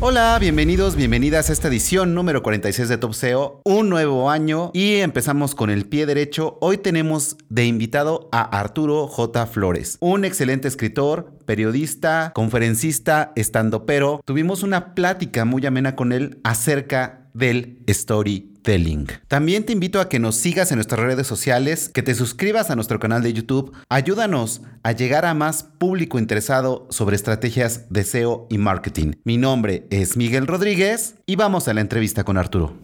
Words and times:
Hola, 0.00 0.38
bienvenidos, 0.40 0.94
bienvenidas 0.94 1.50
a 1.50 1.52
esta 1.52 1.66
edición 1.66 2.14
número 2.14 2.40
46 2.44 2.88
de 2.88 2.98
Top 2.98 3.14
SEO, 3.14 3.60
un 3.64 3.88
nuevo 3.88 4.30
año 4.30 4.70
y 4.72 4.98
empezamos 4.98 5.56
con 5.56 5.70
el 5.70 5.86
pie 5.86 6.06
derecho. 6.06 6.56
Hoy 6.60 6.78
tenemos 6.78 7.36
de 7.48 7.66
invitado 7.66 8.28
a 8.30 8.42
Arturo 8.60 9.08
J. 9.08 9.46
Flores, 9.48 9.96
un 9.98 10.24
excelente 10.24 10.68
escritor, 10.68 11.32
periodista, 11.46 12.30
conferencista, 12.32 13.32
estando 13.34 13.86
pero. 13.86 14.20
Tuvimos 14.24 14.62
una 14.62 14.94
plática 14.94 15.44
muy 15.44 15.66
amena 15.66 15.96
con 15.96 16.12
él 16.12 16.38
acerca 16.44 17.27
del 17.38 17.78
storytelling. 17.88 19.06
También 19.28 19.64
te 19.64 19.72
invito 19.72 20.00
a 20.00 20.08
que 20.08 20.18
nos 20.18 20.34
sigas 20.34 20.72
en 20.72 20.76
nuestras 20.76 21.00
redes 21.00 21.26
sociales, 21.26 21.88
que 21.88 22.02
te 22.02 22.14
suscribas 22.14 22.70
a 22.70 22.74
nuestro 22.74 22.98
canal 22.98 23.22
de 23.22 23.32
YouTube. 23.32 23.74
Ayúdanos 23.88 24.60
a 24.82 24.92
llegar 24.92 25.24
a 25.24 25.34
más 25.34 25.62
público 25.62 26.18
interesado 26.18 26.86
sobre 26.90 27.16
estrategias 27.16 27.88
de 27.90 28.04
SEO 28.04 28.46
y 28.50 28.58
marketing. 28.58 29.12
Mi 29.24 29.36
nombre 29.36 29.86
es 29.90 30.16
Miguel 30.16 30.46
Rodríguez 30.46 31.14
y 31.24 31.36
vamos 31.36 31.68
a 31.68 31.74
la 31.74 31.80
entrevista 31.80 32.24
con 32.24 32.36
Arturo. 32.36 32.74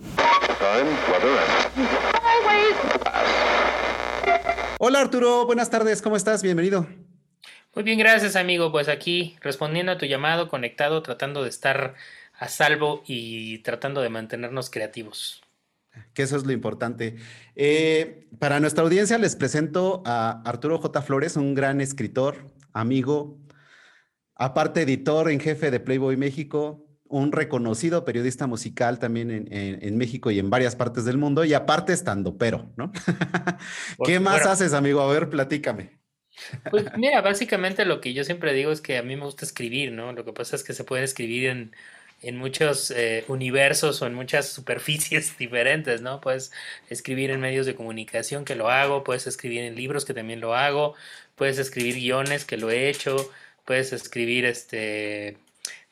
Hola 4.78 5.00
Arturo, 5.00 5.46
buenas 5.46 5.70
tardes, 5.70 6.00
¿cómo 6.02 6.14
estás? 6.14 6.42
Bienvenido. 6.42 6.86
Muy 7.74 7.82
bien, 7.82 7.98
gracias 7.98 8.36
amigo. 8.36 8.70
Pues 8.70 8.88
aquí 8.88 9.36
respondiendo 9.40 9.90
a 9.92 9.98
tu 9.98 10.06
llamado, 10.06 10.48
conectado, 10.48 11.02
tratando 11.02 11.42
de 11.42 11.48
estar 11.48 11.94
a 12.44 12.48
salvo 12.48 13.02
y 13.06 13.58
tratando 13.58 14.02
de 14.02 14.10
mantenernos 14.10 14.68
creativos. 14.68 15.42
Que 16.12 16.24
eso 16.24 16.36
es 16.36 16.44
lo 16.44 16.52
importante. 16.52 17.16
Eh, 17.56 18.28
para 18.38 18.60
nuestra 18.60 18.84
audiencia 18.84 19.16
les 19.16 19.34
presento 19.34 20.02
a 20.04 20.42
Arturo 20.44 20.78
J. 20.78 21.00
Flores, 21.00 21.36
un 21.36 21.54
gran 21.54 21.80
escritor, 21.80 22.52
amigo, 22.74 23.38
aparte 24.34 24.82
editor 24.82 25.30
en 25.30 25.40
jefe 25.40 25.70
de 25.70 25.80
Playboy 25.80 26.18
México, 26.18 26.86
un 27.04 27.32
reconocido 27.32 28.04
periodista 28.04 28.46
musical 28.46 28.98
también 28.98 29.48
en, 29.50 29.96
México 29.96 30.30
y 30.30 30.38
en 30.38 30.50
varias 30.50 30.76
partes 30.76 31.06
del 31.06 31.16
mundo, 31.16 31.44
y 31.44 31.54
aparte 31.54 31.94
estando 31.94 32.36
pero, 32.36 32.72
¿no? 32.76 32.92
¿Qué 34.04 34.20
más 34.20 34.44
haces, 34.44 34.74
amigo? 34.74 35.00
A 35.00 35.10
ver, 35.10 35.30
platícame. 35.30 35.98
Pues 36.70 36.86
mira, 36.98 37.22
básicamente 37.22 37.84
lo 37.84 38.00
que 38.00 38.12
yo 38.12 38.24
siempre 38.24 38.52
digo 38.52 38.72
es 38.72 38.80
que 38.80 38.98
a 38.98 39.02
mí 39.02 39.16
me 39.16 39.24
gusta 39.24 39.44
escribir, 39.44 39.92
¿no? 39.92 40.12
Lo 40.12 40.24
que 40.24 40.32
pasa 40.32 40.56
es 40.56 40.64
que 40.64 40.72
se 40.72 40.84
puede 40.84 41.04
escribir 41.04 41.46
en, 41.46 41.72
en 42.22 42.36
muchos 42.36 42.90
eh, 42.90 43.24
universos 43.28 44.02
o 44.02 44.06
en 44.06 44.14
muchas 44.14 44.48
superficies 44.52 45.36
diferentes, 45.38 46.02
¿no? 46.02 46.20
Puedes 46.20 46.52
escribir 46.90 47.30
en 47.30 47.40
medios 47.40 47.66
de 47.66 47.74
comunicación 47.74 48.44
que 48.44 48.54
lo 48.54 48.70
hago, 48.70 49.04
puedes 49.04 49.26
escribir 49.26 49.62
en 49.62 49.74
libros 49.76 50.04
que 50.04 50.14
también 50.14 50.40
lo 50.40 50.54
hago, 50.54 50.94
puedes 51.36 51.58
escribir 51.58 51.96
guiones 51.96 52.44
que 52.44 52.56
lo 52.56 52.70
he 52.70 52.88
hecho, 52.88 53.30
puedes 53.64 53.92
escribir 53.92 54.44
este 54.46 55.38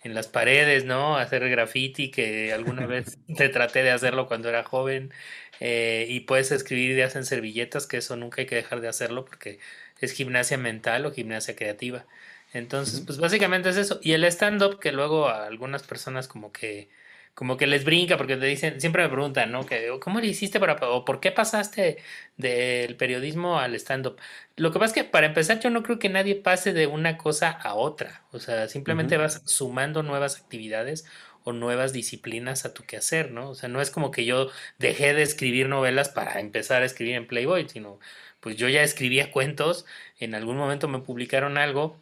en 0.04 0.14
las 0.14 0.26
paredes, 0.28 0.84
¿no? 0.84 1.16
Hacer 1.16 1.48
graffiti 1.48 2.10
que 2.10 2.52
alguna 2.52 2.86
vez 2.86 3.18
te 3.36 3.48
traté 3.48 3.82
de 3.82 3.90
hacerlo 3.90 4.26
cuando 4.26 4.48
era 4.48 4.64
joven 4.64 5.12
eh, 5.60 6.06
y 6.08 6.20
puedes 6.20 6.50
escribir 6.52 6.90
ideas 6.90 7.16
en 7.16 7.24
servilletas 7.24 7.86
que 7.86 7.98
eso 7.98 8.16
nunca 8.16 8.42
hay 8.42 8.46
que 8.46 8.56
dejar 8.56 8.80
de 8.80 8.88
hacerlo 8.88 9.24
porque 9.24 9.60
es 10.00 10.12
gimnasia 10.12 10.58
mental 10.58 11.06
o 11.06 11.12
gimnasia 11.12 11.54
creativa. 11.56 12.06
Entonces, 12.52 13.00
pues 13.00 13.18
básicamente 13.18 13.70
es 13.70 13.76
eso. 13.76 13.98
Y 14.02 14.12
el 14.12 14.24
stand-up 14.24 14.78
que 14.78 14.92
luego 14.92 15.28
a 15.28 15.46
algunas 15.46 15.82
personas 15.82 16.28
como 16.28 16.52
que 16.52 16.90
como 17.34 17.56
que 17.56 17.66
les 17.66 17.84
brinca 17.84 18.16
porque 18.18 18.36
te 18.36 18.46
dicen, 18.46 18.80
siempre 18.80 19.02
me 19.02 19.08
preguntan, 19.08 19.50
¿no? 19.52 19.64
Que, 19.64 19.88
¿Cómo 20.00 20.20
le 20.20 20.26
hiciste 20.26 20.60
para, 20.60 20.74
o 20.90 21.04
por 21.04 21.20
qué 21.20 21.32
pasaste 21.32 21.98
del 22.36 22.96
periodismo 22.96 23.58
al 23.58 23.74
stand-up? 23.74 24.18
Lo 24.56 24.70
que 24.70 24.78
pasa 24.78 24.94
es 24.94 25.04
que 25.04 25.10
para 25.10 25.26
empezar 25.26 25.60
yo 25.60 25.70
no 25.70 25.82
creo 25.82 25.98
que 25.98 26.10
nadie 26.10 26.34
pase 26.34 26.72
de 26.74 26.86
una 26.86 27.16
cosa 27.16 27.50
a 27.50 27.74
otra, 27.74 28.24
o 28.32 28.38
sea, 28.38 28.68
simplemente 28.68 29.16
vas 29.16 29.42
sumando 29.46 30.02
nuevas 30.02 30.36
actividades 30.36 31.06
o 31.44 31.52
nuevas 31.52 31.92
disciplinas 31.92 32.64
a 32.64 32.74
tu 32.74 32.84
quehacer, 32.84 33.30
¿no? 33.32 33.50
O 33.50 33.54
sea, 33.54 33.68
no 33.68 33.80
es 33.80 33.90
como 33.90 34.10
que 34.10 34.24
yo 34.26 34.50
dejé 34.78 35.14
de 35.14 35.22
escribir 35.22 35.68
novelas 35.68 36.08
para 36.10 36.38
empezar 36.40 36.82
a 36.82 36.86
escribir 36.86 37.14
en 37.16 37.26
Playboy, 37.26 37.68
sino 37.68 37.98
pues 38.40 38.56
yo 38.56 38.68
ya 38.68 38.82
escribía 38.82 39.30
cuentos, 39.30 39.86
en 40.18 40.34
algún 40.34 40.56
momento 40.56 40.88
me 40.88 41.00
publicaron 41.00 41.58
algo 41.58 41.96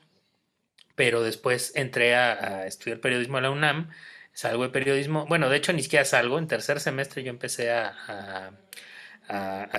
pero 1.01 1.23
después 1.23 1.73
entré 1.77 2.15
a, 2.15 2.67
estudiar 2.67 3.01
periodismo 3.01 3.39
a 3.39 3.41
la 3.41 3.51
UNAM, 3.51 3.89
salgo 4.35 4.65
de 4.65 4.69
periodismo, 4.69 5.25
bueno, 5.25 5.49
de 5.49 5.57
hecho 5.57 5.73
ni 5.73 5.83
siquiera 5.83 6.05
salgo, 6.05 6.39
en 6.39 6.47
tercer 6.47 6.79
semestre 6.79 7.23
yo 7.23 7.31
empecé 7.31 7.71
a, 7.71 8.53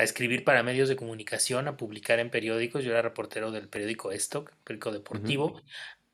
escribir 0.02 0.44
para 0.44 0.64
medios 0.64 0.90
de 0.90 0.96
comunicación, 0.96 1.68
a 1.68 1.78
publicar 1.78 2.18
en 2.18 2.32
periódicos, 2.32 2.84
yo 2.84 2.90
era 2.90 3.04
reportero 3.04 3.52
del 3.52 3.68
periódico 3.68 4.12
Stock, 4.14 4.52
periódico 4.64 4.92
deportivo, 4.92 5.62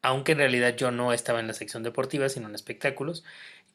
aunque 0.01 0.34
en 0.34 0.40
realidad 0.40 0.75
yo 0.75 0.91
no 0.91 1.13
estaba 1.13 1.39
en 1.39 1.47
la 1.47 1.53
sección 1.53 1.84
deportiva, 1.84 2.28
sino 2.28 2.50
en 2.50 2.56
espectáculos. 2.56 3.24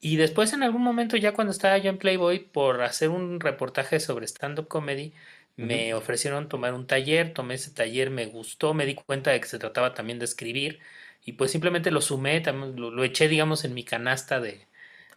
Y 0.01 0.17
después 0.17 0.53
en 0.53 0.63
algún 0.63 0.83
momento, 0.83 1.17
ya 1.17 1.33
cuando 1.33 1.53
estaba 1.53 1.79
yo 1.79 1.89
en 1.89 1.97
Playboy, 1.97 2.41
por 2.41 2.83
hacer 2.83 3.09
un 3.09 3.41
reportaje 3.41 4.01
sobre 4.01 4.27
stand-up 4.27 4.69
comedy, 4.69 5.15
me 5.57 5.95
ofrecieron 5.95 6.51
tomar 6.51 6.75
un 6.75 6.87
taller, 6.87 7.33
tomé 7.33 7.55
ese 7.55 7.71
taller, 7.71 8.11
me 8.11 8.27
gustó, 8.27 8.75
me 8.75 8.85
di 8.85 8.97
cuenta 8.97 9.31
de 9.31 9.41
que 9.41 9.49
se 9.49 9.59
trataba 9.59 9.95
también 9.95 10.19
de 10.19 10.27
escribir 10.27 10.81
y 11.25 11.33
pues 11.33 11.51
simplemente 11.51 11.91
lo 11.91 12.01
sumé, 12.01 12.43
lo, 12.43 12.91
lo 12.91 13.05
eché 13.05 13.29
digamos 13.29 13.65
en 13.65 13.75
mi 13.75 13.85
canasta 13.85 14.41
de, 14.41 14.67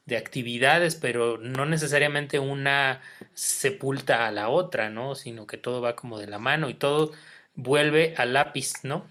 de, 0.06 0.18
actividades, 0.18 0.96
pero 0.96 1.38
no 1.38 1.66
necesariamente 1.66 2.40
una 2.40 3.02
sepulta 3.34 4.28
a 4.28 4.32
la 4.32 4.50
otra, 4.50 4.90
¿no? 4.90 5.16
Sino 5.16 5.48
que 5.48 5.58
todo 5.58 5.82
va 5.82 5.96
como 5.96 6.20
de 6.20 6.28
la 6.28 6.40
mano 6.40 6.70
y 6.70 6.76
todo 6.76 7.12
vuelve 7.56 8.14
al 8.18 8.34
lápiz, 8.34 8.74
¿no? 8.84 9.10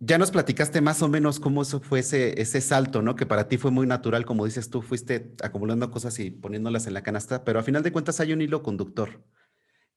Ya 0.00 0.18
nos 0.18 0.30
platicaste 0.30 0.80
más 0.80 1.02
o 1.02 1.08
menos 1.08 1.40
cómo 1.40 1.62
eso 1.62 1.80
fue 1.80 2.00
ese, 2.00 2.40
ese 2.40 2.60
salto, 2.60 3.00
¿no? 3.00 3.16
Que 3.16 3.26
para 3.26 3.48
ti 3.48 3.58
fue 3.58 3.70
muy 3.70 3.86
natural, 3.86 4.24
como 4.24 4.44
dices 4.44 4.70
tú, 4.70 4.82
fuiste 4.82 5.32
acumulando 5.42 5.90
cosas 5.90 6.18
y 6.18 6.30
poniéndolas 6.30 6.86
en 6.86 6.94
la 6.94 7.02
canasta, 7.02 7.44
pero 7.44 7.58
a 7.58 7.62
final 7.62 7.82
de 7.82 7.92
cuentas 7.92 8.20
hay 8.20 8.32
un 8.32 8.42
hilo 8.42 8.62
conductor, 8.62 9.22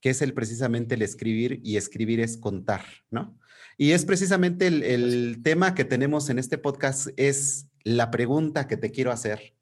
que 0.02 0.12
es 0.12 0.22
el 0.22 0.34
precisamente 0.34 0.96
el 0.96 1.02
escribir 1.02 1.62
y 1.64 1.78
escribir 1.78 2.20
es 2.20 2.38
contar, 2.38 2.86
¿no? 3.10 3.38
Y 3.78 3.92
es 3.92 4.06
precisamente 4.06 4.68
el, 4.68 5.40
tema 5.44 5.76
que 5.76 5.86
tenemos 5.86 6.30
en 6.30 6.40
este 6.40 6.58
podcast, 6.58 7.10
es 7.16 7.68
la 7.84 8.10
pregunta 8.10 8.68
que 8.68 8.76
te 8.76 8.92
quiero 8.92 9.12
hacer. 9.12 9.54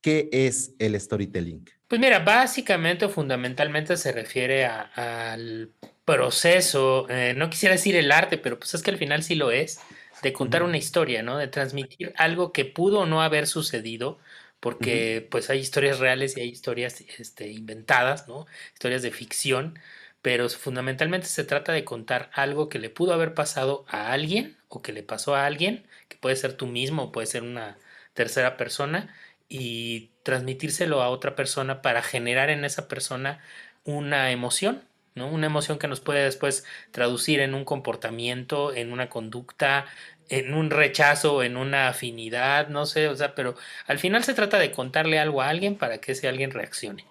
¿Qué 0.00 0.30
es 0.32 0.74
el 0.78 0.98
storytelling? 0.98 1.68
Pues 1.86 2.00
mira, 2.00 2.20
básicamente 2.20 3.04
o 3.04 3.10
fundamentalmente 3.10 3.96
se 3.96 4.12
refiere 4.12 4.64
al 4.64 5.70
proceso, 6.04 7.06
eh, 7.08 7.34
no 7.36 7.50
quisiera 7.50 7.74
decir 7.74 7.96
el 7.96 8.12
arte, 8.12 8.38
pero 8.38 8.58
pues 8.58 8.74
es 8.74 8.82
que 8.82 8.90
al 8.90 8.98
final 8.98 9.22
sí 9.22 9.34
lo 9.34 9.50
es, 9.50 9.80
de 10.22 10.32
contar 10.32 10.62
una 10.62 10.78
historia, 10.78 11.22
¿no? 11.22 11.36
De 11.38 11.48
transmitir 11.48 12.12
algo 12.16 12.52
que 12.52 12.64
pudo 12.64 13.00
o 13.00 13.06
no 13.06 13.22
haber 13.22 13.46
sucedido, 13.46 14.18
porque 14.60 15.26
pues 15.30 15.50
hay 15.50 15.58
historias 15.58 15.98
reales 15.98 16.36
y 16.36 16.40
hay 16.40 16.48
historias 16.48 17.02
este, 17.18 17.48
inventadas, 17.50 18.26
¿no? 18.26 18.46
Historias 18.72 19.02
de 19.02 19.10
ficción, 19.10 19.78
pero 20.24 20.48
fundamentalmente 20.48 21.26
se 21.26 21.44
trata 21.44 21.72
de 21.72 21.84
contar 21.84 22.30
algo 22.32 22.70
que 22.70 22.78
le 22.78 22.88
pudo 22.88 23.12
haber 23.12 23.34
pasado 23.34 23.84
a 23.88 24.10
alguien 24.10 24.56
o 24.68 24.80
que 24.80 24.94
le 24.94 25.02
pasó 25.02 25.34
a 25.34 25.44
alguien, 25.44 25.86
que 26.08 26.16
puede 26.16 26.34
ser 26.36 26.54
tú 26.54 26.66
mismo 26.66 27.12
puede 27.12 27.26
ser 27.26 27.42
una 27.42 27.76
tercera 28.14 28.56
persona, 28.56 29.14
y 29.50 30.12
transmitírselo 30.22 31.02
a 31.02 31.10
otra 31.10 31.36
persona 31.36 31.82
para 31.82 32.02
generar 32.02 32.48
en 32.48 32.64
esa 32.64 32.88
persona 32.88 33.40
una 33.84 34.30
emoción, 34.30 34.82
¿no? 35.14 35.28
Una 35.28 35.46
emoción 35.46 35.78
que 35.78 35.88
nos 35.88 36.00
puede 36.00 36.24
después 36.24 36.64
traducir 36.90 37.40
en 37.40 37.54
un 37.54 37.66
comportamiento, 37.66 38.74
en 38.74 38.92
una 38.92 39.10
conducta, 39.10 39.84
en 40.30 40.54
un 40.54 40.70
rechazo, 40.70 41.42
en 41.42 41.58
una 41.58 41.88
afinidad, 41.88 42.68
no 42.68 42.86
sé, 42.86 43.08
o 43.08 43.16
sea, 43.16 43.34
pero 43.34 43.56
al 43.86 43.98
final 43.98 44.24
se 44.24 44.32
trata 44.32 44.58
de 44.58 44.70
contarle 44.70 45.18
algo 45.18 45.42
a 45.42 45.50
alguien 45.50 45.76
para 45.76 45.98
que 45.98 46.12
ese 46.12 46.28
alguien 46.28 46.50
reaccione. 46.50 47.04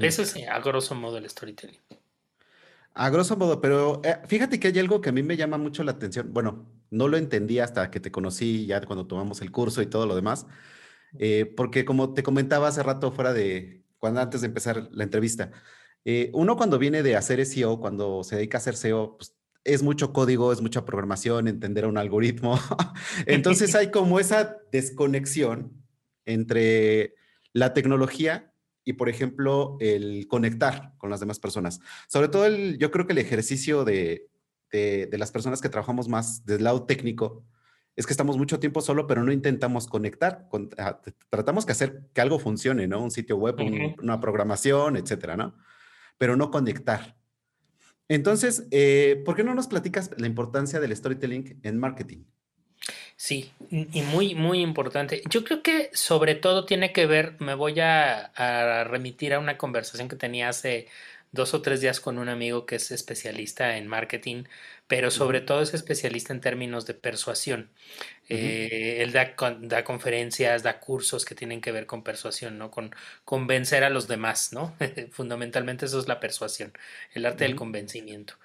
Eso 0.00 0.22
es 0.22 0.36
a 0.36 0.58
grosso 0.60 0.94
modo 0.94 1.18
el 1.18 1.28
storytelling. 1.28 1.78
A 2.94 3.08
grosso 3.08 3.36
modo, 3.36 3.60
pero 3.60 4.00
eh, 4.04 4.18
fíjate 4.26 4.58
que 4.58 4.68
hay 4.68 4.78
algo 4.78 5.00
que 5.00 5.10
a 5.10 5.12
mí 5.12 5.22
me 5.22 5.36
llama 5.36 5.58
mucho 5.58 5.84
la 5.84 5.92
atención. 5.92 6.32
Bueno, 6.32 6.66
no 6.90 7.08
lo 7.08 7.16
entendí 7.16 7.60
hasta 7.60 7.90
que 7.90 8.00
te 8.00 8.10
conocí 8.10 8.66
ya 8.66 8.80
cuando 8.80 9.06
tomamos 9.06 9.40
el 9.42 9.52
curso 9.52 9.80
y 9.80 9.86
todo 9.86 10.06
lo 10.06 10.16
demás. 10.16 10.46
Eh, 11.18 11.52
porque 11.56 11.84
como 11.84 12.14
te 12.14 12.22
comentaba 12.22 12.68
hace 12.68 12.82
rato 12.82 13.12
fuera 13.12 13.32
de, 13.32 13.84
cuando 13.98 14.20
antes 14.20 14.40
de 14.40 14.48
empezar 14.48 14.88
la 14.92 15.04
entrevista, 15.04 15.50
eh, 16.04 16.30
uno 16.34 16.56
cuando 16.56 16.78
viene 16.78 17.02
de 17.02 17.16
hacer 17.16 17.40
SEO, 17.40 17.80
cuando 17.80 18.24
se 18.24 18.36
dedica 18.36 18.58
a 18.58 18.60
hacer 18.60 18.76
SEO, 18.76 19.16
pues 19.16 19.36
es 19.64 19.82
mucho 19.82 20.12
código, 20.12 20.52
es 20.52 20.60
mucha 20.60 20.84
programación, 20.84 21.48
entender 21.48 21.86
un 21.86 21.98
algoritmo. 21.98 22.58
Entonces 23.26 23.74
hay 23.76 23.90
como 23.90 24.18
esa 24.18 24.58
desconexión 24.72 25.72
entre 26.24 27.14
la 27.52 27.74
tecnología 27.74 28.49
y, 28.84 28.94
por 28.94 29.08
ejemplo, 29.08 29.76
el 29.80 30.26
conectar 30.28 30.94
con 30.98 31.10
las 31.10 31.20
demás 31.20 31.38
personas. 31.38 31.80
Sobre 32.08 32.28
todo, 32.28 32.46
el, 32.46 32.78
yo 32.78 32.90
creo 32.90 33.06
que 33.06 33.12
el 33.12 33.18
ejercicio 33.18 33.84
de, 33.84 34.28
de, 34.72 35.18
las 35.18 35.30
personas 35.30 35.60
que 35.60 35.68
trabajamos 35.68 36.08
más 36.08 36.44
del 36.44 36.64
lado 36.64 36.84
técnico 36.84 37.44
es 37.96 38.06
que 38.06 38.12
estamos 38.12 38.38
mucho 38.38 38.60
tiempo 38.60 38.80
solo, 38.80 39.06
pero 39.06 39.22
no 39.24 39.32
intentamos 39.32 39.86
conectar. 39.86 40.48
Ah, 40.78 41.00
tratamos 41.28 41.66
que 41.66 41.72
hacer 41.72 42.08
que 42.14 42.20
algo 42.20 42.38
funcione, 42.38 42.86
¿no? 42.86 43.02
Un 43.02 43.10
sitio 43.10 43.36
web, 43.36 43.56
una 44.00 44.20
programación, 44.20 44.96
etcétera, 44.96 45.36
¿no? 45.36 45.54
Pero 46.16 46.36
no 46.36 46.50
conectar. 46.50 47.16
Entonces, 48.08 48.66
eh, 48.70 49.22
¿por 49.24 49.36
qué 49.36 49.44
no 49.44 49.54
nos 49.54 49.68
platicas 49.68 50.10
la 50.16 50.26
importancia 50.26 50.80
del 50.80 50.96
storytelling 50.96 51.60
en 51.62 51.78
marketing? 51.78 52.24
Sí, 53.22 53.52
y 53.70 54.00
muy, 54.00 54.34
muy 54.34 54.60
importante. 54.62 55.22
Yo 55.28 55.44
creo 55.44 55.62
que 55.62 55.90
sobre 55.92 56.34
todo 56.34 56.64
tiene 56.64 56.90
que 56.94 57.04
ver, 57.04 57.36
me 57.38 57.52
voy 57.52 57.78
a, 57.78 58.32
remitir 58.84 59.34
a 59.34 59.38
una 59.38 59.58
conversación 59.58 60.08
que 60.08 60.16
tenía 60.16 60.48
hace 60.48 60.88
dos 61.30 61.52
o 61.52 61.60
tres 61.60 61.82
días 61.82 62.00
con 62.00 62.16
un 62.16 62.30
amigo 62.30 62.64
que 62.64 62.76
es 62.76 62.90
especialista 62.90 63.76
en 63.76 63.88
marketing, 63.88 64.44
pero 64.88 65.10
sobre 65.10 65.42
todo 65.42 65.60
es 65.60 65.74
especialista 65.74 66.32
en 66.32 66.40
términos 66.40 66.86
de 66.86 66.94
persuasión. 66.94 67.68
Eh, 68.30 69.02
él 69.02 69.12
da, 69.12 69.34
da, 69.60 69.84
conferencias, 69.84 70.62
da 70.62 70.80
cursos 70.80 71.26
que 71.26 71.34
tienen 71.34 71.60
que 71.60 71.72
ver 71.72 71.84
con 71.84 72.02
persuasión, 72.02 72.56
¿no? 72.56 72.70
Con 72.70 72.94
convencer 73.26 73.84
a 73.84 73.90
los 73.90 74.08
demás, 74.08 74.54
¿no? 74.54 74.74
Fundamentalmente 75.12 75.84
eso 75.84 76.00
es 76.00 76.08
la 76.08 76.20
persuasión, 76.20 76.72
el 77.12 77.26
arte 77.26 77.44
del 77.44 77.54
convencimiento. 77.54 78.36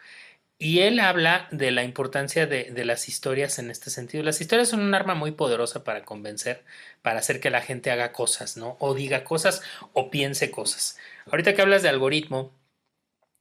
Y 0.57 0.79
él 0.79 0.99
habla 0.99 1.47
de 1.51 1.71
la 1.71 1.83
importancia 1.83 2.47
de, 2.47 2.85
las 2.85 3.09
historias 3.09 3.59
en 3.59 3.69
este 3.69 3.89
sentido. 3.89 4.23
Las 4.23 4.39
historias 4.39 4.69
son 4.69 4.81
un 4.81 4.93
arma 4.93 5.13
muy 5.13 5.31
poderosa 5.31 5.83
para 5.83 6.05
convencer, 6.05 6.63
para 7.01 7.19
hacer 7.19 7.41
que 7.41 7.49
la 7.49 7.61
gente 7.61 7.91
haga 7.91 8.13
cosas, 8.13 8.55
¿no? 8.55 8.77
O 8.79 8.93
diga 8.93 9.25
cosas 9.25 9.61
o 9.93 10.09
piense 10.09 10.51
cosas. 10.51 10.97
Ahorita 11.29 11.53
que 11.53 11.61
hablas 11.61 11.83
de 11.83 11.89
algoritmo, 11.89 12.53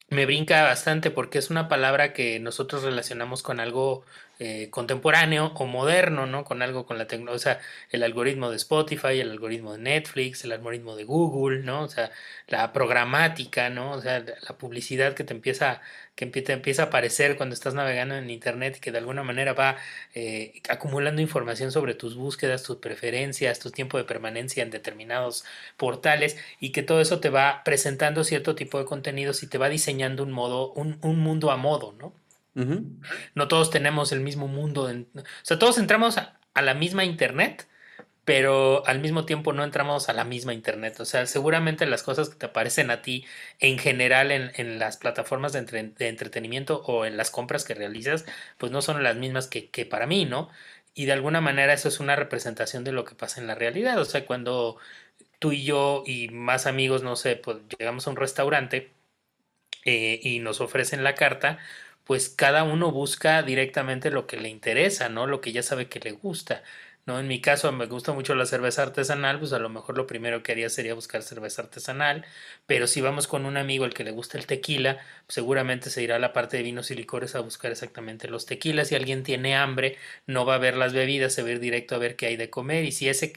me 0.09 0.27
brinca 0.27 0.63
bastante 0.65 1.11
porque 1.11 1.39
es 1.39 1.51
una 1.51 1.69
palabra 1.69 2.13
que 2.13 2.41
nosotros 2.41 2.83
relacionamos 2.83 3.43
con 3.43 3.61
algo 3.61 4.05
eh, 4.41 4.69
contemporáneo 4.71 5.53
o 5.55 5.67
moderno, 5.67 6.27
¿no? 6.27 6.45
Con 6.45 6.61
algo 6.63 6.87
con 6.87 6.99
la 6.99 7.07
tecnología, 7.07 7.37
o 7.37 7.39
sea, 7.39 7.61
el 7.91 8.03
algoritmo 8.03 8.51
de 8.51 8.57
Spotify, 8.57 9.21
el 9.21 9.31
algoritmo 9.31 9.73
de 9.75 9.79
Netflix, 9.79 10.45
el 10.45 10.53
algoritmo 10.53 10.97
de 10.97 11.05
Google, 11.05 11.61
¿no? 11.63 11.83
O 11.83 11.89
sea, 11.89 12.11
la 12.49 12.73
programática, 12.73 13.71
¿no? 13.71 13.93
O 13.93 14.01
sea, 14.01 14.21
la 14.21 14.59
publicidad 14.59 15.15
que 15.15 15.25
te 15.25 15.35
empieza, 15.35 15.81
que 16.17 16.25
empieza 16.25 16.83
a 16.83 16.87
aparecer 16.87 17.37
cuando 17.37 17.55
estás 17.55 17.75
navegando 17.75 18.17
en 18.17 18.29
Internet 18.31 18.77
y 18.79 18.81
que 18.81 18.93
de 18.93 18.99
alguna 18.99 19.23
manera 19.23 19.53
va 19.53 19.77
eh, 20.15 20.61
acumulando 20.69 21.23
información 21.23 21.71
sobre 21.73 21.95
tus 21.95 22.17
búsquedas, 22.17 22.63
tus 22.63 22.79
preferencias, 22.79 23.61
tu 23.61 23.71
tiempo 23.71 23.99
de 23.99 24.05
permanencia 24.05 24.63
en 24.63 24.71
determinados 24.71 25.45
portales 25.77 26.37
y 26.61 26.73
que 26.73 26.83
todo 26.83 27.01
eso 27.01 27.21
te 27.21 27.31
va 27.31 27.63
presentando 27.65 28.25
cierto 28.25 28.55
tipo 28.55 28.79
de 28.79 28.85
contenidos 28.85 29.43
y 29.43 29.47
te 29.49 29.59
va 29.59 29.69
diseñando 29.69 30.23
un 30.23 30.33
modo, 30.33 30.73
un 30.73 31.19
mundo 31.21 31.51
a 31.51 31.57
modo, 31.57 31.93
¿no? 31.93 32.24
No 32.55 33.49
todos 33.49 33.71
tenemos 33.71 34.13
el 34.13 34.21
mismo 34.21 34.49
mundo. 34.49 34.85
o 34.85 35.23
sea, 35.43 35.59
todos 35.59 35.79
entramos 35.79 36.19
a, 36.19 36.39
la 36.55 36.75
misma 36.75 37.05
Internet, 37.05 37.69
pero 38.25 38.87
al 38.87 39.01
mismo 39.01 39.27
tiempo 39.27 39.53
no 39.53 39.65
entramos 39.65 40.09
a 40.09 40.13
la 40.13 40.25
misma 40.25 40.55
Internet. 40.55 41.01
O 41.01 41.05
sea, 41.05 41.27
seguramente 41.27 41.87
las 41.87 42.03
cosas 42.03 42.29
que 42.31 42.37
te 42.37 42.47
aparecen 42.47 42.91
a 42.91 43.03
ti 43.03 43.27
en 43.59 43.79
general 43.79 44.31
en, 44.31 44.79
las 44.79 44.97
plataformas 44.97 45.53
de, 45.53 45.59
entretenimiento 45.99 46.83
o 46.87 47.05
en 47.05 47.17
las 47.17 47.31
compras 47.31 47.65
que 47.65 47.75
realizas, 47.75 48.25
pues 48.59 48.73
no 48.73 48.83
son 48.83 49.03
las 49.03 49.17
mismas 49.17 49.49
que, 49.49 49.87
para 49.87 50.07
mí, 50.07 50.25
¿no? 50.25 50.51
Y 50.95 51.07
de 51.07 51.13
alguna 51.13 51.41
manera 51.41 51.73
eso 51.75 51.89
es 51.89 52.01
una 52.01 52.17
representación 52.17 52.85
de 52.85 52.93
lo 52.93 53.05
que 53.05 53.17
pasa 53.17 53.41
en 53.41 53.49
la 53.49 53.57
realidad. 53.57 53.99
O 54.01 54.05
sea, 54.05 54.27
cuando 54.27 54.79
tú 55.39 55.53
y 55.53 55.65
yo 55.65 56.05
y 56.07 56.29
más 56.29 56.67
amigos, 56.67 57.03
no 57.03 57.17
sé, 57.17 57.37
pues 57.37 57.59
llegamos 57.79 58.07
a 58.07 58.11
un 58.11 58.17
restaurante 58.17 58.93
eh, 59.85 60.21
y 60.23 60.39
nos 60.39 60.61
ofrecen 60.61 61.05
la 61.05 61.15
carta, 61.15 61.59
pues 62.05 62.29
cada 62.29 62.65
uno 62.65 62.91
busca 62.93 63.43
directamente 63.43 64.11
lo 64.11 64.27
que 64.27 64.37
le 64.37 64.49
interesa, 64.49 65.09
¿no? 65.09 65.27
Lo 65.27 65.41
que 65.41 65.53
ya 65.53 65.63
sabe 65.63 65.89
que 65.89 66.01
le 66.01 66.13
gusta. 66.13 66.63
¿No? 67.07 67.19
En 67.21 67.29
mi 67.29 67.41
caso 67.41 67.71
me 67.73 67.87
gusta 67.87 68.13
mucho 68.13 68.35
la 68.35 68.47
cerveza 68.47 68.83
artesanal, 68.83 69.39
pues 69.39 69.53
a 69.53 69.59
lo 69.59 69.69
mejor 69.69 69.97
lo 69.97 70.07
primero 70.07 70.43
que 70.43 70.53
haría 70.53 70.69
sería 70.71 70.95
buscar 70.95 71.23
cerveza 71.23 71.63
artesanal, 71.63 72.25
pero 72.67 72.87
si 72.87 73.01
vamos 73.01 73.27
con 73.27 73.47
un 73.47 73.57
amigo 73.57 73.85
al 73.85 73.95
que 73.95 74.05
le 74.05 74.11
gusta 74.11 74.39
el 74.39 74.47
tequila, 74.47 74.99
seguramente 75.29 75.91
se 75.91 76.03
irá 76.03 76.17
a 76.17 76.19
la 76.19 76.33
parte 76.33 76.57
de 76.57 76.63
vinos 76.63 76.91
y 76.91 76.95
licores 76.95 77.35
a 77.35 77.41
buscar 77.41 77.71
exactamente 77.73 78.29
los 78.29 78.47
tequilas. 78.47 78.89
Si 78.89 78.95
alguien 78.95 79.23
tiene 79.23 79.57
hambre, 79.57 79.97
no 80.27 80.47
va 80.47 80.57
a 80.57 80.59
ver 80.59 80.77
las 80.77 80.93
bebidas, 80.93 81.35
se 81.35 81.43
va 81.43 81.49
a 81.49 81.53
ir 81.53 81.61
directo 81.61 81.95
a 81.95 81.99
ver 81.99 82.17
qué 82.17 82.27
hay 82.27 82.37
de 82.37 82.51
comer 82.51 82.85
y 82.85 82.93
si 82.93 83.09
ese 83.09 83.33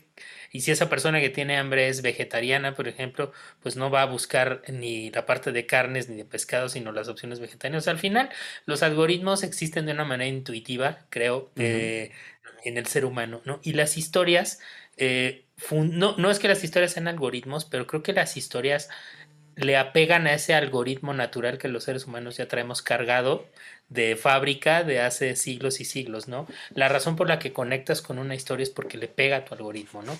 y 0.51 0.61
si 0.61 0.71
esa 0.71 0.89
persona 0.89 1.19
que 1.19 1.29
tiene 1.29 1.57
hambre 1.57 1.87
es 1.89 2.01
vegetariana, 2.01 2.73
por 2.75 2.87
ejemplo, 2.87 3.31
pues 3.61 3.75
no 3.75 3.89
va 3.89 4.01
a 4.01 4.05
buscar 4.05 4.61
ni 4.67 5.11
la 5.11 5.25
parte 5.25 5.51
de 5.51 5.65
carnes 5.65 6.09
ni 6.09 6.15
de 6.15 6.25
pescado, 6.25 6.69
sino 6.69 6.91
las 6.91 7.07
opciones 7.09 7.39
vegetarianas. 7.39 7.87
al 7.87 7.99
final, 7.99 8.29
los 8.65 8.83
algoritmos 8.83 9.43
existen 9.43 9.85
de 9.85 9.91
una 9.91 10.05
manera 10.05 10.29
intuitiva, 10.29 11.05
creo, 11.09 11.51
eh, 11.57 12.11
en 12.67 12.77
el 12.77 12.87
ser 12.87 13.05
humano, 13.05 13.41
¿no? 13.45 13.59
Y 13.63 13.73
las 13.73 13.97
historias, 13.97 14.59
eh, 14.97 15.45
no, 15.71 16.15
no 16.17 16.31
es 16.31 16.39
que 16.39 16.47
las 16.47 16.63
historias 16.63 16.91
sean 16.91 17.07
algoritmos, 17.07 17.65
pero 17.65 17.87
creo 17.87 18.03
que 18.03 18.13
las 18.13 18.37
historias 18.37 18.89
le 19.55 19.75
apegan 19.77 20.27
a 20.27 20.33
ese 20.33 20.53
algoritmo 20.53 21.13
natural 21.13 21.57
que 21.57 21.67
los 21.67 21.85
seres 21.85 22.05
humanos 22.05 22.37
ya 22.37 22.47
traemos 22.47 22.81
cargado 22.81 23.47
de 23.89 24.15
fábrica 24.15 24.83
de 24.83 25.01
hace 25.01 25.35
siglos 25.35 25.79
y 25.79 25.85
siglos, 25.85 26.27
¿no? 26.27 26.45
La 26.73 26.89
razón 26.89 27.15
por 27.15 27.27
la 27.27 27.39
que 27.39 27.53
conectas 27.53 28.01
con 28.01 28.19
una 28.19 28.35
historia 28.35 28.63
es 28.63 28.69
porque 28.69 28.97
le 28.97 29.07
pega 29.07 29.37
a 29.37 29.45
tu 29.45 29.55
algoritmo, 29.55 30.03
¿no? 30.03 30.17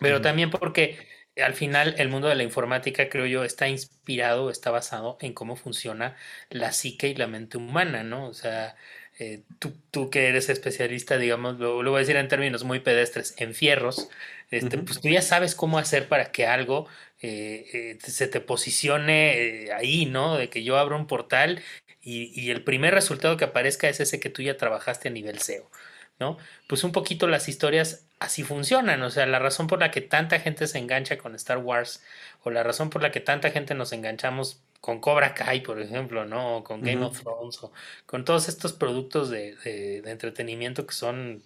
Pero 0.00 0.20
también 0.20 0.50
porque 0.50 0.98
al 1.40 1.54
final 1.54 1.94
el 1.96 2.08
mundo 2.08 2.28
de 2.28 2.34
la 2.34 2.42
informática, 2.42 3.08
creo 3.08 3.26
yo, 3.26 3.44
está 3.44 3.68
inspirado, 3.68 4.50
está 4.50 4.70
basado 4.70 5.16
en 5.20 5.32
cómo 5.32 5.56
funciona 5.56 6.16
la 6.50 6.72
psique 6.72 7.08
y 7.08 7.14
la 7.14 7.28
mente 7.28 7.56
humana, 7.56 8.02
¿no? 8.02 8.26
O 8.26 8.34
sea, 8.34 8.76
eh, 9.18 9.42
tú, 9.58 9.72
tú, 9.90 10.10
que 10.10 10.28
eres 10.28 10.48
especialista, 10.48 11.18
digamos, 11.18 11.58
lo, 11.58 11.82
voy 11.82 11.96
a 11.96 11.98
decir 11.98 12.16
en 12.16 12.28
términos 12.28 12.64
muy 12.64 12.80
pedestres, 12.80 13.34
en 13.36 13.54
fierros, 13.54 14.08
este, 14.50 14.78
pues 14.78 15.00
tú 15.00 15.08
ya 15.08 15.22
sabes 15.22 15.54
cómo 15.54 15.78
hacer 15.78 16.08
para 16.08 16.32
que 16.32 16.46
algo 16.46 16.86
eh, 17.20 17.66
eh, 17.72 17.98
se 18.02 18.26
te 18.26 18.40
posicione 18.40 19.68
ahí, 19.74 20.06
¿no? 20.06 20.36
De 20.36 20.48
que 20.48 20.64
yo 20.64 20.78
abro 20.78 20.96
un 20.96 21.06
portal 21.06 21.62
y, 22.00 22.32
y, 22.38 22.50
el 22.50 22.64
primer 22.64 22.94
resultado 22.94 23.36
que 23.36 23.44
aparezca 23.44 23.88
es 23.88 24.00
ese 24.00 24.18
que 24.18 24.30
tú 24.30 24.42
ya 24.42 24.56
trabajaste 24.56 25.08
a 25.08 25.12
nivel 25.12 25.38
SEO, 25.38 25.70
¿no? 26.18 26.38
Pues 26.66 26.82
un 26.84 26.92
poquito 26.92 27.28
las 27.28 27.48
historias 27.48 28.06
así 28.18 28.42
funcionan, 28.44 29.02
o 29.02 29.10
sea, 29.10 29.26
la 29.26 29.38
razón 29.38 29.66
por 29.66 29.80
la 29.80 29.90
que 29.90 30.00
tanta 30.00 30.40
gente 30.40 30.66
se 30.66 30.78
engancha 30.78 31.18
con 31.18 31.34
Star 31.34 31.58
Wars 31.58 32.02
o 32.44 32.50
la 32.50 32.62
razón 32.62 32.90
por 32.90 33.02
la 33.02 33.10
que 33.12 33.20
tanta 33.20 33.50
gente 33.50 33.74
nos 33.74 33.92
enganchamos 33.92 34.62
con 34.80 35.00
Cobra 35.00 35.34
Kai, 35.34 35.62
por 35.62 35.80
ejemplo, 35.80 36.24
¿no? 36.24 36.58
O 36.58 36.64
con 36.64 36.82
Game 36.82 37.04
of 37.04 37.20
Thrones, 37.20 37.62
o 37.62 37.72
con 38.06 38.24
todos 38.24 38.48
estos 38.48 38.72
productos 38.72 39.30
de, 39.30 39.54
de, 39.56 40.10
entretenimiento 40.10 40.86
que 40.86 40.94
son, 40.94 41.42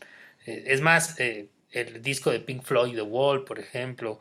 eh, 0.46 0.64
es 0.68 0.80
más, 0.80 1.20
eh, 1.20 1.48
el 1.70 2.00
disco 2.02 2.30
de 2.30 2.40
Pink 2.40 2.62
Floyd, 2.62 2.94
The 2.94 3.02
Wall, 3.02 3.44
por 3.44 3.58
ejemplo. 3.58 4.18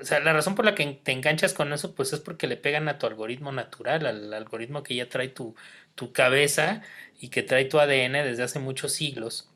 O 0.00 0.04
sea, 0.04 0.20
la 0.20 0.32
razón 0.32 0.54
por 0.54 0.64
la 0.64 0.74
que 0.74 0.86
te 1.02 1.12
enganchas 1.12 1.52
con 1.52 1.72
eso, 1.72 1.94
pues 1.94 2.12
es 2.12 2.20
porque 2.20 2.46
le 2.46 2.56
pegan 2.56 2.88
a 2.88 2.98
tu 2.98 3.06
algoritmo 3.06 3.50
natural, 3.52 4.06
al 4.06 4.32
algoritmo 4.32 4.82
que 4.82 4.94
ya 4.94 5.08
trae 5.08 5.28
tu, 5.28 5.56
tu 5.94 6.12
cabeza 6.12 6.82
y 7.20 7.28
que 7.28 7.42
trae 7.42 7.64
tu 7.64 7.80
ADN 7.80 8.12
desde 8.12 8.44
hace 8.44 8.60
muchos 8.60 8.92
siglos 8.92 9.50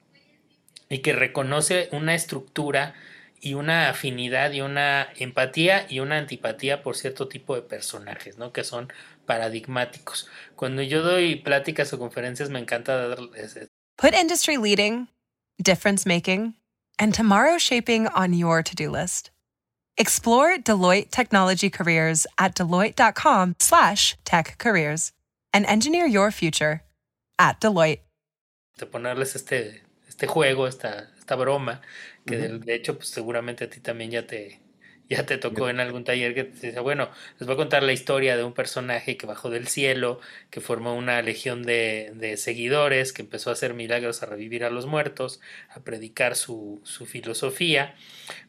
y 0.88 0.98
que 0.98 1.12
reconoce 1.12 1.88
una 1.92 2.14
estructura 2.14 2.94
y 3.40 3.54
una 3.54 3.88
afinidad 3.90 4.52
y 4.52 4.60
una 4.60 5.08
empatía 5.16 5.86
y 5.88 6.00
una 6.00 6.18
antipatía 6.18 6.82
por 6.82 6.96
cierto 6.96 7.28
tipo 7.28 7.54
de 7.54 7.62
personajes, 7.62 8.38
¿no? 8.38 8.52
Que 8.52 8.64
son 8.64 8.92
paradigmáticos. 9.26 10.28
Cuando 10.56 10.82
yo 10.82 11.02
doy 11.02 11.36
pláticas 11.36 11.92
o 11.92 11.98
conferencias 11.98 12.50
me 12.50 12.58
encanta 12.58 13.08
dar... 13.08 13.18
Put 13.96 14.14
industry 14.14 14.56
leading, 14.56 15.08
difference 15.62 16.06
making, 16.06 16.54
and 16.98 17.14
tomorrow 17.14 17.58
shaping 17.58 18.08
on 18.08 18.32
your 18.32 18.62
to-do 18.62 18.90
list. 18.90 19.30
Explore 19.96 20.58
Deloitte 20.58 21.10
Technology 21.10 21.70
Careers 21.70 22.26
at 22.38 22.54
deloitte.com 22.54 23.56
slash 23.58 24.16
tech 24.24 24.56
careers 24.58 25.12
and 25.52 25.66
engineer 25.66 26.06
your 26.06 26.30
future 26.30 26.82
at 27.38 27.60
Deloitte. 27.60 28.00
De 28.78 28.86
ponerles 28.86 29.34
este, 29.34 29.82
este 30.08 30.28
juego, 30.28 30.68
esta, 30.68 31.08
esta 31.18 31.34
broma, 31.34 31.80
que 32.28 32.36
de, 32.36 32.74
hecho 32.74 32.96
pues 32.96 33.08
seguramente 33.08 33.64
a 33.64 33.70
ti 33.70 33.80
también 33.80 34.10
ya 34.10 34.26
te, 34.26 34.60
Ya 35.08 35.24
te 35.26 35.38
tocó 35.38 35.70
en 35.70 35.80
algún 35.80 36.04
taller 36.04 36.34
que 36.34 36.44
te 36.44 36.68
dice, 36.68 36.80
bueno, 36.80 37.10
les 37.38 37.46
voy 37.46 37.54
a 37.54 37.56
contar 37.56 37.82
la 37.82 37.92
historia 37.94 38.36
de 38.36 38.44
un 38.44 38.52
personaje 38.52 39.16
que 39.16 39.26
bajó 39.26 39.48
del 39.50 39.66
cielo, 39.68 40.20
que 40.50 40.60
formó 40.60 40.94
una 40.96 41.22
legión 41.22 41.62
de, 41.62 42.12
de 42.14 42.36
seguidores, 42.36 43.14
que 43.14 43.22
empezó 43.22 43.50
a 43.50 43.54
hacer 43.54 43.72
milagros, 43.74 44.22
a 44.22 44.26
revivir 44.26 44.64
a 44.64 44.70
los 44.70 44.86
muertos, 44.86 45.40
a 45.70 45.80
predicar 45.80 46.36
su, 46.36 46.80
su 46.84 47.06
filosofía, 47.06 47.94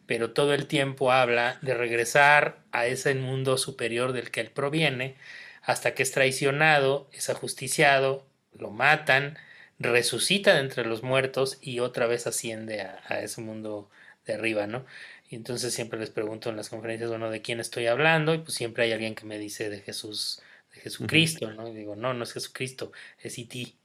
pero 0.05 0.31
todo 0.31 0.53
el 0.53 0.67
tiempo 0.67 1.11
habla 1.13 1.59
de 1.61 1.73
regresar 1.75 2.59
a 2.71 2.87
ese 2.87 3.15
mundo 3.15 3.57
superior 3.57 4.11
del 4.13 4.31
que 4.31 4.41
él 4.41 4.51
proviene, 4.51 5.15
hasta 5.61 5.93
que 5.93 6.03
es 6.03 6.11
traicionado, 6.11 7.09
es 7.13 7.29
ajusticiado, 7.29 8.27
lo 8.53 8.71
matan, 8.71 9.37
resucita 9.79 10.53
de 10.53 10.61
entre 10.61 10.85
los 10.85 11.03
muertos 11.03 11.57
y 11.61 11.79
otra 11.79 12.07
vez 12.07 12.27
asciende 12.27 12.81
a, 12.81 13.01
a 13.07 13.21
ese 13.21 13.41
mundo 13.41 13.89
de 14.25 14.33
arriba, 14.33 14.67
¿no? 14.67 14.85
Y 15.29 15.35
entonces 15.35 15.73
siempre 15.73 15.99
les 15.99 16.09
pregunto 16.09 16.49
en 16.49 16.55
las 16.55 16.69
conferencias, 16.69 17.09
bueno, 17.09 17.29
¿de 17.29 17.41
quién 17.41 17.59
estoy 17.59 17.85
hablando? 17.87 18.33
Y 18.33 18.39
pues 18.39 18.55
siempre 18.55 18.83
hay 18.83 18.91
alguien 18.91 19.15
que 19.15 19.25
me 19.25 19.37
dice 19.37 19.69
de 19.69 19.79
Jesús, 19.81 20.41
de 20.73 20.81
Jesucristo, 20.81 21.51
¿no? 21.51 21.67
Y 21.67 21.75
digo, 21.75 21.95
no, 21.95 22.13
no 22.13 22.23
es 22.23 22.33
Jesucristo, 22.33 22.91
es 23.19 23.37
E.T., 23.37 23.75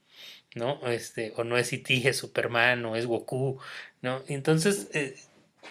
¿no? 0.55 0.87
Este, 0.89 1.35
o 1.37 1.45
no 1.45 1.59
es 1.59 1.73
E.T., 1.73 2.09
es 2.09 2.17
Superman, 2.17 2.85
o 2.87 2.97
es 2.97 3.05
Goku, 3.05 3.61
¿no? 4.01 4.23
Entonces, 4.27 4.89
eh, 4.95 5.17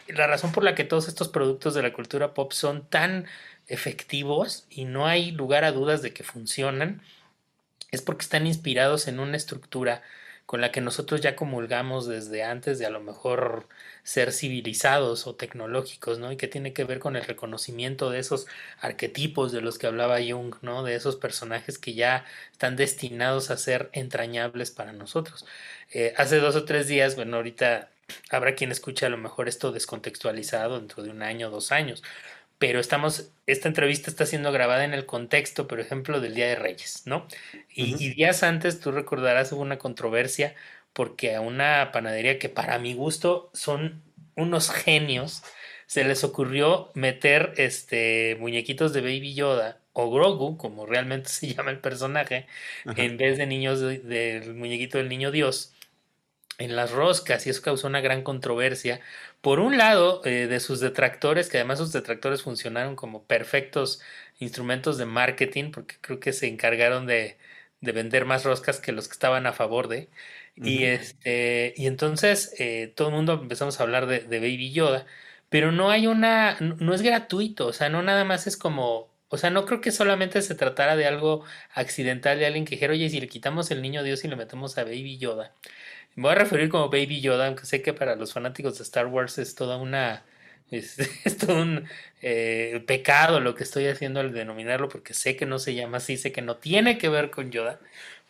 la 0.08 0.28
razón 0.28 0.52
por 0.52 0.64
la 0.64 0.76
que 0.76 0.84
todos 0.84 1.08
estos 1.08 1.30
productos 1.30 1.74
de 1.74 1.82
la 1.82 1.94
cultura 1.94 2.36
pop 2.36 2.52
son 2.52 2.88
tan 2.88 3.26
efectivos 3.68 4.68
y 4.70 4.86
no 4.86 5.08
hay 5.08 5.32
lugar 5.32 5.64
a 5.64 5.72
dudas 5.72 6.04
de 6.04 6.14
que 6.14 6.24
funcionan, 6.24 7.02
es 7.94 8.02
porque 8.02 8.24
están 8.24 8.48
inspirados 8.48 9.08
en 9.08 9.20
una 9.20 9.38
estructura 9.38 10.02
con 10.48 10.62
la 10.62 10.72
que 10.72 10.82
nosotros 10.82 11.22
ya 11.22 11.36
comulgamos 11.36 12.08
desde 12.08 12.44
antes 12.44 12.80
de 12.80 12.86
a 12.88 12.90
lo 12.90 13.00
mejor 13.00 13.68
ser 14.04 14.34
civilizados 14.34 15.28
o 15.28 15.36
tecnológicos, 15.36 16.20
¿no? 16.20 16.32
Y 16.32 16.38
que 16.38 16.48
tiene 16.48 16.74
que 16.74 16.84
ver 16.84 17.00
con 17.00 17.16
el 17.16 17.24
reconocimiento 17.24 18.10
de 18.10 18.20
esos 18.20 18.48
arquetipos 18.80 19.52
de 19.52 19.62
los 19.62 19.78
que 19.78 19.88
hablaba 19.88 20.18
Jung, 20.18 20.56
¿no? 20.64 20.84
De 20.84 20.96
esos 20.96 21.16
personajes 21.18 21.78
que 21.78 21.94
ya 21.94 22.26
están 22.52 22.76
destinados 22.76 23.52
a 23.52 23.58
ser 23.58 23.90
entrañables 23.94 24.72
para 24.72 24.92
nosotros. 24.92 25.46
Eh, 25.92 26.14
hace 26.18 26.38
dos 26.40 26.56
o 26.56 26.66
tres 26.66 26.88
días, 26.88 27.16
bueno, 27.16 27.38
ahorita 27.38 27.90
habrá 28.32 28.56
quien 28.56 28.72
escuche 28.72 29.06
a 29.06 29.10
lo 29.10 29.18
mejor 29.18 29.48
esto 29.48 29.72
descontextualizado 29.72 30.80
dentro 30.80 31.04
de 31.04 31.12
un 31.12 31.22
año, 31.22 31.52
dos 31.52 31.72
años, 31.72 32.04
pero 32.58 32.80
estamos, 32.80 33.32
esta 33.46 33.68
entrevista 33.68 34.10
está 34.10 34.26
siendo 34.26 34.52
grabada 34.52 34.86
en 34.86 34.94
el 34.94 35.06
contexto, 35.06 35.68
por 35.68 35.80
ejemplo, 35.80 36.22
del 36.22 36.36
Día 36.36 36.48
de 36.48 36.56
Reyes, 36.56 37.04
¿no? 37.06 37.28
Y, 37.70 37.94
uh 37.94 37.98
-huh. 37.98 38.02
y 38.02 38.10
días 38.14 38.44
antes, 38.44 38.80
tú 38.80 38.92
recordarás, 38.92 39.52
hubo 39.52 39.62
una 39.62 39.80
controversia 39.80 40.56
porque 40.94 41.36
a 41.36 41.42
una 41.42 41.92
panadería 41.92 42.40
que 42.40 42.50
para 42.50 42.80
mi 42.80 42.94
gusto 42.94 43.50
son 43.54 44.04
unos 44.36 44.72
genios, 44.72 45.44
se 45.88 46.04
les 46.04 46.24
ocurrió 46.24 46.92
meter 46.96 47.54
este 47.58 48.38
muñequitos 48.40 48.94
de 48.94 49.02
Baby 49.02 49.34
Yoda 49.36 49.82
o 49.94 50.10
Grogu, 50.12 50.58
como 50.58 50.86
realmente 50.86 51.30
se 51.30 51.54
llama 51.54 51.72
el 51.72 51.80
personaje, 51.80 52.48
Ajá. 52.86 53.04
en 53.04 53.18
vez 53.18 53.38
de 53.38 53.48
niños 53.48 53.80
del 53.82 54.08
de, 54.08 54.54
muñequito 54.56 54.98
del 54.98 55.10
niño 55.10 55.32
Dios 55.32 55.73
en 56.58 56.76
las 56.76 56.92
roscas 56.92 57.46
y 57.48 57.50
eso 57.50 57.62
causó 57.62 57.88
una 57.88 58.02
gran 58.02 58.24
controversia. 58.24 59.02
Por 59.42 59.60
un 59.60 59.78
lado, 59.78 60.22
eh, 60.26 60.48
de 60.48 60.60
sus 60.60 60.80
detractores, 60.80 61.50
que 61.50 61.58
además 61.58 61.80
sus 61.80 61.92
detractores 61.92 62.44
funcionaron 62.44 62.96
como 62.96 63.24
perfectos 63.26 64.02
instrumentos 64.40 64.98
de 64.98 65.06
marketing, 65.06 65.72
porque 65.72 65.96
creo 66.02 66.20
que 66.20 66.34
se 66.34 66.48
encargaron 66.48 67.06
de, 67.08 67.38
de 67.82 67.92
vender 67.92 68.26
más 68.26 68.44
roscas 68.46 68.80
que 68.80 68.92
los 68.92 69.08
que 69.08 69.14
estaban 69.14 69.46
a 69.46 69.54
favor 69.54 69.88
de. 69.88 70.10
Uh 70.58 70.62
-huh. 70.62 70.68
y, 70.70 70.84
este, 70.86 71.74
y 71.76 71.88
entonces 71.88 72.54
eh, 72.60 72.94
todo 72.96 73.10
el 73.10 73.16
mundo 73.16 73.34
empezamos 73.34 73.80
a 73.80 73.84
hablar 73.84 74.06
de, 74.08 74.20
de, 74.22 74.40
Baby 74.40 74.72
Yoda, 74.72 75.06
pero 75.50 75.72
no 75.72 75.90
hay 75.92 76.08
una, 76.08 76.58
no 76.60 76.94
es 76.94 77.02
gratuito, 77.02 77.68
o 77.68 77.74
sea, 77.74 77.90
no 77.90 78.02
nada 78.04 78.24
más 78.24 78.48
es 78.48 78.58
como, 78.58 79.12
o 79.30 79.38
sea, 79.38 79.50
no 79.50 79.66
creo 79.66 79.82
que 79.82 79.92
solamente 79.92 80.42
se 80.42 80.56
tratara 80.56 80.96
de 80.96 81.06
algo 81.08 81.44
accidental 81.74 82.40
de 82.40 82.46
alguien 82.46 82.66
que 82.66 82.76
dijera, 82.76 82.94
oye, 82.94 83.10
si 83.10 83.20
le 83.20 83.28
quitamos 83.28 83.72
el 83.72 83.82
niño 83.82 84.04
Dios 84.04 84.24
y 84.24 84.28
le 84.28 84.36
metemos 84.36 84.78
a 84.78 84.84
Baby 84.84 85.18
Yoda. 85.18 85.54
Me 86.16 86.24
voy 86.24 86.32
a 86.34 86.36
referir 86.36 86.70
como 86.70 86.90
Baby 86.90 87.22
Yoda, 87.22 87.48
aunque 87.48 87.66
sé 87.66 87.82
que 87.82 87.94
para 87.94 88.16
los 88.16 88.34
fanáticos 88.34 88.78
de 88.78 88.84
Star 88.84 89.08
Wars 89.08 89.38
es 89.38 89.56
toda 89.56 89.78
una. 89.78 90.26
Es, 90.72 90.98
es 91.26 91.38
todo 91.38 91.62
un 91.62 91.88
eh, 92.24 92.84
pecado 92.88 93.40
lo 93.40 93.54
que 93.54 93.64
estoy 93.64 93.86
haciendo 93.88 94.20
al 94.22 94.34
denominarlo, 94.34 94.90
porque 94.90 95.14
sé 95.14 95.36
que 95.36 95.46
no 95.46 95.60
se 95.60 95.76
llama 95.76 95.98
así, 95.98 96.18
sé 96.18 96.32
que 96.32 96.42
no 96.42 96.56
tiene 96.58 96.98
que 96.98 97.10
ver 97.10 97.30
con 97.30 97.52
Yoda, 97.52 97.80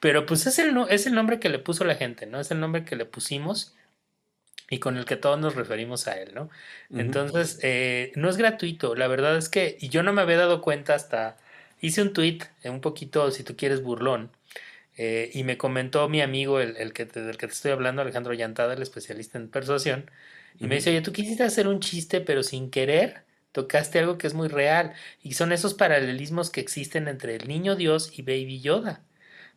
pero 0.01 0.25
pues 0.25 0.45
es 0.45 0.59
el, 0.59 0.75
es 0.89 1.05
el 1.07 1.13
nombre 1.13 1.39
que 1.39 1.47
le 1.47 1.59
puso 1.59 1.85
la 1.85 1.95
gente, 1.95 2.25
¿no? 2.25 2.41
Es 2.41 2.51
el 2.51 2.59
nombre 2.59 2.83
que 2.83 2.97
le 2.97 3.05
pusimos 3.05 3.75
y 4.69 4.79
con 4.79 4.97
el 4.97 5.05
que 5.05 5.15
todos 5.17 5.39
nos 5.39 5.55
referimos 5.55 6.07
a 6.07 6.19
él, 6.19 6.33
¿no? 6.33 6.49
Uh 6.89 6.97
-huh. 6.97 7.01
Entonces, 7.01 7.59
eh, 7.63 8.11
no 8.15 8.29
es 8.29 8.37
gratuito, 8.37 8.95
la 8.95 9.07
verdad 9.07 9.37
es 9.37 9.49
que 9.49 9.77
y 9.79 9.89
yo 9.89 10.03
no 10.03 10.13
me 10.13 10.21
había 10.21 10.37
dado 10.37 10.61
cuenta 10.61 10.95
hasta. 10.95 11.37
Hice 11.81 12.01
un 12.01 12.13
tweet, 12.13 12.39
un 12.65 12.81
poquito, 12.81 13.29
si 13.31 13.43
tú 13.43 13.55
quieres, 13.57 13.81
burlón 13.83 14.31
eh, 14.97 15.31
y 15.33 15.43
me 15.43 15.57
comentó 15.57 16.07
mi 16.09 16.21
amigo, 16.21 16.59
el, 16.59 16.77
el 16.77 16.93
que 16.93 17.05
te, 17.05 17.21
del 17.21 17.37
que 17.37 17.47
te 17.47 17.53
estoy 17.53 17.71
hablando, 17.71 18.01
Alejandro 18.01 18.33
Llantada, 18.33 18.73
el 18.73 18.81
especialista 18.81 19.37
en 19.37 19.49
persuasión, 19.49 20.11
y 20.59 20.63
uh 20.63 20.67
-huh. 20.67 20.69
me 20.69 20.75
dice, 20.75 20.89
oye, 20.91 21.01
tú 21.01 21.11
quisiste 21.13 21.43
hacer 21.43 21.67
un 21.67 21.79
chiste, 21.79 22.21
pero 22.21 22.43
sin 22.43 22.69
querer 22.69 23.23
tocaste 23.53 23.99
algo 23.99 24.17
que 24.17 24.27
es 24.27 24.33
muy 24.33 24.49
real. 24.49 24.93
Y 25.21 25.33
son 25.35 25.53
esos 25.53 25.73
paralelismos 25.75 26.49
que 26.49 26.59
existen 26.61 27.07
entre 27.07 27.35
el 27.35 27.47
niño 27.47 27.75
Dios 27.75 28.11
y 28.17 28.23
Baby 28.23 28.59
Yoda. 28.61 29.05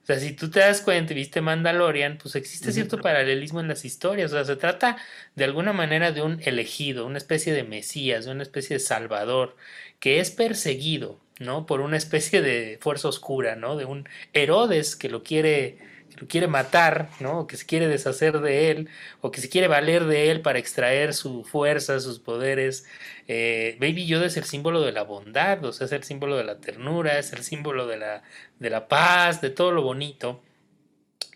O 0.03 0.07
sea, 0.07 0.21
si 0.21 0.33
tú 0.35 0.51
te 0.51 0.61
das 0.61 0.83
cuenta 0.83 1.13
y 1.13 1.17
viste 1.17 1.41
Mandalorian, 1.41 2.19
pues 2.19 2.37
existe 2.37 2.69
uh 2.69 2.71
-huh. 2.71 2.75
cierto 2.75 3.01
paralelismo 3.01 3.61
en 3.61 3.69
las 3.69 3.85
historias. 3.85 4.33
O 4.33 4.37
sea, 4.37 4.45
se 4.45 4.57
trata 4.57 4.99
de 5.35 5.45
alguna 5.45 5.73
manera 5.73 6.13
de 6.13 6.23
un 6.23 6.41
elegido, 6.45 7.07
una 7.07 7.19
especie 7.19 7.53
de 7.53 7.65
Mesías, 7.65 8.27
de 8.27 8.31
una 8.33 8.43
especie 8.45 8.77
de 8.77 8.81
Salvador, 8.81 9.57
que 9.99 10.21
es 10.21 10.31
perseguido, 10.31 11.26
¿no? 11.41 11.67
Por 11.67 11.81
una 11.81 11.97
especie 11.97 12.43
de 12.43 12.79
fuerza 12.81 13.09
oscura, 13.09 13.57
¿no? 13.57 13.77
De 13.77 13.85
un 13.85 14.09
Herodes 14.33 14.97
que 14.97 15.09
lo 15.09 15.23
quiere, 15.23 15.79
que 16.11 16.21
lo 16.23 16.29
quiere 16.29 16.49
matar, 16.49 17.11
¿no? 17.21 17.41
O 17.41 17.47
que 17.47 17.57
se 17.57 17.67
quiere 17.67 17.89
deshacer 17.89 18.41
de 18.41 18.71
él, 18.71 18.89
o 19.21 19.31
que 19.31 19.41
se 19.41 19.49
quiere 19.49 19.69
valer 19.69 20.05
de 20.07 20.31
él 20.31 20.41
para 20.41 20.59
extraer 20.59 21.15
su 21.15 21.45
fuerza, 21.45 22.01
sus 22.01 22.19
poderes. 22.19 22.87
Eh, 23.29 23.77
Baby 23.81 24.07
Yoda 24.07 24.27
es 24.27 24.37
el 24.37 24.45
símbolo 24.45 24.81
de 24.83 24.93
la 24.93 25.03
bondad, 25.03 25.65
o 25.65 25.73
sea, 25.73 25.87
es 25.87 25.93
el 25.93 26.05
símbolo 26.05 26.37
de 26.37 26.45
la 26.45 26.61
ternura, 26.61 27.19
es 27.19 27.33
el 27.33 27.43
símbolo 27.43 27.87
de 27.87 27.99
la, 27.99 28.23
de 28.59 28.71
la 28.71 28.89
paz, 28.89 29.41
de 29.41 29.51
todo 29.51 29.73
lo 29.73 29.83
bonito, 29.83 30.43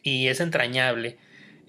y 0.03 0.29
es 0.29 0.41
entrañable 0.41 1.19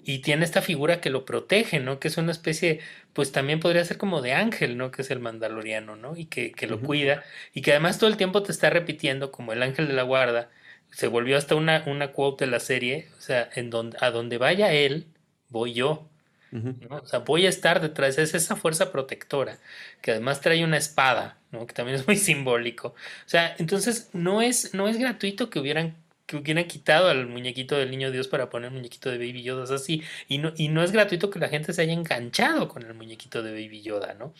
y 0.04 0.18
tiene 0.20 0.44
esta 0.44 0.62
figura 0.62 1.00
que 1.00 1.10
lo 1.10 1.24
protege, 1.24 1.80
¿no? 1.80 1.98
Que 2.00 2.08
es 2.08 2.16
una 2.16 2.32
especie, 2.32 2.80
pues 3.12 3.32
también 3.32 3.60
podría 3.60 3.84
ser 3.84 3.98
como 3.98 4.20
de 4.22 4.32
ángel, 4.34 4.76
¿no? 4.76 4.90
Que 4.90 5.02
es 5.02 5.10
el 5.10 5.20
mandaloriano, 5.20 5.96
¿no? 5.96 6.16
Y 6.16 6.26
que, 6.26 6.52
que 6.52 6.66
lo 6.66 6.76
uh 6.76 6.80
-huh. 6.80 6.86
cuida 6.86 7.24
y 7.54 7.62
que 7.62 7.70
además 7.72 7.98
todo 7.98 8.10
el 8.10 8.16
tiempo 8.16 8.42
te 8.42 8.52
está 8.52 8.70
repitiendo 8.70 9.30
como 9.32 9.52
el 9.52 9.62
ángel 9.62 9.86
de 9.88 9.94
la 9.94 10.02
guarda. 10.02 10.50
Se 10.90 11.06
volvió 11.06 11.36
hasta 11.38 11.54
una, 11.54 11.84
una 11.86 12.12
quote 12.12 12.44
de 12.46 12.50
la 12.50 12.60
serie, 12.60 13.08
o 13.18 13.20
sea, 13.20 13.48
en 13.54 13.70
donde, 13.70 13.96
a 14.00 14.10
donde 14.10 14.38
vaya 14.38 14.72
él, 14.72 15.06
voy 15.48 15.72
yo. 15.74 16.08
Uh 16.52 16.56
-huh. 16.56 16.88
¿no? 16.90 16.96
O 16.96 17.06
sea, 17.06 17.20
voy 17.20 17.46
a 17.46 17.48
estar 17.48 17.80
detrás, 17.80 18.18
es 18.18 18.34
esa 18.34 18.56
fuerza 18.56 18.92
protectora, 18.92 19.58
que 20.02 20.10
además 20.10 20.40
trae 20.42 20.64
una 20.64 20.76
espada, 20.76 21.38
¿no? 21.50 21.66
Que 21.66 21.72
también 21.74 21.98
es 21.98 22.06
muy 22.06 22.16
simbólico. 22.16 22.88
O 22.88 23.28
sea, 23.28 23.54
entonces 23.58 24.10
no 24.12 24.42
es, 24.42 24.74
no 24.74 24.88
es 24.88 24.98
gratuito 24.98 25.48
que 25.48 25.58
hubieran 25.60 25.96
que 26.38 26.52
hubieran 26.52 26.68
quitado 26.68 27.08
al 27.08 27.26
muñequito 27.26 27.76
del 27.76 27.90
niño 27.90 28.10
Dios 28.10 28.28
para 28.28 28.50
poner 28.50 28.68
el 28.68 28.76
muñequito 28.76 29.10
de 29.10 29.18
Baby 29.18 29.42
Yoda, 29.42 29.64
es 29.64 29.70
así. 29.70 30.02
Y 30.28 30.38
no, 30.38 30.52
y 30.56 30.68
no 30.68 30.82
es 30.82 30.92
gratuito 30.92 31.30
que 31.30 31.38
la 31.38 31.48
gente 31.48 31.72
se 31.72 31.82
haya 31.82 31.92
enganchado 31.92 32.68
con 32.68 32.82
el 32.82 32.94
muñequito 32.94 33.42
de 33.42 33.52
Baby 33.52 33.82
Yoda, 33.82 34.14
¿no? 34.14 34.34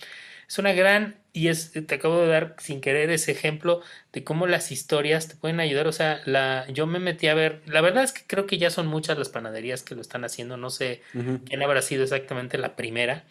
Es 0.49 0.59
una 0.59 0.73
gran, 0.73 1.17
y 1.33 1.49
es, 1.49 1.73
te 1.73 1.95
acabo 1.95 2.21
de 2.21 2.27
dar 2.27 2.57
sin 2.59 2.83
querer 2.83 3.11
ese 3.11 3.33
ejemplo 3.33 3.81
de 4.13 4.23
cómo 4.23 4.47
las 4.47 4.71
historias 4.71 5.29
te 5.29 5.37
pueden 5.37 5.61
ayudar. 5.61 5.87
O 5.87 5.93
sea, 5.93 6.21
la, 6.27 6.67
yo 6.69 6.87
me 6.87 6.99
metí 6.99 7.29
a 7.29 7.35
ver, 7.35 7.63
la 7.67 7.81
verdad 7.81 8.05
es 8.05 8.13
que 8.13 8.23
creo 8.27 8.47
que 8.47 8.59
ya 8.59 8.69
son 8.69 8.87
muchas 8.87 9.17
las 9.17 9.31
panaderías 9.31 9.83
que 9.83 9.95
lo 9.95 10.03
están 10.03 10.25
haciendo, 10.25 10.59
no 10.59 10.69
sé 10.69 11.01
uh 11.15 11.19
-huh. 11.19 11.41
quién 11.47 11.63
habrá 11.63 11.81
sido 11.81 12.03
exactamente 12.03 12.59
la 12.59 12.77
primera. 12.77 13.25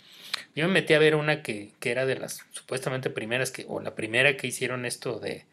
Yo 0.55 0.67
me 0.67 0.73
metí 0.73 0.93
a 0.93 0.99
ver 0.99 1.15
una 1.15 1.43
que, 1.43 1.71
que 1.79 1.91
era 1.91 2.05
de 2.05 2.15
las 2.15 2.43
supuestamente 2.51 3.09
primeras, 3.11 3.51
que, 3.51 3.65
o 3.67 3.79
la 3.81 3.93
primera 3.93 4.35
que 4.35 4.47
hicieron 4.47 4.85
esto 4.85 5.19
de, 5.19 5.45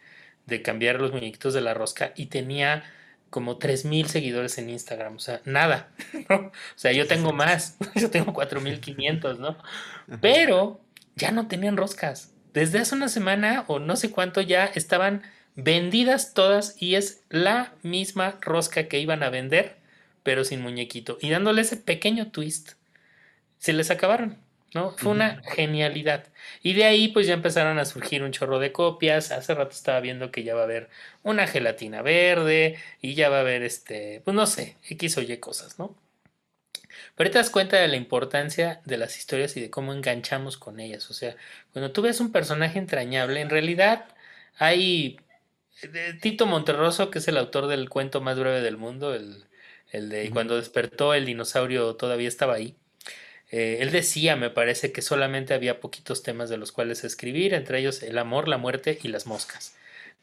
de 0.47 0.63
cambiar 0.63 1.01
los 1.01 1.13
muñequitos 1.13 1.53
de 1.53 1.61
la 1.61 1.75
rosca 1.75 2.13
y 2.17 2.27
tenía 2.27 2.85
como 3.31 3.59
3000 3.59 4.09
seguidores 4.09 4.59
en 4.59 4.71
Instagram, 4.71 5.17
o 5.17 5.19
sea, 5.19 5.41
nada, 5.45 5.89
¿no? 6.29 6.37
O 6.37 6.53
sea, 6.77 6.93
yo 6.93 7.07
tengo 7.07 7.33
más, 7.33 7.77
yo 7.95 8.11
tengo 8.11 8.33
4500, 8.33 9.39
¿no? 9.39 9.57
Pero 10.21 10.81
ya 11.17 11.31
no 11.31 11.49
tenían 11.49 11.77
roscas. 11.77 12.33
Desde 12.55 12.79
hace 12.79 12.95
una 12.95 13.09
semana 13.09 13.65
o 13.69 13.79
no 13.79 13.97
sé 13.97 14.11
cuánto 14.11 14.41
ya 14.41 14.65
estaban 14.65 15.23
vendidas 15.55 16.35
todas 16.35 16.81
y 16.81 16.95
es 16.95 17.23
la 17.29 17.73
misma 17.83 18.37
rosca 18.41 18.89
que 18.89 19.01
iban 19.01 19.23
a 19.23 19.31
vender, 19.31 19.77
pero 20.23 20.45
sin 20.45 20.63
muñequito. 20.63 21.19
Y 21.21 21.31
dándole 21.31 21.63
ese 21.63 21.77
pequeño 21.77 22.31
twist, 22.31 22.73
se 23.59 23.73
les 23.73 23.91
acabaron. 23.91 24.39
¿No? 24.75 24.93
Fue 24.93 25.13
una 25.13 25.43
genialidad. 25.43 26.27
Y 26.63 26.75
de 26.75 26.85
ahí 26.85 27.09
pues 27.09 27.27
ya 27.27 27.35
empezaron 27.35 27.79
a 27.79 27.85
surgir 27.85 28.23
un 28.23 28.33
chorro 28.33 28.59
de 28.59 28.73
copias. 28.73 29.33
Hace 29.33 29.55
rato 29.55 29.73
estaba 29.73 30.01
viendo 30.01 30.31
que 30.31 30.45
ya 30.45 30.55
va 30.55 30.63
a 30.63 30.65
haber 30.65 30.89
una 31.23 31.47
gelatina 31.47 32.03
verde 32.03 32.79
y 33.01 33.15
ya 33.15 33.29
va 33.31 33.39
a 33.39 33.41
haber 33.41 33.63
este, 33.63 34.23
pues 34.25 34.35
no 34.35 34.47
sé, 34.47 34.77
X 34.89 35.19
o 35.19 35.23
Y 35.23 35.37
cosas, 35.39 35.79
¿no? 35.79 35.97
Pero 37.17 37.31
te 37.31 37.39
das 37.39 37.51
cuenta 37.51 37.77
de 37.79 37.89
la 37.89 37.97
importancia 37.97 38.81
de 38.85 38.97
las 38.97 39.17
historias 39.19 39.57
y 39.57 39.61
de 39.61 39.71
cómo 39.71 39.93
enganchamos 39.93 40.57
con 40.57 40.81
ellas. 40.81 41.11
O 41.11 41.15
sea, 41.15 41.37
cuando 41.73 41.93
tú 41.93 42.03
ves 42.03 42.21
un 42.21 42.33
personaje 42.33 42.79
entrañable, 42.79 43.41
en 43.41 43.51
realidad 43.51 44.07
hay 44.57 45.19
eh, 45.83 46.19
Tito 46.21 46.47
Monterroso, 46.47 47.11
que 47.11 47.19
es 47.19 47.29
el 47.29 47.37
autor 47.37 47.67
del 47.67 47.89
cuento 47.89 48.21
más 48.21 48.39
breve 48.39 48.61
del 48.63 48.77
mundo, 48.77 49.15
el, 49.15 49.47
el 49.91 50.09
de 50.11 50.31
cuando 50.31 50.57
despertó 50.57 51.15
el 51.15 51.27
dinosaurio 51.27 51.97
todavía 51.97 52.29
estaba 52.29 52.55
ahí. 52.55 52.77
Eh, 53.51 53.79
él 53.81 53.91
decía, 53.91 54.37
me 54.37 54.51
parece, 54.51 54.93
que 54.93 55.03
solamente 55.03 55.55
había 55.55 55.81
poquitos 55.81 56.23
temas 56.23 56.51
de 56.51 56.59
los 56.59 56.73
cuales 56.73 57.05
escribir, 57.05 57.55
entre 57.55 57.81
ellos 57.81 58.03
el 58.03 58.19
amor, 58.19 58.49
la 58.49 58.59
muerte 58.59 58.99
y 59.03 59.09
las 59.09 59.27
moscas, 59.27 59.77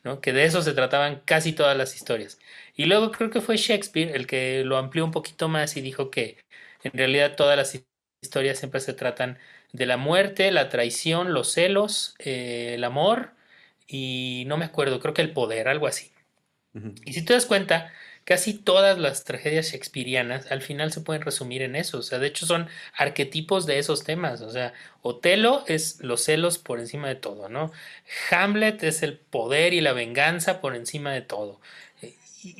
¿no? 0.04 0.22
que 0.22 0.34
de 0.34 0.46
eso 0.46 0.62
se 0.62 0.74
trataban 0.74 1.22
casi 1.26 1.54
todas 1.54 1.76
las 1.78 1.96
historias. 1.96 2.40
Y 2.76 2.86
luego 2.86 3.12
creo 3.12 3.30
que 3.32 3.42
fue 3.42 3.58
Shakespeare 3.58 4.16
el 4.16 4.28
que 4.28 4.64
lo 4.64 4.78
amplió 4.78 5.06
un 5.06 5.12
poquito 5.12 5.48
más 5.50 5.78
y 5.78 5.82
dijo 5.82 6.12
que 6.12 6.38
en 6.84 6.92
realidad 6.94 7.36
todas 7.36 7.58
las 7.58 7.84
historias 8.22 8.60
siempre 8.60 8.80
se 8.80 8.94
tratan 8.94 9.40
de 9.74 9.86
la 9.86 9.98
muerte, 9.98 10.52
la 10.52 10.70
traición, 10.70 11.34
los 11.34 11.52
celos, 11.52 12.16
eh, 12.20 12.74
el 12.76 12.84
amor 12.84 13.32
y 13.88 14.44
no 14.48 14.58
me 14.58 14.66
acuerdo, 14.66 15.00
creo 15.00 15.14
que 15.14 15.22
el 15.22 15.34
poder, 15.34 15.68
algo 15.68 15.88
así. 15.88 16.12
Y 17.06 17.14
si 17.14 17.24
te 17.24 17.34
das 17.34 17.46
cuenta, 17.46 17.92
casi 18.26 18.54
todas 18.54 19.00
las 19.00 19.24
tragedias 19.24 19.72
shakespearianas 19.72 20.52
al 20.52 20.62
final 20.62 20.92
se 20.92 21.02
pueden 21.02 21.22
resumir 21.22 21.62
en 21.62 21.76
eso. 21.76 22.00
O 22.00 22.04
sea, 22.04 22.20
de 22.20 22.28
hecho 22.28 22.46
son 22.46 22.68
arquetipos 22.98 23.66
de 23.66 23.80
esos 23.80 24.04
temas. 24.04 24.42
O 24.42 24.52
sea, 24.52 24.74
Otelo 25.02 25.64
es 25.68 26.00
los 26.02 26.24
celos 26.24 26.58
por 26.58 26.80
encima 26.80 27.08
de 27.08 27.16
todo, 27.16 27.50
¿no? 27.50 27.72
Hamlet 28.32 28.84
es 28.84 29.04
el 29.04 29.18
poder 29.18 29.74
y 29.74 29.82
la 29.82 29.94
venganza 29.94 30.62
por 30.62 30.76
encima 30.76 31.14
de 31.14 31.22
todo. 31.22 31.62
Y, 32.02 32.16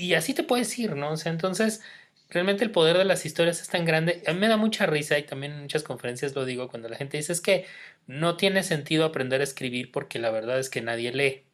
y 0.06 0.14
así 0.14 0.34
te 0.34 0.44
puedes 0.44 0.78
ir, 0.80 0.96
¿no? 0.96 1.12
O 1.12 1.18
sea, 1.18 1.32
entonces 1.32 1.82
realmente 2.30 2.64
el 2.64 2.72
poder 2.72 2.98
de 2.98 3.06
las 3.06 3.26
historias 3.26 3.62
es 3.62 3.70
tan 3.70 3.86
grande. 3.86 4.24
A 4.28 4.34
mí 4.34 4.40
me 4.40 4.48
da 4.48 4.58
mucha 4.58 4.86
risa 4.86 5.18
y 5.18 5.24
también 5.24 5.54
en 5.54 5.62
muchas 5.64 5.84
conferencias 5.84 6.36
lo 6.36 6.46
digo 6.46 6.70
cuando 6.70 6.90
la 6.90 6.98
gente 6.98 7.18
dice 7.18 7.34
es 7.34 7.42
que 7.42 7.66
no 8.08 8.38
tiene 8.38 8.64
sentido 8.64 9.06
aprender 9.06 9.42
a 9.42 9.44
escribir 9.44 9.92
porque 9.92 10.20
la 10.20 10.32
verdad 10.32 10.60
es 10.60 10.70
que 10.70 10.82
nadie 10.82 11.12
lee. 11.14 11.46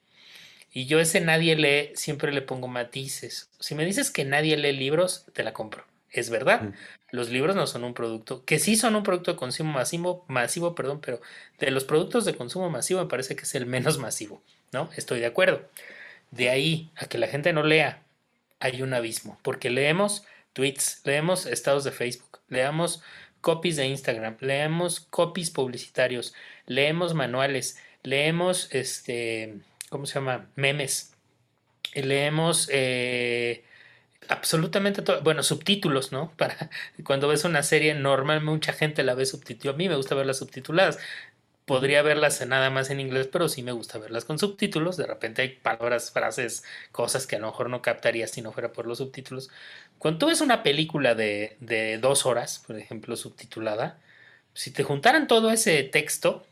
Y 0.71 0.85
yo 0.85 0.99
ese 0.99 1.21
nadie 1.21 1.55
lee 1.55 1.91
siempre 1.95 2.31
le 2.31 2.41
pongo 2.41 2.67
matices. 2.67 3.49
Si 3.59 3.75
me 3.75 3.85
dices 3.85 4.09
que 4.09 4.25
nadie 4.25 4.55
lee 4.57 4.71
libros, 4.71 5.25
te 5.33 5.43
la 5.43 5.53
compro. 5.53 5.85
Es 6.11 6.29
verdad. 6.29 6.73
Los 7.09 7.29
libros 7.29 7.55
no 7.55 7.67
son 7.67 7.83
un 7.83 7.93
producto, 7.93 8.43
que 8.45 8.59
sí 8.59 8.75
son 8.75 8.95
un 8.95 9.03
producto 9.03 9.31
de 9.31 9.37
consumo 9.37 9.73
masivo, 9.73 10.25
masivo, 10.27 10.75
perdón, 10.75 10.99
pero 11.01 11.21
de 11.59 11.71
los 11.71 11.83
productos 11.83 12.25
de 12.25 12.35
consumo 12.35 12.69
masivo 12.69 13.01
me 13.01 13.09
parece 13.09 13.35
que 13.35 13.43
es 13.43 13.55
el 13.55 13.65
menos 13.65 13.97
masivo, 13.97 14.41
¿no? 14.71 14.89
Estoy 14.95 15.19
de 15.19 15.25
acuerdo. 15.25 15.69
De 16.31 16.49
ahí 16.49 16.89
a 16.95 17.07
que 17.07 17.17
la 17.17 17.27
gente 17.27 17.53
no 17.53 17.63
lea, 17.63 18.03
hay 18.59 18.81
un 18.81 18.93
abismo, 18.93 19.39
porque 19.41 19.69
leemos 19.69 20.23
tweets, 20.53 21.01
leemos 21.03 21.45
estados 21.45 21.83
de 21.83 21.91
Facebook, 21.91 22.39
leemos 22.47 23.01
copies 23.41 23.75
de 23.75 23.87
Instagram, 23.87 24.37
leemos 24.39 24.99
copies 24.99 25.49
publicitarios, 25.49 26.33
leemos 26.65 27.13
manuales, 27.13 27.77
leemos 28.03 28.69
este 28.71 29.59
¿cómo 29.91 30.05
se 30.07 30.15
llama? 30.15 30.49
Memes. 30.55 31.13
leemos 31.95 32.69
eh, 32.71 33.65
absolutamente 34.29 35.01
todo, 35.03 35.21
bueno, 35.23 35.43
subtítulos, 35.43 36.11
¿no? 36.13 36.31
Para 36.37 36.71
cuando 37.05 37.27
ves 37.29 37.45
una 37.45 37.63
serie 37.63 37.93
normal, 37.95 38.41
mucha 38.43 38.73
gente 38.73 39.03
la 39.03 39.15
ve 39.15 39.25
subtitulada. 39.27 39.75
A 39.75 39.79
mí 39.79 39.89
me 39.89 39.97
gusta 39.97 40.15
verlas 40.15 40.37
subtituladas. 40.39 40.99
Podría 41.65 42.01
verlas 42.03 42.45
nada 42.47 42.69
más 42.71 42.89
en 42.91 42.99
inglés, 42.99 43.27
pero 43.31 43.49
sí 43.49 43.63
me 43.63 43.71
gusta 43.73 43.99
verlas 43.99 44.25
con 44.25 44.39
subtítulos. 44.39 44.97
De 44.97 45.07
repente 45.07 45.41
hay 45.43 45.49
palabras, 45.49 46.11
frases, 46.11 46.63
cosas 46.91 47.27
que 47.27 47.37
a 47.37 47.39
lo 47.39 47.47
mejor 47.47 47.69
no 47.69 47.81
captarías 47.81 48.31
si 48.31 48.41
no 48.41 48.51
fuera 48.53 48.73
por 48.73 48.87
los 48.87 48.99
subtítulos. 48.99 49.49
Cuando 49.99 50.19
tú 50.19 50.27
ves 50.27 50.41
una 50.41 50.63
película 50.63 51.15
de, 51.15 51.57
de 51.61 51.97
dos 51.99 52.25
horas, 52.25 52.63
por 52.67 52.77
ejemplo, 52.77 53.15
subtitulada, 53.17 53.99
si 54.53 54.71
te 54.71 54.83
juntaran 54.83 55.27
todo 55.27 55.51
ese 55.51 55.83
texto, 55.83 56.45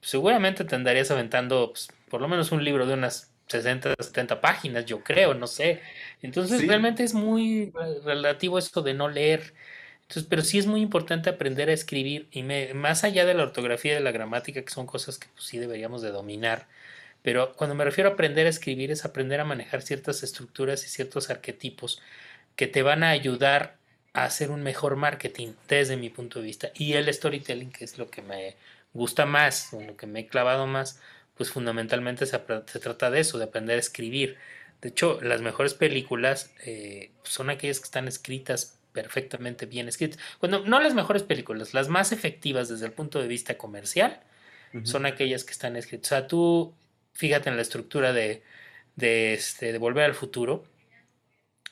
seguramente 0.00 0.64
te 0.64 0.74
andarías 0.76 1.10
aventando 1.10 1.70
pues, 1.72 1.88
por 2.10 2.20
lo 2.20 2.28
menos 2.28 2.52
un 2.52 2.64
libro 2.64 2.86
de 2.86 2.94
unas 2.94 3.32
60, 3.48 3.94
70 3.98 4.40
páginas, 4.40 4.86
yo 4.86 5.02
creo, 5.02 5.34
no 5.34 5.46
sé. 5.46 5.80
Entonces 6.22 6.66
realmente 6.66 7.04
es 7.04 7.14
muy 7.14 7.72
relativo 8.04 8.58
esto 8.58 8.82
de 8.82 8.94
no 8.94 9.08
leer. 9.08 9.54
Entonces, 10.02 10.26
pero 10.28 10.42
sí 10.42 10.58
es 10.58 10.66
muy 10.66 10.80
importante 10.80 11.30
aprender 11.30 11.68
a 11.68 11.72
escribir 11.72 12.28
y 12.30 12.42
más 12.74 13.04
allá 13.04 13.24
de 13.24 13.34
la 13.34 13.42
ortografía 13.42 13.92
y 13.92 13.94
de 13.96 14.00
la 14.00 14.12
gramática, 14.12 14.62
que 14.62 14.70
son 14.70 14.86
cosas 14.86 15.18
que 15.18 15.28
pues, 15.34 15.44
sí 15.46 15.58
deberíamos 15.58 16.02
de 16.02 16.10
dominar. 16.10 16.68
Pero 17.22 17.54
cuando 17.56 17.74
me 17.74 17.84
refiero 17.84 18.10
a 18.10 18.12
aprender 18.12 18.46
a 18.46 18.50
escribir 18.50 18.92
es 18.92 19.04
aprender 19.04 19.40
a 19.40 19.44
manejar 19.44 19.82
ciertas 19.82 20.22
estructuras 20.22 20.84
y 20.84 20.88
ciertos 20.88 21.28
arquetipos 21.28 22.00
que 22.54 22.68
te 22.68 22.82
van 22.82 23.02
a 23.02 23.10
ayudar 23.10 23.78
a 24.12 24.24
hacer 24.24 24.50
un 24.50 24.62
mejor 24.62 24.96
marketing 24.96 25.54
desde 25.68 25.96
mi 25.96 26.08
punto 26.08 26.38
de 26.38 26.46
vista. 26.46 26.70
Y 26.74 26.94
el 26.94 27.12
storytelling, 27.12 27.72
que 27.72 27.84
es 27.84 27.98
lo 27.98 28.10
que 28.10 28.22
me 28.22 28.56
gusta 28.94 29.26
más, 29.26 29.72
o 29.72 29.80
lo 29.80 29.96
que 29.96 30.06
me 30.06 30.20
he 30.20 30.26
clavado 30.26 30.66
más, 30.66 31.00
pues 31.36 31.50
fundamentalmente 31.50 32.26
se, 32.26 32.38
trata 32.38 33.10
de 33.10 33.20
eso, 33.20 33.38
de 33.38 33.44
aprender 33.44 33.76
a 33.76 33.80
escribir. 33.80 34.36
De 34.80 34.88
hecho, 34.88 35.20
las 35.22 35.42
mejores 35.42 35.74
películas 35.74 36.52
eh, 36.64 37.10
son 37.22 37.50
aquellas 37.50 37.80
que 37.80 37.84
están 37.84 38.08
escritas 38.08 38.78
perfectamente 38.92 39.66
bien 39.66 39.88
escritas. 39.88 40.18
Bueno, 40.40 40.60
no 40.60 40.80
las 40.80 40.94
mejores 40.94 41.22
películas, 41.22 41.74
las 41.74 41.88
más 41.88 42.12
efectivas 42.12 42.68
desde 42.68 42.86
el 42.86 42.92
punto 42.92 43.20
de 43.20 43.28
vista 43.28 43.58
comercial 43.58 44.20
son 44.82 45.06
aquellas 45.06 45.44
que 45.44 45.52
están 45.52 45.74
escritas. 45.76 46.06
O 46.06 46.14
sea, 46.14 46.26
tú 46.26 46.74
fíjate 47.14 47.48
en 47.48 47.56
la 47.56 47.62
estructura 47.62 48.12
de, 48.12 48.42
de, 48.94 49.32
este, 49.32 49.72
de 49.72 49.78
Volver 49.78 50.04
al 50.04 50.14
Futuro, 50.14 50.64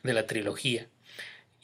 de 0.02 0.14
la 0.14 0.26
trilogía. 0.26 0.88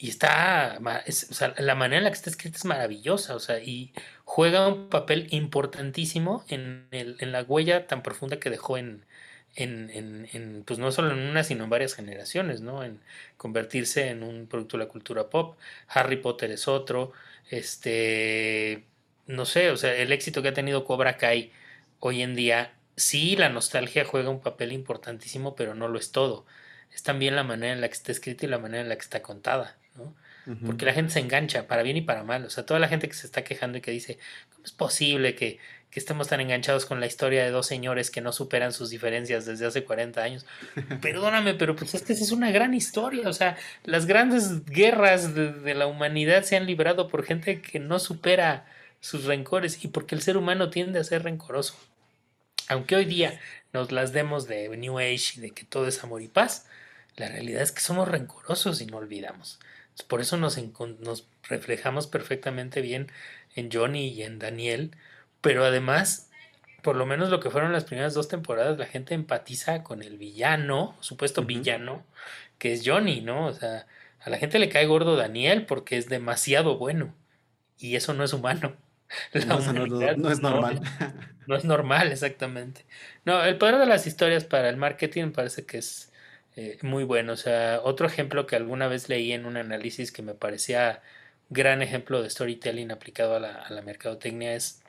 Y 0.03 0.09
está, 0.09 0.79
o 0.81 1.11
sea, 1.11 1.53
la 1.59 1.75
manera 1.75 1.99
en 1.99 2.05
la 2.05 2.09
que 2.09 2.15
está 2.15 2.31
escrita 2.31 2.57
es 2.57 2.65
maravillosa, 2.65 3.35
o 3.35 3.39
sea, 3.39 3.59
y 3.59 3.93
juega 4.25 4.67
un 4.67 4.89
papel 4.89 5.27
importantísimo 5.29 6.43
en, 6.47 6.87
el, 6.89 7.17
en 7.19 7.31
la 7.31 7.43
huella 7.43 7.85
tan 7.85 8.01
profunda 8.01 8.39
que 8.39 8.49
dejó 8.49 8.79
en, 8.79 9.05
en, 9.55 9.91
en, 10.33 10.63
pues 10.65 10.79
no 10.79 10.91
solo 10.91 11.11
en 11.11 11.19
una, 11.19 11.43
sino 11.43 11.65
en 11.65 11.69
varias 11.69 11.93
generaciones, 11.93 12.61
¿no? 12.61 12.83
En 12.83 12.99
convertirse 13.37 14.09
en 14.09 14.23
un 14.23 14.47
producto 14.47 14.77
de 14.77 14.85
la 14.85 14.89
cultura 14.89 15.29
pop. 15.29 15.55
Harry 15.87 16.17
Potter 16.17 16.49
es 16.49 16.67
otro, 16.67 17.11
este, 17.51 18.85
no 19.27 19.45
sé, 19.45 19.69
o 19.69 19.77
sea, 19.77 19.95
el 19.95 20.11
éxito 20.11 20.41
que 20.41 20.47
ha 20.49 20.53
tenido 20.55 20.83
Cobra 20.83 21.17
Kai 21.17 21.51
hoy 21.99 22.23
en 22.23 22.33
día, 22.35 22.73
sí, 22.95 23.35
la 23.35 23.49
nostalgia 23.49 24.03
juega 24.05 24.31
un 24.31 24.41
papel 24.41 24.73
importantísimo, 24.73 25.55
pero 25.55 25.75
no 25.75 25.87
lo 25.87 25.99
es 25.99 26.11
todo. 26.11 26.47
Es 26.93 27.03
también 27.03 27.35
la 27.35 27.43
manera 27.43 27.73
en 27.73 27.81
la 27.81 27.87
que 27.87 27.93
está 27.93 28.11
escrita 28.11 28.45
y 28.45 28.49
la 28.49 28.59
manera 28.59 28.81
en 28.83 28.89
la 28.89 28.95
que 28.95 29.01
está 29.01 29.21
contada. 29.21 29.77
¿no? 29.95 30.13
Porque 30.65 30.85
la 30.85 30.93
gente 30.93 31.13
se 31.13 31.19
engancha, 31.19 31.67
para 31.67 31.83
bien 31.83 31.97
y 31.97 32.01
para 32.01 32.23
mal. 32.23 32.45
O 32.45 32.49
sea, 32.49 32.65
toda 32.65 32.79
la 32.79 32.87
gente 32.87 33.07
que 33.07 33.13
se 33.13 33.27
está 33.27 33.43
quejando 33.43 33.77
y 33.77 33.81
que 33.81 33.91
dice, 33.91 34.17
¿cómo 34.51 34.65
es 34.65 34.71
posible 34.71 35.35
que, 35.35 35.59
que 35.91 35.99
estemos 35.99 36.27
tan 36.27 36.41
enganchados 36.41 36.85
con 36.85 36.99
la 36.99 37.05
historia 37.05 37.43
de 37.43 37.51
dos 37.51 37.67
señores 37.67 38.09
que 38.09 38.21
no 38.21 38.33
superan 38.33 38.73
sus 38.73 38.89
diferencias 38.89 39.45
desde 39.45 39.67
hace 39.67 39.83
40 39.83 40.21
años? 40.21 40.45
Perdóname, 41.01 41.53
pero 41.53 41.75
pues 41.75 41.93
es 41.93 42.01
que 42.01 42.13
esa 42.13 42.23
es 42.23 42.31
una 42.31 42.49
gran 42.51 42.73
historia. 42.73 43.29
O 43.29 43.33
sea, 43.33 43.55
las 43.83 44.07
grandes 44.07 44.65
guerras 44.65 45.35
de, 45.35 45.53
de 45.53 45.75
la 45.75 45.85
humanidad 45.85 46.43
se 46.43 46.57
han 46.57 46.65
librado 46.65 47.07
por 47.07 47.23
gente 47.23 47.61
que 47.61 47.79
no 47.79 47.99
supera 47.99 48.65
sus 48.99 49.25
rencores 49.25 49.83
y 49.85 49.89
porque 49.89 50.15
el 50.15 50.21
ser 50.21 50.37
humano 50.37 50.69
tiende 50.69 50.99
a 50.99 51.03
ser 51.03 51.23
rencoroso. 51.23 51.75
Aunque 52.67 52.95
hoy 52.95 53.05
día 53.05 53.39
nos 53.73 53.91
las 53.91 54.11
demos 54.11 54.47
de 54.47 54.69
New 54.75 54.97
Age 54.97 55.33
y 55.37 55.41
de 55.41 55.51
que 55.51 55.65
todo 55.65 55.87
es 55.87 56.03
amor 56.03 56.21
y 56.21 56.27
paz, 56.27 56.67
la 57.21 57.29
realidad 57.29 57.61
es 57.61 57.71
que 57.71 57.81
somos 57.81 58.07
rencorosos 58.07 58.81
y 58.81 58.87
no 58.87 58.97
olvidamos. 58.97 59.59
Por 60.07 60.21
eso 60.21 60.37
nos, 60.37 60.57
nos 60.99 61.27
reflejamos 61.43 62.07
perfectamente 62.07 62.81
bien 62.81 63.11
en 63.55 63.69
Johnny 63.71 64.07
y 64.07 64.23
en 64.23 64.39
Daniel, 64.39 64.91
pero 65.41 65.63
además, 65.63 66.29
por 66.81 66.95
lo 66.95 67.05
menos 67.05 67.29
lo 67.29 67.39
que 67.39 67.51
fueron 67.51 67.73
las 67.73 67.83
primeras 67.83 68.15
dos 68.15 68.27
temporadas, 68.27 68.79
la 68.79 68.87
gente 68.87 69.13
empatiza 69.13 69.83
con 69.83 70.01
el 70.01 70.17
villano, 70.17 70.97
supuesto 71.01 71.43
villano, 71.43 72.03
que 72.57 72.73
es 72.73 72.81
Johnny, 72.83 73.21
¿no? 73.21 73.47
O 73.47 73.53
sea, 73.53 73.85
a 74.19 74.29
la 74.31 74.37
gente 74.37 74.57
le 74.57 74.69
cae 74.69 74.87
gordo 74.87 75.15
Daniel 75.15 75.67
porque 75.67 75.97
es 75.97 76.09
demasiado 76.09 76.77
bueno 76.77 77.13
y 77.77 77.95
eso 77.95 78.13
no 78.15 78.23
es 78.23 78.33
humano. 78.33 78.75
no, 79.47 79.59
no, 79.73 80.31
es 80.31 80.39
normal. 80.39 80.81
no 81.47 81.55
es 81.55 81.65
normal, 81.65 82.11
exactamente. 82.11 82.85
No, 83.25 83.43
el 83.43 83.59
poder 83.59 83.77
de 83.77 83.85
las 83.85 84.07
historias 84.07 84.45
para 84.45 84.69
el 84.69 84.77
marketing 84.77 85.31
parece 85.31 85.65
que 85.65 85.77
es 85.77 86.10
eh, 86.55 86.77
muy 86.81 87.03
bueno. 87.03 87.33
O 87.33 87.37
sea, 87.37 87.81
otro 87.83 88.07
ejemplo 88.07 88.47
que 88.47 88.55
alguna 88.55 88.87
vez 88.87 89.09
leí 89.09 89.31
en 89.33 89.45
un 89.45 89.57
análisis 89.57 90.11
que 90.11 90.21
me 90.21 90.33
parecía 90.33 91.01
gran 91.49 91.81
ejemplo 91.81 92.21
de 92.21 92.29
storytelling 92.29 92.91
aplicado 92.91 93.35
a 93.35 93.39
la, 93.39 93.55
a 93.55 93.71
la 93.73 93.81
mercadotecnia 93.81 94.55
es 94.55 94.81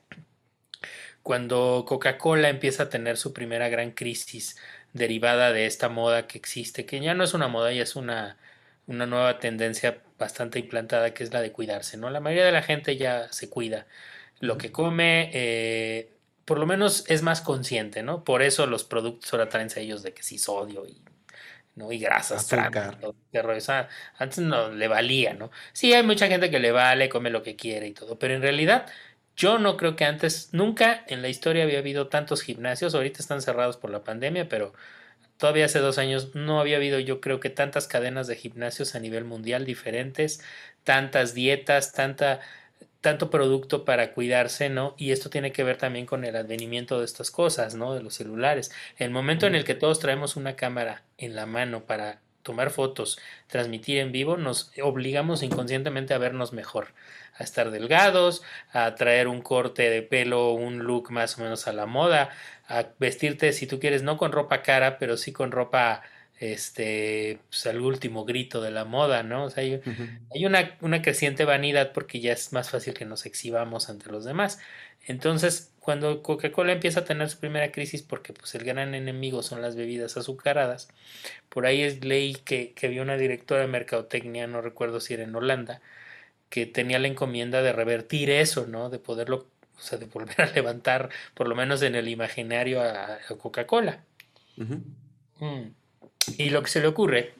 cuando 1.22 1.84
Coca-Cola 1.86 2.48
empieza 2.48 2.84
a 2.84 2.88
tener 2.88 3.16
su 3.16 3.32
primera 3.32 3.68
gran 3.68 3.92
crisis 3.92 4.56
derivada 4.92 5.52
de 5.52 5.66
esta 5.66 5.88
moda 5.88 6.26
que 6.26 6.38
existe, 6.38 6.84
que 6.86 7.00
ya 7.00 7.14
no 7.14 7.24
es 7.24 7.34
una 7.34 7.48
moda, 7.48 7.72
ya 7.72 7.82
es 7.82 7.96
una, 7.96 8.36
una 8.86 9.06
nueva 9.06 9.38
tendencia 9.38 10.02
bastante 10.18 10.58
implantada 10.58 11.14
que 11.14 11.24
es 11.24 11.32
la 11.32 11.40
de 11.40 11.52
cuidarse, 11.52 11.96
¿no? 11.96 12.10
La 12.10 12.20
mayoría 12.20 12.46
de 12.46 12.52
la 12.52 12.62
gente 12.62 12.96
ya 12.96 13.32
se 13.32 13.48
cuida. 13.50 13.86
Lo 14.40 14.58
que 14.58 14.72
come, 14.72 15.30
eh, 15.34 16.12
por 16.44 16.58
lo 16.58 16.66
menos 16.66 17.04
es 17.08 17.22
más 17.22 17.40
consciente, 17.40 18.02
¿no? 18.02 18.24
Por 18.24 18.42
eso 18.42 18.66
los 18.66 18.84
productos 18.84 19.32
ahora 19.32 19.48
traen 19.48 19.70
sellos 19.70 20.02
de 20.02 20.12
que 20.14 20.22
sí 20.22 20.38
sodio 20.38 20.86
y 20.86 21.00
¿no? 21.74 21.92
Y 21.92 21.98
grasas. 21.98 22.44
O 22.44 23.60
sea, 23.60 23.88
antes 24.18 24.38
no 24.38 24.70
le 24.70 24.88
valía, 24.88 25.34
¿no? 25.34 25.50
Sí, 25.72 25.92
hay 25.92 26.02
mucha 26.02 26.28
gente 26.28 26.50
que 26.50 26.58
le 26.58 26.72
vale, 26.72 27.08
come 27.08 27.30
lo 27.30 27.42
que 27.42 27.56
quiere 27.56 27.88
y 27.88 27.92
todo, 27.92 28.18
pero 28.18 28.34
en 28.34 28.42
realidad 28.42 28.86
yo 29.36 29.58
no 29.58 29.76
creo 29.76 29.96
que 29.96 30.04
antes, 30.04 30.50
nunca 30.52 31.04
en 31.08 31.22
la 31.22 31.28
historia 31.28 31.64
había 31.64 31.78
habido 31.78 32.08
tantos 32.08 32.42
gimnasios, 32.42 32.94
ahorita 32.94 33.20
están 33.20 33.40
cerrados 33.42 33.76
por 33.76 33.90
la 33.90 34.04
pandemia, 34.04 34.48
pero 34.48 34.74
todavía 35.38 35.64
hace 35.66 35.80
dos 35.80 35.98
años 35.98 36.34
no 36.34 36.60
había 36.60 36.76
habido 36.76 37.00
yo 37.00 37.20
creo 37.20 37.40
que 37.40 37.50
tantas 37.50 37.88
cadenas 37.88 38.26
de 38.26 38.36
gimnasios 38.36 38.94
a 38.94 39.00
nivel 39.00 39.24
mundial 39.24 39.64
diferentes, 39.64 40.42
tantas 40.84 41.34
dietas, 41.34 41.92
tanta 41.92 42.40
tanto 43.02 43.30
producto 43.30 43.84
para 43.84 44.12
cuidarse, 44.14 44.70
¿no? 44.70 44.94
Y 44.96 45.10
esto 45.10 45.28
tiene 45.28 45.52
que 45.52 45.64
ver 45.64 45.76
también 45.76 46.06
con 46.06 46.24
el 46.24 46.36
advenimiento 46.36 47.00
de 47.00 47.04
estas 47.04 47.30
cosas, 47.30 47.74
¿no? 47.74 47.94
De 47.94 48.02
los 48.02 48.14
celulares. 48.14 48.70
El 48.96 49.10
momento 49.10 49.46
en 49.46 49.54
el 49.54 49.64
que 49.64 49.74
todos 49.74 49.98
traemos 49.98 50.36
una 50.36 50.56
cámara 50.56 51.02
en 51.18 51.34
la 51.34 51.44
mano 51.44 51.84
para 51.84 52.20
tomar 52.42 52.70
fotos, 52.70 53.18
transmitir 53.48 53.98
en 53.98 54.12
vivo, 54.12 54.36
nos 54.36 54.72
obligamos 54.82 55.42
inconscientemente 55.42 56.14
a 56.14 56.18
vernos 56.18 56.52
mejor, 56.52 56.88
a 57.34 57.44
estar 57.44 57.70
delgados, 57.70 58.42
a 58.72 58.94
traer 58.94 59.28
un 59.28 59.42
corte 59.42 59.90
de 59.90 60.02
pelo, 60.02 60.52
un 60.52 60.80
look 60.80 61.10
más 61.10 61.38
o 61.38 61.42
menos 61.42 61.66
a 61.66 61.72
la 61.72 61.86
moda, 61.86 62.30
a 62.68 62.86
vestirte, 62.98 63.52
si 63.52 63.66
tú 63.66 63.80
quieres, 63.80 64.02
no 64.02 64.16
con 64.16 64.32
ropa 64.32 64.62
cara, 64.62 64.98
pero 64.98 65.16
sí 65.16 65.32
con 65.32 65.50
ropa 65.50 66.02
este, 66.42 67.38
pues 67.48 67.66
al 67.66 67.80
último 67.80 68.24
grito 68.24 68.60
de 68.60 68.72
la 68.72 68.84
moda, 68.84 69.22
¿no? 69.22 69.44
O 69.44 69.50
sea, 69.50 69.62
hay, 69.62 69.80
hay 70.34 70.44
una, 70.44 70.76
una, 70.80 71.00
creciente 71.00 71.44
vanidad 71.44 71.92
porque 71.92 72.18
ya 72.18 72.32
es 72.32 72.52
más 72.52 72.68
fácil 72.70 72.94
que 72.94 73.04
nos 73.04 73.26
exhibamos 73.26 73.88
ante 73.88 74.10
los 74.10 74.24
demás. 74.24 74.58
Entonces, 75.06 75.72
cuando 75.78 76.20
Coca-Cola 76.22 76.72
empieza 76.72 77.00
a 77.00 77.04
tener 77.04 77.28
su 77.30 77.38
primera 77.38 77.70
crisis, 77.70 78.02
porque 78.02 78.32
pues 78.32 78.56
el 78.56 78.64
gran 78.64 78.92
enemigo 78.96 79.44
son 79.44 79.62
las 79.62 79.76
bebidas 79.76 80.16
azucaradas, 80.16 80.88
por 81.48 81.64
ahí 81.64 81.82
es 81.82 82.04
ley 82.04 82.34
que, 82.44 82.72
que 82.72 82.88
había 82.88 83.02
una 83.02 83.16
directora 83.16 83.60
de 83.60 83.68
mercadotecnia, 83.68 84.48
no 84.48 84.62
recuerdo 84.62 85.00
si 85.00 85.14
era 85.14 85.22
en 85.22 85.36
Holanda, 85.36 85.80
que 86.50 86.66
tenía 86.66 86.98
la 86.98 87.06
encomienda 87.06 87.62
de 87.62 87.72
revertir 87.72 88.30
eso, 88.30 88.66
¿no? 88.66 88.90
De 88.90 88.98
poderlo, 88.98 89.46
o 89.76 89.80
sea, 89.80 89.96
de 89.96 90.06
volver 90.06 90.42
a 90.42 90.46
levantar, 90.46 91.08
por 91.34 91.46
lo 91.46 91.54
menos 91.54 91.82
en 91.82 91.94
el 91.94 92.08
imaginario, 92.08 92.82
a, 92.82 93.14
a 93.14 93.36
Coca-Cola. 93.38 94.02
Uh 94.56 94.62
-huh. 94.64 94.82
mm. 95.38 95.81
Y 96.38 96.50
lo 96.50 96.62
que 96.62 96.70
se 96.70 96.80
le 96.80 96.86
ocurre, 96.86 97.34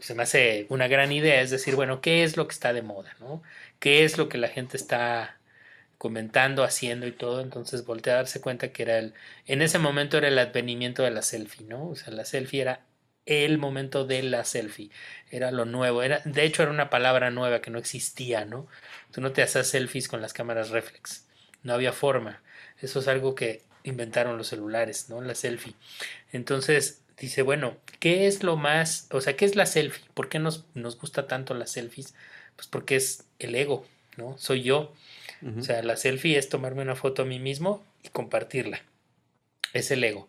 se 0.00 0.14
me 0.14 0.22
hace 0.22 0.66
una 0.68 0.88
gran 0.88 1.12
idea, 1.12 1.40
es 1.40 1.50
decir, 1.50 1.74
bueno, 1.74 2.00
¿qué 2.00 2.24
es 2.24 2.36
lo 2.36 2.46
que 2.46 2.52
está 2.52 2.72
de 2.72 2.82
moda? 2.82 3.16
¿no? 3.20 3.42
¿Qué 3.78 4.04
es 4.04 4.18
lo 4.18 4.28
que 4.28 4.38
la 4.38 4.48
gente 4.48 4.76
está 4.76 5.38
comentando, 5.98 6.62
haciendo 6.62 7.06
y 7.06 7.12
todo? 7.12 7.40
Entonces 7.40 7.84
volteé 7.84 8.12
a 8.12 8.16
darse 8.16 8.40
cuenta 8.40 8.72
que 8.72 8.82
era 8.82 8.98
el, 8.98 9.14
en 9.46 9.62
ese 9.62 9.78
momento 9.78 10.18
era 10.18 10.28
el 10.28 10.38
advenimiento 10.38 11.02
de 11.02 11.10
la 11.10 11.22
selfie, 11.22 11.66
¿no? 11.66 11.88
O 11.88 11.96
sea, 11.96 12.12
la 12.12 12.24
selfie 12.24 12.62
era 12.62 12.82
el 13.26 13.58
momento 13.58 14.06
de 14.06 14.22
la 14.22 14.44
selfie, 14.44 14.90
era 15.30 15.50
lo 15.50 15.66
nuevo, 15.66 16.02
era, 16.02 16.22
de 16.24 16.44
hecho 16.44 16.62
era 16.62 16.72
una 16.72 16.88
palabra 16.88 17.30
nueva 17.30 17.60
que 17.60 17.70
no 17.70 17.78
existía, 17.78 18.46
¿no? 18.46 18.66
Tú 19.12 19.20
no 19.20 19.32
te 19.32 19.42
hacías 19.42 19.66
selfies 19.66 20.08
con 20.08 20.22
las 20.22 20.32
cámaras 20.32 20.70
reflex, 20.70 21.26
no 21.62 21.74
había 21.74 21.92
forma, 21.92 22.42
eso 22.80 23.00
es 23.00 23.08
algo 23.08 23.34
que 23.34 23.62
inventaron 23.84 24.38
los 24.38 24.48
celulares, 24.48 25.10
¿no? 25.10 25.20
La 25.20 25.34
selfie. 25.34 25.74
Entonces, 26.32 27.02
dice, 27.20 27.42
bueno, 27.42 27.76
¿qué 28.00 28.26
es 28.26 28.42
lo 28.42 28.56
más, 28.56 29.08
o 29.10 29.20
sea, 29.20 29.36
qué 29.36 29.44
es 29.44 29.56
la 29.56 29.66
selfie? 29.66 30.04
¿Por 30.14 30.28
qué 30.28 30.38
nos, 30.38 30.64
nos 30.74 30.98
gusta 30.98 31.26
tanto 31.26 31.54
las 31.54 31.70
selfies? 31.72 32.14
Pues 32.56 32.68
porque 32.68 32.96
es 32.96 33.24
el 33.38 33.54
ego, 33.54 33.86
¿no? 34.16 34.36
Soy 34.38 34.62
yo. 34.62 34.92
Uh 35.42 35.46
-huh. 35.48 35.60
O 35.60 35.62
sea, 35.62 35.82
la 35.82 35.96
selfie 35.96 36.38
es 36.38 36.48
tomarme 36.48 36.82
una 36.82 36.96
foto 36.96 37.22
a 37.22 37.24
mí 37.24 37.38
mismo 37.38 37.84
y 38.02 38.08
compartirla. 38.08 38.82
Es 39.72 39.90
el 39.90 40.02
ego. 40.04 40.28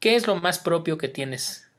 ¿Qué 0.00 0.16
es 0.16 0.26
lo 0.26 0.36
más 0.36 0.58
propio 0.58 0.98
que 0.98 1.08
tienes 1.08 1.70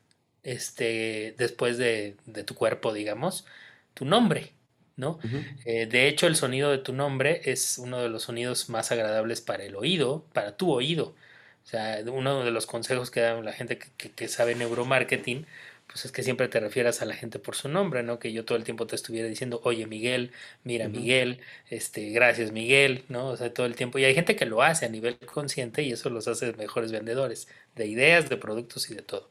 este, 0.44 1.36
después 1.38 1.78
de, 1.78 2.18
de 2.26 2.44
tu 2.44 2.56
cuerpo, 2.56 2.94
digamos? 2.94 3.46
Tu 3.94 4.06
nombre, 4.06 4.54
¿no? 4.96 5.20
Uh 5.24 5.28
-huh. 5.28 5.58
eh, 5.66 5.86
de 5.88 6.08
hecho, 6.08 6.28
el 6.28 6.36
sonido 6.36 6.72
de 6.72 6.80
tu 6.80 6.94
nombre 6.94 7.42
es 7.46 7.78
uno 7.78 8.00
de 8.02 8.10
los 8.10 8.24
sonidos 8.24 8.70
más 8.70 8.92
agradables 8.92 9.42
para 9.42 9.64
el 9.64 9.76
oído, 9.76 10.26
para 10.34 10.58
tu 10.58 10.72
oído. 10.72 11.16
O 11.64 11.70
sea, 11.70 12.00
uno 12.12 12.44
de 12.46 12.52
los 12.52 12.66
consejos 12.66 13.12
que 13.12 13.20
da 13.22 13.42
la 13.42 13.54
gente 13.54 13.78
que, 13.78 13.88
que, 13.98 14.12
que 14.14 14.28
sabe 14.30 14.56
neuromarketing, 14.56 15.46
pues 15.88 16.06
es 16.06 16.12
que 16.12 16.24
siempre 16.24 16.48
te 16.50 16.60
refieras 16.60 17.02
a 17.02 17.06
la 17.06 17.16
gente 17.16 17.40
por 17.40 17.56
su 17.56 17.70
nombre, 17.70 18.04
¿no? 18.04 18.20
Que 18.20 18.34
yo 18.34 18.46
todo 18.46 18.58
el 18.58 18.64
tiempo 18.66 18.88
te 18.88 18.96
estuviera 18.96 19.28
diciendo, 19.28 19.62
oye 19.64 19.88
Miguel, 19.88 20.34
mira 20.64 20.88
uh 20.88 20.90
-huh. 20.90 20.92
Miguel, 20.92 21.42
este, 21.70 22.10
gracias 22.12 22.52
Miguel, 22.52 23.06
¿no? 23.10 23.30
O 23.30 23.38
sea, 23.38 23.54
todo 23.54 23.66
el 23.66 23.76
tiempo. 23.76 23.98
Y 24.00 24.06
hay 24.06 24.14
gente 24.16 24.36
que 24.36 24.46
lo 24.46 24.62
hace 24.64 24.86
a 24.86 24.90
nivel 24.90 25.18
consciente 25.20 25.84
y 25.84 25.92
eso 25.94 26.10
los 26.10 26.28
hace 26.28 26.54
mejores 26.54 26.92
vendedores 26.92 27.48
de 27.76 27.88
ideas, 27.88 28.30
de 28.30 28.38
productos 28.38 28.90
y 28.92 28.96
de 28.96 29.02
todo. 29.02 29.30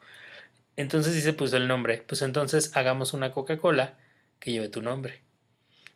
Entonces 0.77 1.14
dice, 1.14 1.33
pues 1.33 1.53
el 1.55 1.69
nombre, 1.69 2.05
pues 2.07 2.23
entonces 2.23 2.77
hagamos 2.77 3.12
una 3.14 3.33
Coca-Cola 3.33 3.99
que 4.38 4.53
lleve 4.53 4.69
tu 4.69 4.83
nombre, 4.83 5.25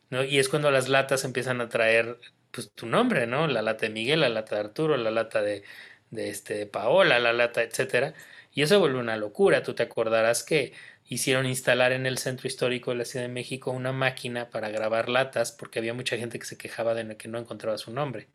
¿no? 0.09 0.23
Y 0.23 0.39
es 0.39 0.49
cuando 0.49 0.71
las 0.71 0.89
latas 0.89 1.23
empiezan 1.23 1.61
a 1.61 1.69
traer, 1.69 2.19
pues 2.51 2.71
tu 2.73 2.85
nombre, 2.87 3.27
¿no? 3.27 3.47
La 3.47 3.61
lata 3.61 3.87
de 3.87 3.93
Miguel, 3.93 4.21
la 4.21 4.29
lata 4.29 4.55
de 4.55 4.61
Arturo, 4.61 4.97
la 4.97 5.11
lata 5.11 5.41
de, 5.41 5.63
de, 6.09 6.29
este, 6.29 6.55
de 6.55 6.67
Paola, 6.67 7.19
la 7.19 7.33
lata, 7.33 7.63
etcétera 7.63 8.13
y 8.53 8.61
eso 8.61 8.79
vuelve 8.79 8.99
una 8.99 9.17
locura. 9.17 9.63
Tú 9.63 9.73
te 9.73 9.83
acordarás 9.83 10.43
que 10.43 10.73
hicieron 11.07 11.45
instalar 11.45 11.91
en 11.91 12.05
el 12.05 12.17
centro 12.17 12.47
histórico 12.47 12.91
de 12.91 12.97
la 12.97 13.05
Ciudad 13.05 13.25
de 13.25 13.31
México 13.31 13.71
una 13.71 13.91
máquina 13.91 14.49
para 14.49 14.69
grabar 14.69 15.09
latas 15.09 15.51
porque 15.51 15.79
había 15.79 15.93
mucha 15.93 16.17
gente 16.17 16.39
que 16.39 16.45
se 16.45 16.57
quejaba 16.57 16.93
de 16.93 17.17
que 17.17 17.27
no 17.27 17.37
encontraba 17.37 17.77
su 17.77 17.91
nombre. 17.91 18.27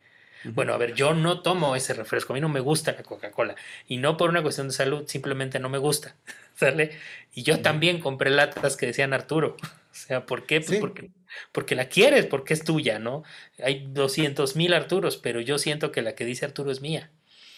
Uh 0.43 0.49
-huh. 0.49 0.53
Bueno, 0.53 0.73
a 0.73 0.77
ver, 0.77 0.93
yo 0.93 1.13
no 1.13 1.41
tomo 1.41 1.75
ese 1.75 1.93
refresco, 1.93 2.33
a 2.33 2.35
mí 2.35 2.41
no 2.41 2.49
me 2.49 2.59
gusta 2.59 2.91
la 2.91 3.03
Coca-Cola 3.03 3.55
y 3.87 3.97
no 3.97 4.17
por 4.17 4.29
una 4.29 4.43
cuestión 4.43 4.67
de 4.67 4.73
salud, 4.73 5.07
simplemente 5.07 5.59
no 5.59 5.69
me 5.69 5.79
gusta, 5.79 6.15
¿sale? 6.55 6.91
Y 7.33 7.43
yo 7.43 7.55
uh 7.55 7.57
-huh. 7.57 7.63
también 7.63 7.99
compré 7.99 8.29
latas 8.29 8.77
que 8.77 8.85
decían 8.85 9.13
Arturo, 9.13 9.57
o 9.91 9.95
sea, 9.95 10.25
¿por 10.25 10.45
qué? 10.45 10.59
Pues 10.59 10.69
sí. 10.69 10.77
porque, 10.79 11.09
porque 11.51 11.75
la 11.75 11.89
quieres, 11.89 12.25
porque 12.27 12.53
es 12.53 12.63
tuya, 12.63 12.99
¿no? 12.99 13.23
Hay 13.63 13.87
200 13.89 14.55
mil 14.55 14.73
Arturos, 14.73 15.17
pero 15.17 15.41
yo 15.41 15.57
siento 15.57 15.91
que 15.91 16.01
la 16.03 16.13
que 16.13 16.25
dice 16.25 16.45
Arturo 16.45 16.71
es 16.71 16.81
mía. 16.81 17.09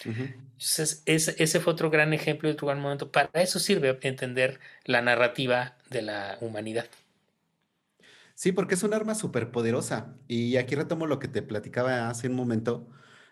Uh 0.06 0.10
-huh. 0.10 0.36
Entonces, 0.60 1.04
ese, 1.06 1.36
ese, 1.42 1.60
fue 1.60 1.74
otro 1.74 1.90
gran 1.90 2.14
ejemplo 2.14 2.50
y 2.50 2.52
otro 2.52 2.68
gran 2.68 2.82
momento. 2.82 3.12
Para 3.12 3.30
eso 3.42 3.60
sirve 3.60 3.98
entender 4.02 4.60
la 4.86 5.02
narrativa 5.02 5.78
de 5.90 6.02
la 6.02 6.38
humanidad. 6.42 6.86
Sí, 8.36 8.52
porque 8.52 8.76
es 8.76 8.84
un 8.84 8.94
arma 8.94 9.16
súper 9.16 9.52
poderosa. 9.52 10.16
Y 10.28 10.58
aquí 10.58 10.76
retomo 10.76 11.08
lo 11.08 11.20
que 11.20 11.28
te 11.28 11.42
platicaba 11.42 12.10
hace 12.10 12.28
un 12.28 12.36
momento. 12.36 12.90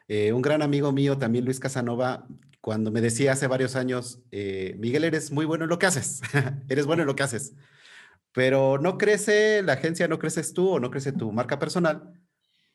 Eh, 0.07 0.33
un 0.33 0.41
gran 0.41 0.61
amigo 0.61 0.91
mío, 0.91 1.17
también 1.17 1.45
Luis 1.45 1.59
Casanova, 1.59 2.27
cuando 2.61 2.91
me 2.91 3.01
decía 3.01 3.33
hace 3.33 3.47
varios 3.47 3.75
años, 3.75 4.19
eh, 4.31 4.75
Miguel, 4.79 5.03
eres 5.03 5.31
muy 5.31 5.45
bueno 5.45 5.65
en 5.65 5.69
lo 5.69 5.79
que 5.79 5.85
haces, 5.85 6.21
eres 6.69 6.85
bueno 6.85 7.03
en 7.03 7.07
lo 7.07 7.15
que 7.15 7.23
haces, 7.23 7.53
pero 8.33 8.77
no 8.77 8.97
crece 8.97 9.61
la 9.63 9.73
agencia, 9.73 10.07
no 10.07 10.19
creces 10.19 10.53
tú 10.53 10.71
o 10.71 10.79
no 10.79 10.91
crece 10.91 11.11
tu 11.11 11.31
marca 11.31 11.59
personal 11.59 12.13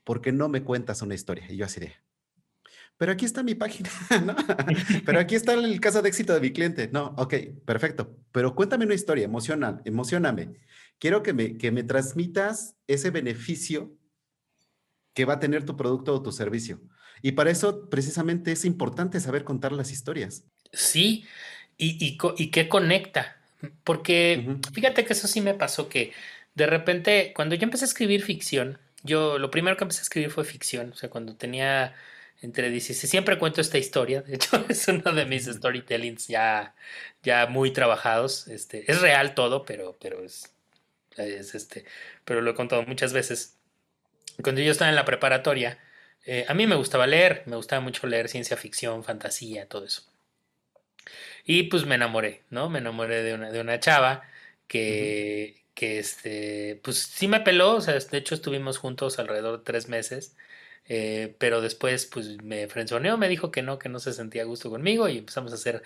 porque 0.04 0.32
no 0.32 0.48
me 0.48 0.62
cuentas 0.64 1.02
una 1.02 1.14
historia. 1.14 1.44
Y 1.50 1.56
yo 1.56 1.66
así 1.66 1.80
de, 1.80 1.92
pero 3.02 3.10
aquí 3.14 3.24
está 3.24 3.42
mi 3.42 3.56
página, 3.56 3.90
¿no? 4.24 4.36
Pero 5.04 5.18
aquí 5.18 5.34
está 5.34 5.54
el 5.54 5.80
caso 5.80 6.02
de 6.02 6.08
éxito 6.08 6.34
de 6.34 6.40
mi 6.40 6.52
cliente. 6.52 6.88
No, 6.92 7.16
ok, 7.18 7.34
perfecto. 7.64 8.16
Pero 8.30 8.54
cuéntame 8.54 8.84
una 8.84 8.94
historia, 8.94 9.24
emocional, 9.24 9.82
emocioname. 9.84 10.52
Quiero 11.00 11.20
que 11.20 11.32
me, 11.32 11.58
que 11.58 11.72
me 11.72 11.82
transmitas 11.82 12.76
ese 12.86 13.10
beneficio 13.10 13.92
que 15.14 15.24
va 15.24 15.32
a 15.32 15.40
tener 15.40 15.64
tu 15.64 15.76
producto 15.76 16.14
o 16.14 16.22
tu 16.22 16.30
servicio. 16.30 16.80
Y 17.22 17.32
para 17.32 17.50
eso 17.50 17.90
precisamente 17.90 18.52
es 18.52 18.64
importante 18.64 19.18
saber 19.18 19.42
contar 19.42 19.72
las 19.72 19.90
historias. 19.90 20.44
Sí, 20.72 21.24
y, 21.76 22.06
y, 22.06 22.16
y 22.36 22.50
qué 22.52 22.68
conecta. 22.68 23.36
Porque 23.82 24.44
uh 24.46 24.50
-huh. 24.52 24.72
fíjate 24.72 25.04
que 25.04 25.14
eso 25.14 25.26
sí 25.26 25.40
me 25.40 25.54
pasó 25.54 25.88
que 25.88 26.12
de 26.54 26.66
repente, 26.68 27.32
cuando 27.34 27.56
yo 27.56 27.64
empecé 27.64 27.84
a 27.84 27.88
escribir 27.88 28.22
ficción, 28.22 28.78
yo 29.02 29.40
lo 29.40 29.50
primero 29.50 29.76
que 29.76 29.82
empecé 29.82 30.02
a 30.02 30.02
escribir 30.02 30.30
fue 30.30 30.44
ficción. 30.44 30.92
O 30.92 30.94
sea, 30.94 31.10
cuando 31.10 31.34
tenía 31.34 31.96
entre 32.42 32.70
16. 32.70 33.08
Siempre 33.08 33.38
cuento 33.38 33.60
esta 33.60 33.78
historia, 33.78 34.22
de 34.22 34.34
hecho 34.34 34.64
es 34.68 34.86
uno 34.88 35.12
de 35.12 35.24
mis 35.24 35.46
storytellings 35.46 36.28
ya, 36.28 36.74
ya 37.22 37.46
muy 37.46 37.72
trabajados. 37.72 38.48
Este, 38.48 38.90
es 38.90 39.00
real 39.00 39.34
todo, 39.34 39.64
pero, 39.64 39.96
pero 40.00 40.22
es, 40.24 40.52
es 41.16 41.54
este, 41.54 41.84
pero 42.24 42.40
lo 42.40 42.50
he 42.50 42.54
contado 42.54 42.82
muchas 42.82 43.12
veces. 43.12 43.56
Cuando 44.42 44.60
yo 44.60 44.72
estaba 44.72 44.90
en 44.90 44.96
la 44.96 45.04
preparatoria, 45.04 45.78
eh, 46.26 46.44
a 46.48 46.54
mí 46.54 46.66
me 46.66 46.76
gustaba 46.76 47.06
leer, 47.06 47.42
me 47.46 47.56
gustaba 47.56 47.80
mucho 47.80 48.06
leer 48.06 48.28
ciencia 48.28 48.56
ficción, 48.56 49.04
fantasía, 49.04 49.68
todo 49.68 49.84
eso. 49.84 50.02
Y 51.44 51.64
pues 51.64 51.86
me 51.86 51.96
enamoré, 51.96 52.42
¿no? 52.50 52.68
Me 52.70 52.78
enamoré 52.78 53.22
de 53.22 53.34
una, 53.34 53.50
de 53.50 53.60
una 53.60 53.80
chava 53.80 54.22
que, 54.68 55.62
que 55.74 55.98
este, 55.98 56.80
pues 56.82 56.98
sí 56.98 57.28
me 57.28 57.40
peló, 57.40 57.76
o 57.76 57.80
sea, 57.80 57.94
de 57.94 58.18
hecho 58.18 58.34
estuvimos 58.34 58.78
juntos 58.78 59.18
alrededor 59.18 59.58
de 59.58 59.64
tres 59.64 59.88
meses, 59.88 60.36
eh, 60.86 61.34
pero 61.38 61.60
después 61.60 62.06
pues 62.06 62.42
me 62.42 62.68
frenzoneó, 62.68 63.16
me 63.18 63.28
dijo 63.28 63.50
que 63.50 63.62
no, 63.62 63.78
que 63.78 63.88
no 63.88 63.98
se 64.00 64.12
sentía 64.12 64.42
a 64.42 64.44
gusto 64.46 64.70
conmigo 64.70 65.08
y 65.08 65.18
empezamos 65.18 65.52
a 65.52 65.56
hacer 65.56 65.82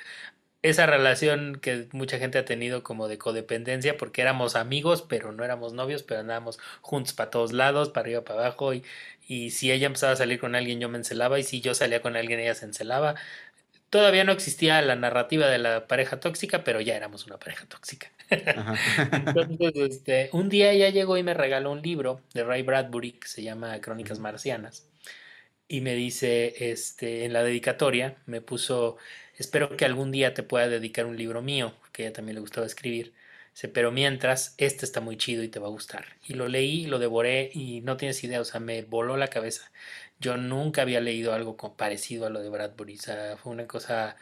esa 0.63 0.87
relación 0.87 1.57
que 1.61 1.89
mucha 1.93 2.19
gente 2.19 2.39
ha 2.39 2.45
tenido 2.45 2.83
como 2.83 3.09
de 3.09 3.19
codependencia 3.19 3.97
porque 3.97 4.23
éramos 4.23 4.57
amigos, 4.57 5.03
pero 5.03 5.33
no 5.33 5.45
éramos 5.45 5.73
novios, 5.75 6.03
pero 6.03 6.21
andábamos 6.21 6.59
juntos 6.83 7.13
para 7.15 7.31
todos 7.31 7.53
lados, 7.53 7.91
para 7.91 8.03
arriba, 8.07 8.25
para 8.25 8.41
abajo 8.41 8.75
y, 8.75 8.85
y 9.29 9.51
si 9.51 9.71
ella 9.73 9.87
empezaba 9.87 10.13
a 10.15 10.17
salir 10.17 10.41
con 10.41 10.55
alguien 10.57 10.81
yo 10.81 10.89
me 10.89 10.99
encelaba 10.99 11.39
y 11.39 11.45
si 11.45 11.61
yo 11.61 11.75
salía 11.75 12.03
con 12.03 12.17
alguien 12.17 12.41
ella 12.41 12.55
se 12.55 12.65
encelaba. 12.67 13.15
Todavía 13.97 14.25
no 14.25 14.33
existía 14.33 14.83
la 14.83 14.95
narrativa 14.95 15.47
de 15.47 15.57
la 15.57 15.87
pareja 15.87 16.21
tóxica, 16.21 16.63
pero 16.65 16.83
ya 16.83 16.95
éramos 16.95 17.27
una 17.27 17.39
pareja 17.39 17.65
tóxica. 17.65 18.13
Entonces, 18.29 19.73
este, 19.75 20.29
un 20.35 20.51
día 20.51 20.71
ella 20.71 20.91
llegó 20.91 21.17
y 21.17 21.23
me 21.23 21.33
regaló 21.33 21.73
un 21.73 21.81
libro 21.81 22.21
de 22.35 22.45
Ray 22.45 22.61
Bradbury 22.61 23.13
que 23.13 23.27
se 23.27 23.43
llama 23.43 23.81
Crónicas 23.81 24.19
Marcianas. 24.19 24.87
Y 25.67 25.81
me 25.81 25.95
dice, 25.95 26.71
este, 26.71 27.25
en 27.25 27.33
la 27.33 27.43
dedicatoria, 27.43 28.19
me 28.27 28.43
puso, 28.43 28.99
espero 29.35 29.79
que 29.79 29.87
algún 29.87 30.13
día 30.13 30.35
te 30.35 30.43
pueda 30.43 30.69
dedicar 30.69 31.07
un 31.07 31.17
libro 31.17 31.41
mío, 31.41 31.73
que 31.93 32.03
a 32.03 32.07
ella 32.09 32.17
también 32.17 32.35
le 32.35 32.43
gustaba 32.43 32.67
escribir. 32.67 33.15
Dice, 33.55 33.69
pero 33.69 33.93
mientras, 33.93 34.55
este 34.59 34.85
está 34.85 35.01
muy 35.01 35.17
chido 35.17 35.43
y 35.43 35.49
te 35.49 35.59
va 35.59 35.69
a 35.69 35.71
gustar. 35.71 36.05
Y 36.23 36.35
lo 36.35 36.49
leí, 36.49 36.85
lo 36.85 36.99
devoré 36.99 37.51
y 37.55 37.81
no 37.81 37.97
tienes 37.97 38.23
idea, 38.25 38.43
o 38.43 38.45
sea, 38.45 38.61
me 38.61 38.83
voló 38.83 39.17
la 39.17 39.29
cabeza. 39.29 39.73
Yo 40.21 40.37
nunca 40.37 40.83
había 40.83 41.01
leído 41.01 41.35
algo 41.35 41.57
parecido 41.77 42.27
a 42.27 42.31
lo 42.31 42.41
de 42.41 42.49
Bradbury, 42.49 42.97
o 42.97 43.03
sea, 43.03 43.37
fue 43.37 43.53
una 43.53 43.67
cosa 43.67 44.17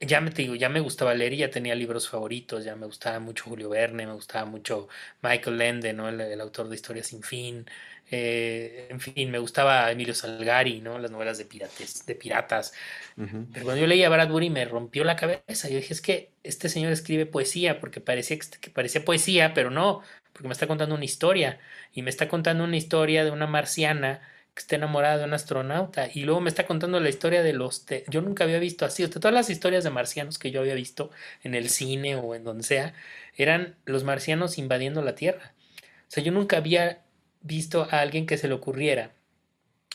ya 0.00 0.20
me 0.20 0.30
digo, 0.30 0.54
ya 0.54 0.68
me 0.68 0.80
gustaba 0.80 1.14
leer 1.14 1.32
y 1.34 1.36
ya 1.38 1.50
tenía 1.50 1.74
libros 1.74 2.08
favoritos, 2.08 2.64
ya 2.64 2.76
me 2.76 2.86
gustaba 2.86 3.20
mucho 3.20 3.44
Julio 3.44 3.68
Verne, 3.70 4.06
me 4.06 4.12
gustaba 4.12 4.44
mucho 4.44 4.88
Michael 5.22 5.58
Lende, 5.58 5.92
¿no? 5.92 6.08
El, 6.08 6.40
autor 6.40 6.68
de 6.68 6.74
Historia 6.74 7.02
sin 7.02 7.22
fin. 7.22 7.66
Eh, 8.10 8.88
en 8.90 9.00
fin, 9.00 9.30
me 9.30 9.38
gustaba 9.38 9.90
Emilio 9.90 10.14
Salgari, 10.14 10.80
¿no? 10.80 10.98
Las 10.98 11.10
novelas 11.10 11.38
de 11.38 11.46
pirates, 11.46 12.04
de 12.06 12.14
piratas. 12.14 12.74
Pero 13.16 13.64
cuando 13.64 13.76
yo 13.76 13.86
leía 13.86 14.08
Bradbury 14.08 14.50
me 14.50 14.64
rompió 14.64 15.04
la 15.04 15.16
cabeza. 15.16 15.68
Yo 15.68 15.76
dije, 15.76 15.94
es 15.94 16.00
que 16.00 16.30
este 16.42 16.68
señor 16.68 16.92
escribe 16.92 17.26
poesía 17.26 17.80
porque 17.80 18.00
parecía 18.00 18.38
que 18.60 18.70
parecía 18.70 19.04
poesía, 19.04 19.54
pero 19.54 19.70
no, 19.70 20.02
porque 20.32 20.48
me 20.48 20.52
está 20.52 20.66
contando 20.66 20.94
una 20.94 21.04
historia. 21.04 21.60
Y 21.92 22.02
me 22.02 22.10
está 22.10 22.28
contando 22.28 22.64
una 22.64 22.76
historia 22.76 23.24
de 23.24 23.30
una 23.30 23.46
marciana 23.46 24.20
que 24.54 24.60
esté 24.60 24.76
enamorada 24.76 25.18
de 25.18 25.24
un 25.24 25.34
astronauta 25.34 26.08
y 26.12 26.22
luego 26.22 26.40
me 26.40 26.48
está 26.48 26.66
contando 26.66 27.00
la 27.00 27.08
historia 27.08 27.42
de 27.42 27.52
los... 27.52 27.84
Yo 28.08 28.22
nunca 28.22 28.44
había 28.44 28.58
visto 28.58 28.84
así, 28.84 29.06
todas 29.08 29.34
las 29.34 29.50
historias 29.50 29.84
de 29.84 29.90
marcianos 29.90 30.38
que 30.38 30.50
yo 30.50 30.60
había 30.60 30.74
visto 30.74 31.10
en 31.42 31.54
el 31.54 31.68
cine 31.68 32.16
o 32.16 32.34
en 32.34 32.44
donde 32.44 32.64
sea, 32.64 32.94
eran 33.36 33.76
los 33.84 34.04
marcianos 34.04 34.58
invadiendo 34.58 35.02
la 35.02 35.14
Tierra. 35.16 35.54
O 35.82 36.10
sea, 36.14 36.22
yo 36.22 36.32
nunca 36.32 36.58
había 36.58 37.02
visto 37.42 37.88
a 37.90 38.00
alguien 38.00 38.26
que 38.26 38.38
se 38.38 38.48
le 38.48 38.54
ocurriera 38.54 39.10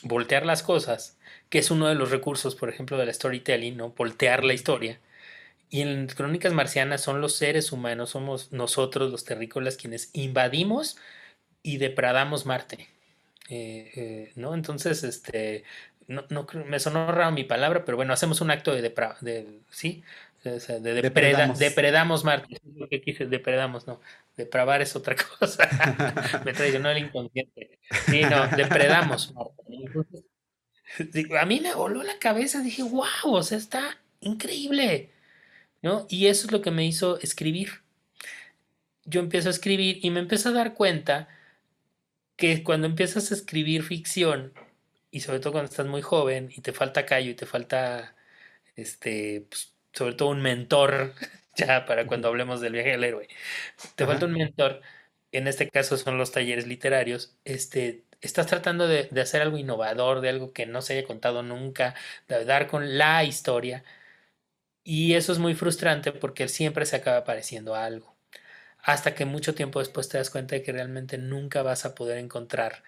voltear 0.03 0.45
las 0.45 0.63
cosas, 0.63 1.17
que 1.49 1.59
es 1.59 1.71
uno 1.71 1.87
de 1.87 1.95
los 1.95 2.11
recursos, 2.11 2.55
por 2.55 2.69
ejemplo, 2.69 2.97
de 2.97 3.05
la 3.05 3.13
storytelling, 3.13 3.77
¿no? 3.77 3.91
Voltear 3.91 4.43
la 4.43 4.53
historia. 4.53 4.99
Y 5.69 5.81
en 5.81 6.07
Crónicas 6.07 6.53
Marcianas 6.53 7.01
son 7.01 7.21
los 7.21 7.35
seres 7.35 7.71
humanos, 7.71 8.11
somos 8.11 8.51
nosotros 8.51 9.11
los 9.11 9.23
terrícolas 9.25 9.77
quienes 9.77 10.09
invadimos 10.13 10.97
y 11.63 11.77
depredamos 11.77 12.45
Marte. 12.45 12.89
Eh, 13.49 13.91
eh, 13.95 14.31
¿no? 14.35 14.53
Entonces, 14.53 15.03
este, 15.03 15.63
no, 16.07 16.23
no, 16.29 16.45
me 16.67 16.79
sonó 16.79 17.11
raro 17.11 17.31
mi 17.31 17.43
palabra, 17.43 17.83
pero 17.83 17.97
bueno, 17.97 18.13
hacemos 18.13 18.41
un 18.41 18.51
acto 18.51 18.73
de, 18.73 18.83
depra, 18.83 19.17
de 19.21 19.61
¿sí? 19.71 20.03
de, 20.43 20.79
depredamos. 20.79 21.57
depredamos 21.57 22.23
Marte, 22.23 22.61
lo 22.75 22.87
que 22.87 23.01
quise, 23.01 23.25
depredamos, 23.25 23.87
no, 23.87 24.01
depravar 24.37 24.81
es 24.81 24.95
otra 24.95 25.15
cosa, 25.39 25.67
me 26.45 26.53
traicionó 26.53 26.91
el 26.91 26.99
inconsciente, 26.99 27.79
sí, 28.05 28.21
no, 28.21 28.47
depredamos 28.55 29.33
Marte. 29.33 30.23
a 31.39 31.45
mí 31.45 31.59
me 31.59 31.73
voló 31.73 32.03
la 32.03 32.19
cabeza, 32.19 32.61
dije, 32.61 32.83
wow, 32.83 33.05
o 33.23 33.43
sea, 33.43 33.57
está 33.57 33.97
increíble, 34.21 35.09
¿no? 35.81 36.05
Y 36.07 36.27
eso 36.27 36.45
es 36.45 36.51
lo 36.51 36.61
que 36.61 36.71
me 36.71 36.85
hizo 36.85 37.19
escribir. 37.19 37.81
Yo 39.05 39.21
empiezo 39.21 39.49
a 39.49 39.51
escribir 39.51 39.99
y 40.03 40.11
me 40.11 40.19
empiezo 40.19 40.49
a 40.49 40.51
dar 40.51 40.75
cuenta 40.75 41.27
que 42.39 42.63
cuando 42.63 42.87
empiezas 42.87 43.31
a 43.31 43.35
escribir 43.35 43.83
ficción, 43.83 44.53
y 45.11 45.21
sobre 45.21 45.39
todo 45.39 45.53
cuando 45.53 45.69
estás 45.71 45.87
muy 45.87 46.01
joven 46.01 46.49
y 46.55 46.61
te 46.61 46.73
falta 46.73 47.05
callo 47.05 47.31
y 47.31 47.35
te 47.35 47.45
falta, 47.45 48.15
este, 48.75 49.45
pues, 49.49 49.73
sobre 49.93 50.15
todo 50.15 50.29
un 50.29 50.41
mentor, 50.41 51.13
ya 51.57 51.85
para 51.85 52.07
cuando 52.07 52.29
hablemos 52.29 52.61
del 52.61 52.73
viaje 52.73 52.91
del 52.91 53.03
héroe, 53.03 53.27
te 53.95 54.05
falta 54.05 54.25
un 54.25 54.33
mentor, 54.33 54.81
en 55.31 55.47
este 55.47 55.69
caso 55.69 55.97
son 55.97 56.17
los 56.17 56.31
talleres 56.31 56.67
literarios, 56.67 57.35
este, 57.45 58.05
estás 58.21 58.47
tratando 58.47 58.87
de, 58.87 59.09
de, 59.11 59.21
hacer 59.21 59.41
algo 59.41 59.57
innovador, 59.57 60.21
de 60.21 60.29
algo 60.29 60.53
que 60.53 60.65
no 60.65 60.81
se 60.81 60.93
haya 60.97 61.07
contado 61.07 61.43
nunca, 61.43 61.95
de 62.27 62.45
dar 62.45 62.67
con 62.67 62.97
la 62.97 63.23
historia, 63.25 63.83
y 64.83 65.13
eso 65.15 65.31
es 65.31 65.39
muy 65.39 65.55
frustrante 65.55 66.11
porque 66.11 66.47
siempre 66.49 66.85
se 66.85 66.97
acaba 66.97 67.23
pareciendo 67.23 67.75
a 67.75 67.85
algo 67.85 68.18
hasta 68.81 69.15
que 69.15 69.25
mucho 69.25 69.55
tiempo 69.55 69.79
después 69.79 70.09
te 70.09 70.17
das 70.17 70.29
cuenta 70.29 70.55
de 70.55 70.63
que 70.63 70.71
realmente 70.71 71.17
nunca 71.17 71.63
vas 71.63 71.85
a 71.85 71.95
poder 71.95 72.17
encontrar 72.17 72.83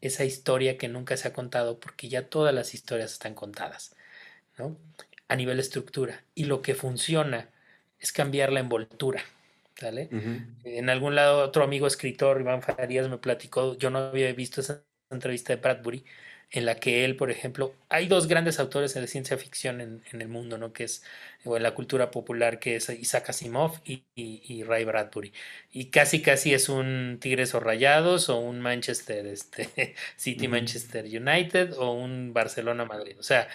esa 0.00 0.24
historia 0.24 0.76
que 0.76 0.88
nunca 0.88 1.16
se 1.16 1.28
ha 1.28 1.32
contado 1.32 1.80
porque 1.80 2.08
ya 2.08 2.28
todas 2.28 2.54
las 2.54 2.74
historias 2.74 3.12
están 3.12 3.34
contadas, 3.34 3.96
¿no? 4.58 4.76
A 5.28 5.36
nivel 5.36 5.58
estructura. 5.58 6.22
Y 6.34 6.44
lo 6.44 6.60
que 6.62 6.74
funciona 6.74 7.48
es 7.98 8.12
cambiar 8.12 8.52
la 8.52 8.60
envoltura, 8.60 9.22
¿sale? 9.78 10.08
En 10.64 10.90
algún 10.90 11.14
lado 11.14 11.42
otro 11.42 11.64
amigo 11.64 11.86
escritor, 11.86 12.40
Iván 12.40 12.62
Farías, 12.62 13.08
me 13.08 13.18
platicó, 13.18 13.76
yo 13.78 13.90
no 13.90 13.98
había 13.98 14.32
visto 14.32 14.60
esa 14.60 14.84
entrevista 15.10 15.54
de 15.54 15.60
Bradbury, 15.60 16.04
en 16.54 16.66
la 16.66 16.76
que 16.76 17.04
él, 17.04 17.16
por 17.16 17.32
ejemplo, 17.32 17.74
hay 17.88 18.06
dos 18.06 18.28
grandes 18.28 18.60
autores 18.60 18.94
de 18.94 19.08
ciencia 19.08 19.36
ficción 19.36 19.80
en, 19.80 20.02
el 20.12 20.28
mundo, 20.28 20.56
¿no? 20.56 20.72
Que 20.72 20.84
es, 20.84 21.02
o 21.44 21.56
en 21.56 21.64
la 21.64 21.74
cultura 21.74 22.12
popular, 22.12 22.60
que 22.60 22.76
es 22.76 22.88
Isaac 22.90 23.30
Asimov 23.30 23.80
y, 23.84 24.62
Ray 24.62 24.84
Bradbury. 24.84 25.32
Y 25.72 25.86
casi, 25.86 26.22
casi 26.22 26.54
es 26.54 26.68
un 26.68 27.18
Tigres 27.20 27.56
o 27.56 27.60
Rayados 27.60 28.28
o 28.28 28.38
un 28.38 28.60
Manchester 28.60 29.26
este, 29.26 29.96
City 30.16 30.46
Manchester 30.46 31.04
United 31.06 31.72
o 31.76 31.90
un 31.90 32.32
Barcelona 32.32 32.84
Madrid. 32.84 33.16
O 33.18 33.24
sea, 33.24 33.48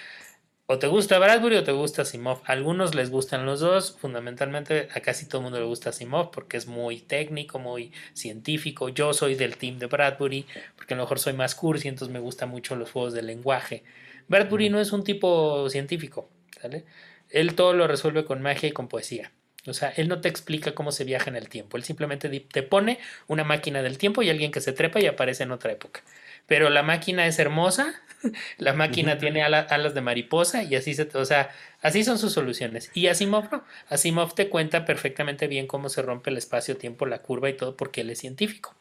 o 0.72 0.78
te 0.78 0.86
gusta 0.86 1.18
Bradbury 1.18 1.56
o 1.56 1.64
te 1.64 1.72
gusta 1.72 2.06
Simov. 2.06 2.42
A 2.46 2.52
algunos 2.52 2.94
les 2.94 3.10
gustan 3.10 3.44
los 3.44 3.60
dos. 3.60 3.98
Fundamentalmente 4.00 4.88
a 4.94 5.00
casi 5.00 5.26
todo 5.26 5.40
el 5.40 5.46
mundo 5.46 5.60
le 5.60 5.66
gusta 5.66 5.92
Simov 5.92 6.30
porque 6.30 6.58
es 6.58 6.68
muy 6.68 7.00
técnico, 7.00 7.58
muy 7.58 7.92
científico. 8.14 8.90
Yo 8.90 9.12
soy 9.14 9.34
del 9.34 9.58
team 9.58 9.80
de 9.80 9.88
Bradbury 9.88 10.46
porque 10.76 10.94
a 10.94 10.98
lo 10.98 11.04
mejor 11.04 11.18
soy 11.18 11.34
más 11.34 11.56
cursi, 11.56 11.88
entonces 11.88 12.14
me 12.14 12.20
gustan 12.20 12.50
mucho 12.50 12.76
los 12.76 12.92
juegos 12.92 13.14
de 13.14 13.24
lenguaje. 13.24 13.84
Bradbury 14.28 14.70
no 14.70 14.80
es 14.80 14.92
un 14.92 15.04
tipo 15.04 15.68
científico, 15.72 16.30
¿sale? 16.62 16.86
Él 17.32 17.56
todo 17.56 17.74
lo 17.74 17.88
resuelve 17.88 18.24
con 18.24 18.44
magia 18.44 18.70
y 18.70 18.72
con 18.72 18.88
poesía. 18.88 19.32
O 19.66 19.74
sea, 19.74 19.90
él 19.98 20.08
no 20.08 20.22
te 20.22 20.30
explica 20.30 20.76
cómo 20.76 20.92
se 20.92 21.04
viaja 21.04 21.32
en 21.32 21.36
el 21.36 21.50
tiempo. 21.50 21.78
Él 21.78 21.84
simplemente 21.84 22.30
te 22.30 22.62
pone 22.62 23.00
una 23.26 23.44
máquina 23.44 23.82
del 23.82 23.98
tiempo 23.98 24.22
y 24.22 24.30
alguien 24.30 24.52
que 24.52 24.62
se 24.62 24.74
trepa 24.74 25.02
y 25.02 25.08
aparece 25.08 25.42
en 25.42 25.52
otra 25.52 25.72
época. 25.72 26.04
Pero 26.46 26.70
la 26.70 26.84
máquina 26.84 27.26
es 27.26 27.40
hermosa, 27.40 27.96
la 28.58 28.74
máquina 28.74 29.18
tiene 29.18 29.44
alas 29.44 29.94
de 29.94 30.02
mariposa 30.02 30.64
y 30.64 30.76
así 30.76 30.94
se, 30.94 31.10
o 31.14 31.26
sea, 31.26 31.52
así 31.82 32.04
son 32.04 32.18
sus 32.18 32.34
soluciones. 32.34 32.92
Y 32.94 33.08
Asimov 33.08 33.52
no, 33.52 33.64
Asimov 33.90 34.34
te 34.36 34.50
cuenta 34.50 34.86
perfectamente 34.86 35.48
bien 35.48 35.68
cómo 35.68 35.90
se 35.90 36.02
rompe 36.02 36.30
el 36.30 36.38
espacio-tiempo, 36.38 37.06
la 37.06 37.20
curva 37.20 37.50
y 37.50 37.54
todo 37.54 37.76
porque 37.76 38.02
él 38.02 38.10
es 38.10 38.20
científico. 38.20 38.76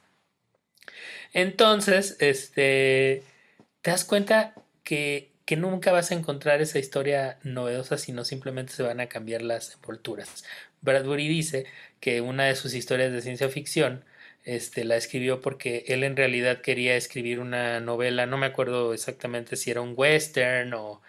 Entonces, 1.32 2.16
este, 2.20 3.22
te 3.82 3.90
das 3.90 4.04
cuenta 4.04 4.54
que, 4.82 5.30
que 5.44 5.56
nunca 5.56 5.92
vas 5.92 6.10
a 6.10 6.14
encontrar 6.14 6.60
esa 6.60 6.78
historia 6.78 7.38
novedosa, 7.42 7.98
sino 7.98 8.24
simplemente 8.24 8.72
se 8.72 8.82
van 8.82 9.00
a 9.00 9.08
cambiar 9.08 9.42
las 9.42 9.74
envolturas. 9.74 10.44
Bradbury 10.80 11.28
dice 11.28 11.66
que 12.00 12.20
una 12.20 12.44
de 12.44 12.54
sus 12.54 12.74
historias 12.74 13.12
de 13.12 13.20
ciencia 13.20 13.48
ficción 13.48 14.04
este, 14.48 14.84
la 14.84 14.96
escribió 14.96 15.42
porque 15.42 15.84
él 15.88 16.04
en 16.04 16.16
realidad 16.16 16.62
quería 16.62 16.96
escribir 16.96 17.38
una 17.38 17.80
novela, 17.80 18.24
no 18.24 18.38
me 18.38 18.46
acuerdo 18.46 18.94
exactamente 18.94 19.56
si 19.56 19.70
era 19.70 19.82
un 19.82 19.92
western 19.94 20.72
o 20.72 21.02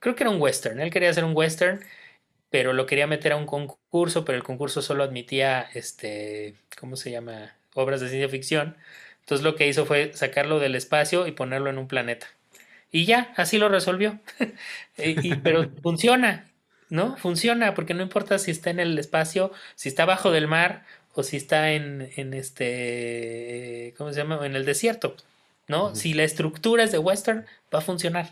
creo 0.00 0.14
que 0.14 0.22
era 0.24 0.30
un 0.30 0.40
western, 0.40 0.80
él 0.80 0.90
quería 0.90 1.10
hacer 1.10 1.24
un 1.24 1.36
western, 1.36 1.80
pero 2.50 2.72
lo 2.72 2.86
quería 2.86 3.06
meter 3.06 3.32
a 3.32 3.36
un 3.36 3.44
concurso, 3.46 4.24
pero 4.24 4.38
el 4.38 4.44
concurso 4.44 4.80
solo 4.80 5.04
admitía, 5.04 5.68
este, 5.74 6.54
¿cómo 6.80 6.96
se 6.96 7.10
llama? 7.10 7.54
Obras 7.74 8.00
de 8.00 8.08
ciencia 8.08 8.30
ficción. 8.30 8.76
Entonces 9.20 9.44
lo 9.44 9.54
que 9.56 9.68
hizo 9.68 9.84
fue 9.86 10.12
sacarlo 10.14 10.58
del 10.58 10.74
espacio 10.74 11.26
y 11.26 11.32
ponerlo 11.32 11.68
en 11.70 11.78
un 11.78 11.88
planeta. 11.88 12.28
Y 12.90 13.04
ya, 13.04 13.34
así 13.36 13.58
lo 13.58 13.68
resolvió. 13.68 14.18
y, 14.96 15.34
pero 15.36 15.70
funciona, 15.82 16.48
¿no? 16.88 17.16
Funciona 17.18 17.74
porque 17.74 17.94
no 17.94 18.02
importa 18.02 18.38
si 18.38 18.50
está 18.50 18.70
en 18.70 18.80
el 18.80 18.98
espacio, 18.98 19.52
si 19.74 19.90
está 19.90 20.04
abajo 20.04 20.30
del 20.30 20.48
mar 20.48 20.84
o 21.18 21.24
si 21.24 21.36
está 21.36 21.72
en, 21.72 22.12
en 22.14 22.32
este, 22.32 23.92
¿cómo 23.98 24.12
se 24.12 24.20
llama? 24.20 24.46
En 24.46 24.54
el 24.54 24.64
desierto, 24.64 25.16
¿no? 25.66 25.92
Si 25.96 26.14
la 26.14 26.22
estructura 26.22 26.84
es 26.84 26.92
de 26.92 26.98
western, 26.98 27.44
va 27.74 27.80
a 27.80 27.82
funcionar. 27.82 28.30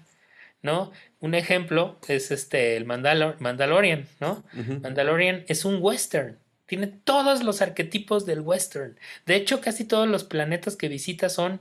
¿no? 0.62 0.92
Un 1.18 1.34
ejemplo 1.34 1.98
es 2.06 2.30
este, 2.30 2.76
el 2.76 2.84
Mandalorian, 2.84 4.06
¿no? 4.20 4.44
Mandalorian 4.82 5.44
es 5.48 5.64
un 5.64 5.78
western. 5.80 6.38
Tiene 6.66 6.86
todos 6.86 7.42
los 7.42 7.60
arquetipos 7.60 8.24
del 8.24 8.40
western. 8.40 8.96
De 9.26 9.34
hecho, 9.34 9.60
casi 9.60 9.84
todos 9.84 10.06
los 10.06 10.22
planetas 10.22 10.76
que 10.76 10.88
visita 10.88 11.28
son 11.28 11.60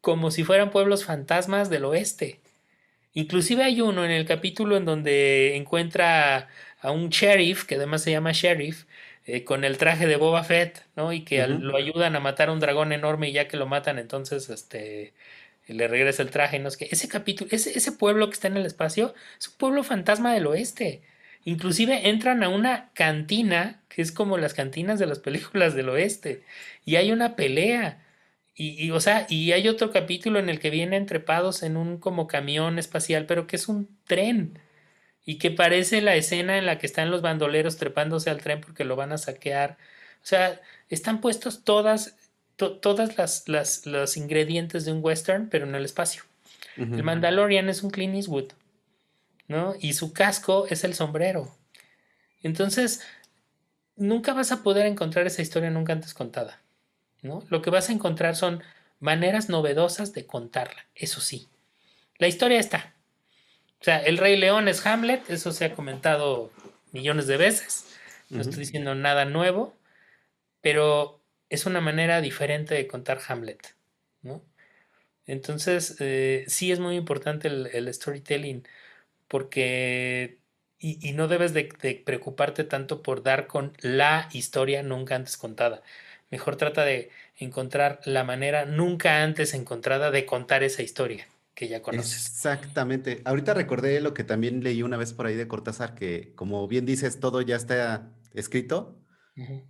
como 0.00 0.32
si 0.32 0.42
fueran 0.42 0.70
pueblos 0.70 1.04
fantasmas 1.04 1.70
del 1.70 1.84
oeste. 1.84 2.40
Inclusive 3.12 3.62
hay 3.62 3.80
uno 3.80 4.04
en 4.04 4.10
el 4.10 4.26
capítulo 4.26 4.76
en 4.76 4.84
donde 4.84 5.54
encuentra 5.54 6.48
a 6.80 6.90
un 6.90 7.10
sheriff, 7.10 7.64
que 7.66 7.76
además 7.76 8.02
se 8.02 8.10
llama 8.10 8.32
sheriff, 8.32 8.84
eh, 9.26 9.44
con 9.44 9.64
el 9.64 9.76
traje 9.76 10.06
de 10.06 10.16
Boba 10.16 10.44
Fett, 10.44 10.84
¿no? 10.94 11.12
Y 11.12 11.24
que 11.24 11.46
lo 11.48 11.76
ayudan 11.76 12.14
a 12.14 12.20
matar 12.20 12.48
a 12.48 12.52
un 12.52 12.60
dragón 12.60 12.92
enorme 12.92 13.28
y 13.28 13.32
ya 13.32 13.48
que 13.48 13.56
lo 13.56 13.66
matan, 13.66 13.98
entonces, 13.98 14.48
este, 14.50 15.14
le 15.66 15.88
regresa 15.88 16.22
el 16.22 16.30
traje. 16.30 16.58
No 16.60 16.68
es 16.68 16.76
que 16.76 16.88
ese 16.90 17.08
capítulo, 17.08 17.50
ese, 17.52 17.76
ese 17.76 17.92
pueblo 17.92 18.28
que 18.28 18.34
está 18.34 18.48
en 18.48 18.56
el 18.56 18.66
espacio 18.66 19.14
es 19.38 19.48
un 19.48 19.54
pueblo 19.56 19.82
fantasma 19.82 20.32
del 20.32 20.46
oeste. 20.46 21.02
Inclusive 21.44 22.08
entran 22.08 22.42
a 22.44 22.48
una 22.48 22.90
cantina, 22.94 23.82
que 23.88 24.02
es 24.02 24.12
como 24.12 24.38
las 24.38 24.54
cantinas 24.54 24.98
de 25.00 25.06
las 25.06 25.18
películas 25.20 25.74
del 25.74 25.88
oeste, 25.88 26.44
y 26.84 26.96
hay 26.96 27.12
una 27.12 27.36
pelea. 27.36 28.04
Y, 28.54 28.84
y, 28.86 28.90
o 28.92 29.00
sea, 29.00 29.26
y 29.28 29.52
hay 29.52 29.68
otro 29.68 29.90
capítulo 29.92 30.38
en 30.38 30.48
el 30.48 30.60
que 30.60 30.70
vienen 30.70 31.06
trepados 31.06 31.62
en 31.62 31.76
un 31.76 31.98
como 31.98 32.26
camión 32.28 32.78
espacial, 32.78 33.26
pero 33.26 33.46
que 33.46 33.56
es 33.56 33.68
un 33.68 33.88
tren 34.06 34.58
y 35.26 35.38
que 35.38 35.50
parece 35.50 36.00
la 36.00 36.14
escena 36.14 36.56
en 36.56 36.64
la 36.64 36.78
que 36.78 36.86
están 36.86 37.10
los 37.10 37.20
bandoleros 37.20 37.76
trepándose 37.76 38.30
al 38.30 38.40
tren 38.40 38.60
porque 38.60 38.84
lo 38.84 38.94
van 38.94 39.12
a 39.12 39.18
saquear. 39.18 39.76
O 40.22 40.26
sea, 40.26 40.60
están 40.88 41.20
puestos 41.20 41.64
todas, 41.64 42.16
todas 42.56 43.18
las, 43.18 43.48
las, 43.48 43.84
los 43.86 44.16
ingredientes 44.16 44.84
de 44.84 44.92
un 44.92 45.04
western, 45.04 45.48
pero 45.50 45.66
en 45.66 45.74
el 45.74 45.84
espacio. 45.84 46.22
El 46.76 47.02
Mandalorian 47.02 47.68
es 47.68 47.82
un 47.82 47.90
Clint 47.90 48.14
Eastwood, 48.14 48.52
¿no? 49.48 49.74
Y 49.80 49.94
su 49.94 50.12
casco 50.12 50.66
es 50.68 50.84
el 50.84 50.94
sombrero. 50.94 51.56
Entonces, 52.42 53.00
nunca 53.96 54.34
vas 54.34 54.52
a 54.52 54.62
poder 54.62 54.86
encontrar 54.86 55.26
esa 55.26 55.42
historia 55.42 55.70
nunca 55.70 55.94
antes 55.94 56.12
contada, 56.12 56.60
¿no? 57.22 57.42
Lo 57.48 57.62
que 57.62 57.70
vas 57.70 57.88
a 57.88 57.92
encontrar 57.92 58.36
son 58.36 58.62
maneras 59.00 59.48
novedosas 59.48 60.12
de 60.12 60.26
contarla, 60.26 60.86
eso 60.94 61.20
sí. 61.20 61.48
La 62.18 62.28
historia 62.28 62.60
está, 62.60 62.94
sea, 63.86 63.98
el 63.98 64.18
Rey 64.18 64.36
León 64.36 64.66
es 64.66 64.84
Hamlet, 64.84 65.30
eso 65.30 65.52
se 65.52 65.64
ha 65.64 65.74
comentado 65.74 66.50
millones 66.90 67.28
de 67.28 67.36
veces. 67.36 67.86
No 68.30 68.40
estoy 68.40 68.58
diciendo 68.58 68.96
nada 68.96 69.24
nuevo, 69.24 69.76
pero 70.60 71.22
es 71.50 71.66
una 71.66 71.80
manera 71.80 72.20
diferente 72.20 72.74
de 72.74 72.88
contar 72.88 73.20
Hamlet, 73.28 73.76
¿no? 74.22 74.42
Entonces, 75.26 75.96
eh, 76.00 76.44
sí 76.48 76.72
es 76.72 76.80
muy 76.80 76.96
importante 76.96 77.46
el, 77.46 77.94
storytelling, 77.94 78.66
porque. 79.28 80.40
Y, 80.78 81.12
no 81.12 81.28
debes 81.28 81.54
de, 81.54 81.64
preocuparte 82.04 82.64
tanto 82.64 83.02
por 83.02 83.22
dar 83.22 83.46
con 83.46 83.72
la 83.80 84.28
historia 84.32 84.82
nunca 84.82 85.14
antes 85.14 85.36
contada. 85.36 85.82
Mejor 86.30 86.56
trata 86.56 86.84
de 86.84 87.10
encontrar 87.38 88.00
la 88.04 88.24
manera 88.24 88.64
nunca 88.66 89.22
antes 89.22 89.54
encontrada 89.54 90.10
de 90.10 90.26
contar 90.26 90.64
esa 90.64 90.82
historia 90.82 91.28
que 91.56 91.68
ya 91.68 91.80
conoces. 91.82 92.26
Exactamente. 92.26 93.22
Ahorita 93.24 93.54
recordé 93.54 94.00
lo 94.02 94.12
que 94.12 94.24
también 94.24 94.62
leí 94.62 94.82
una 94.82 94.98
vez 94.98 95.14
por 95.14 95.26
ahí 95.26 95.34
de 95.34 95.48
Cortázar, 95.48 95.94
que 95.94 96.34
como 96.36 96.68
bien 96.68 96.84
dices, 96.84 97.18
todo 97.18 97.40
ya 97.40 97.56
está 97.56 98.12
escrito, 98.34 99.02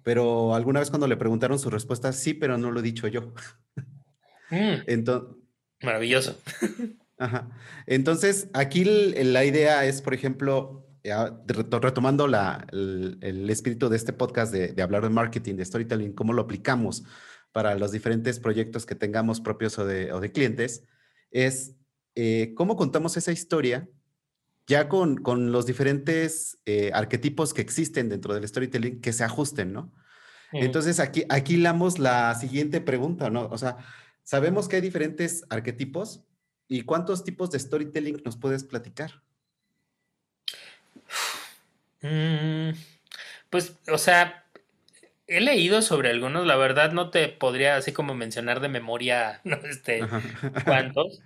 pero 0.03 0.55
alguna 0.55 0.81
vez 0.81 0.91
cuando 0.91 1.07
le 1.07 1.17
preguntaron 1.17 1.59
su 1.59 1.71
respuesta, 1.71 2.13
sí, 2.13 2.35
pero 2.35 2.59
no 2.59 2.73
lo 2.73 2.81
he 2.81 2.83
dicho 2.83 3.09
yo. 3.09 3.33
Mm. 4.49 4.87
Entonces, 4.87 5.37
Maravilloso. 5.83 6.41
Ajá. 7.19 7.51
Entonces, 7.87 8.49
aquí 8.53 8.85
la 8.85 9.45
idea 9.45 9.85
es, 9.85 10.03
por 10.03 10.15
ejemplo, 10.15 10.89
retomando 11.03 12.29
la, 12.29 12.65
el, 12.71 13.51
espíritu 13.51 13.89
de 13.89 13.97
este 13.97 14.13
podcast 14.13 14.53
de, 14.53 14.69
de, 14.69 14.83
hablar 14.83 15.03
de 15.03 15.09
marketing, 15.09 15.57
de 15.57 15.65
storytelling, 15.65 16.13
cómo 16.13 16.33
lo 16.33 16.43
aplicamos 16.43 17.03
para 17.51 17.75
los 17.75 17.91
diferentes 17.91 18.39
proyectos 18.39 18.87
que 18.87 18.95
tengamos 18.95 19.41
propios 19.41 19.77
o 19.81 19.85
de, 19.85 20.13
o 20.13 20.21
de 20.21 20.31
clientes, 20.31 20.85
es 21.31 21.75
eh, 22.15 22.53
cómo 22.55 22.77
contamos 22.77 23.17
esa 23.17 23.33
historia 23.33 23.89
ya 24.67 24.89
con, 24.89 25.17
con 25.17 25.53
los 25.53 25.67
diferentes 25.67 26.59
eh, 26.67 26.91
arquetipos 26.93 27.55
que 27.55 27.63
existen 27.63 28.09
dentro 28.09 28.35
del 28.35 28.47
storytelling 28.47 29.01
que 29.01 29.13
se 29.13 29.25
ajusten, 29.25 29.73
¿no? 29.73 29.93
Entonces 30.53 31.01
aquí, 31.01 31.25
aquí 31.29 31.57
lamos 31.57 31.99
la 31.99 32.35
siguiente 32.35 32.81
pregunta, 32.81 33.31
¿no? 33.31 33.47
O 33.49 33.59
sea, 33.59 33.77
sabemos 34.23 34.69
que 34.69 34.77
hay 34.77 34.83
diferentes 34.83 35.45
arquetipos 35.51 36.25
y 36.69 36.83
cuántos 36.83 37.25
tipos 37.25 37.51
de 37.51 37.59
storytelling 37.59 38.23
nos 38.25 38.37
puedes 38.37 38.65
platicar. 38.65 39.23
Mm, 42.01 42.71
pues, 43.51 43.75
o 43.91 43.99
sea, 43.99 44.46
he 45.27 45.41
leído 45.41 45.83
sobre 45.83 46.11
algunos, 46.11 46.47
la 46.47 46.57
verdad 46.57 46.93
no 46.93 47.11
te 47.11 47.29
podría 47.29 47.77
así 47.77 47.93
como 47.93 48.15
mencionar 48.15 48.61
de 48.61 48.69
memoria, 48.69 49.41
no 49.45 49.57
este, 49.57 50.07
cuántos. 50.65 51.21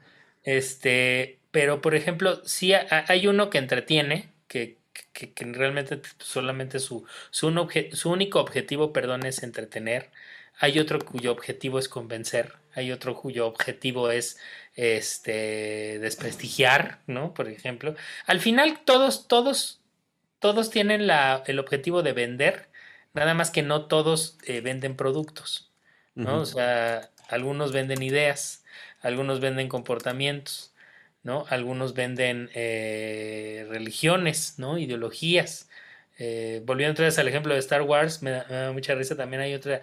Este, 0.44 1.38
pero 1.50 1.80
por 1.80 1.94
ejemplo, 1.94 2.42
sí 2.44 2.72
hay 2.72 3.26
uno 3.26 3.50
que 3.50 3.58
entretiene, 3.58 4.30
que, 4.48 4.78
que, 5.12 5.32
realmente 5.44 6.00
solamente 6.18 6.78
su, 6.78 7.04
su, 7.30 7.68
su, 7.92 8.10
único 8.10 8.40
objetivo, 8.40 8.92
perdón, 8.92 9.26
es 9.26 9.42
entretener. 9.42 10.10
Hay 10.58 10.78
otro 10.78 10.98
cuyo 10.98 11.32
objetivo 11.32 11.78
es 11.78 11.88
convencer. 11.88 12.54
Hay 12.74 12.92
otro 12.92 13.16
cuyo 13.16 13.46
objetivo 13.46 14.10
es 14.10 14.38
este 14.76 15.98
desprestigiar, 15.98 17.00
¿no? 17.06 17.34
Por 17.34 17.48
ejemplo. 17.48 17.96
Al 18.26 18.40
final, 18.40 18.80
todos, 18.84 19.26
todos, 19.28 19.80
todos 20.38 20.70
tienen 20.70 21.06
la, 21.06 21.42
el 21.46 21.58
objetivo 21.58 22.02
de 22.02 22.12
vender 22.12 22.69
Nada 23.12 23.34
más 23.34 23.50
que 23.50 23.62
no 23.62 23.86
todos 23.86 24.38
eh, 24.46 24.60
venden 24.60 24.96
productos, 24.96 25.70
¿no? 26.14 26.40
O 26.40 26.46
sea, 26.46 27.10
algunos 27.28 27.72
venden 27.72 28.02
ideas, 28.02 28.64
algunos 29.00 29.40
venden 29.40 29.68
comportamientos, 29.68 30.72
¿no? 31.22 31.44
Algunos 31.48 31.94
venden 31.94 32.50
eh, 32.54 33.66
religiones, 33.68 34.54
¿no? 34.58 34.78
Ideologías. 34.78 35.68
Eh, 36.18 36.62
volviendo 36.64 36.92
otra 36.92 37.06
vez 37.06 37.18
al 37.18 37.28
ejemplo 37.28 37.54
de 37.54 37.60
Star 37.60 37.82
Wars, 37.82 38.22
me 38.22 38.30
da, 38.30 38.72
mucha 38.72 38.94
risa. 38.94 39.16
También 39.16 39.42
hay 39.42 39.54
otra, 39.54 39.82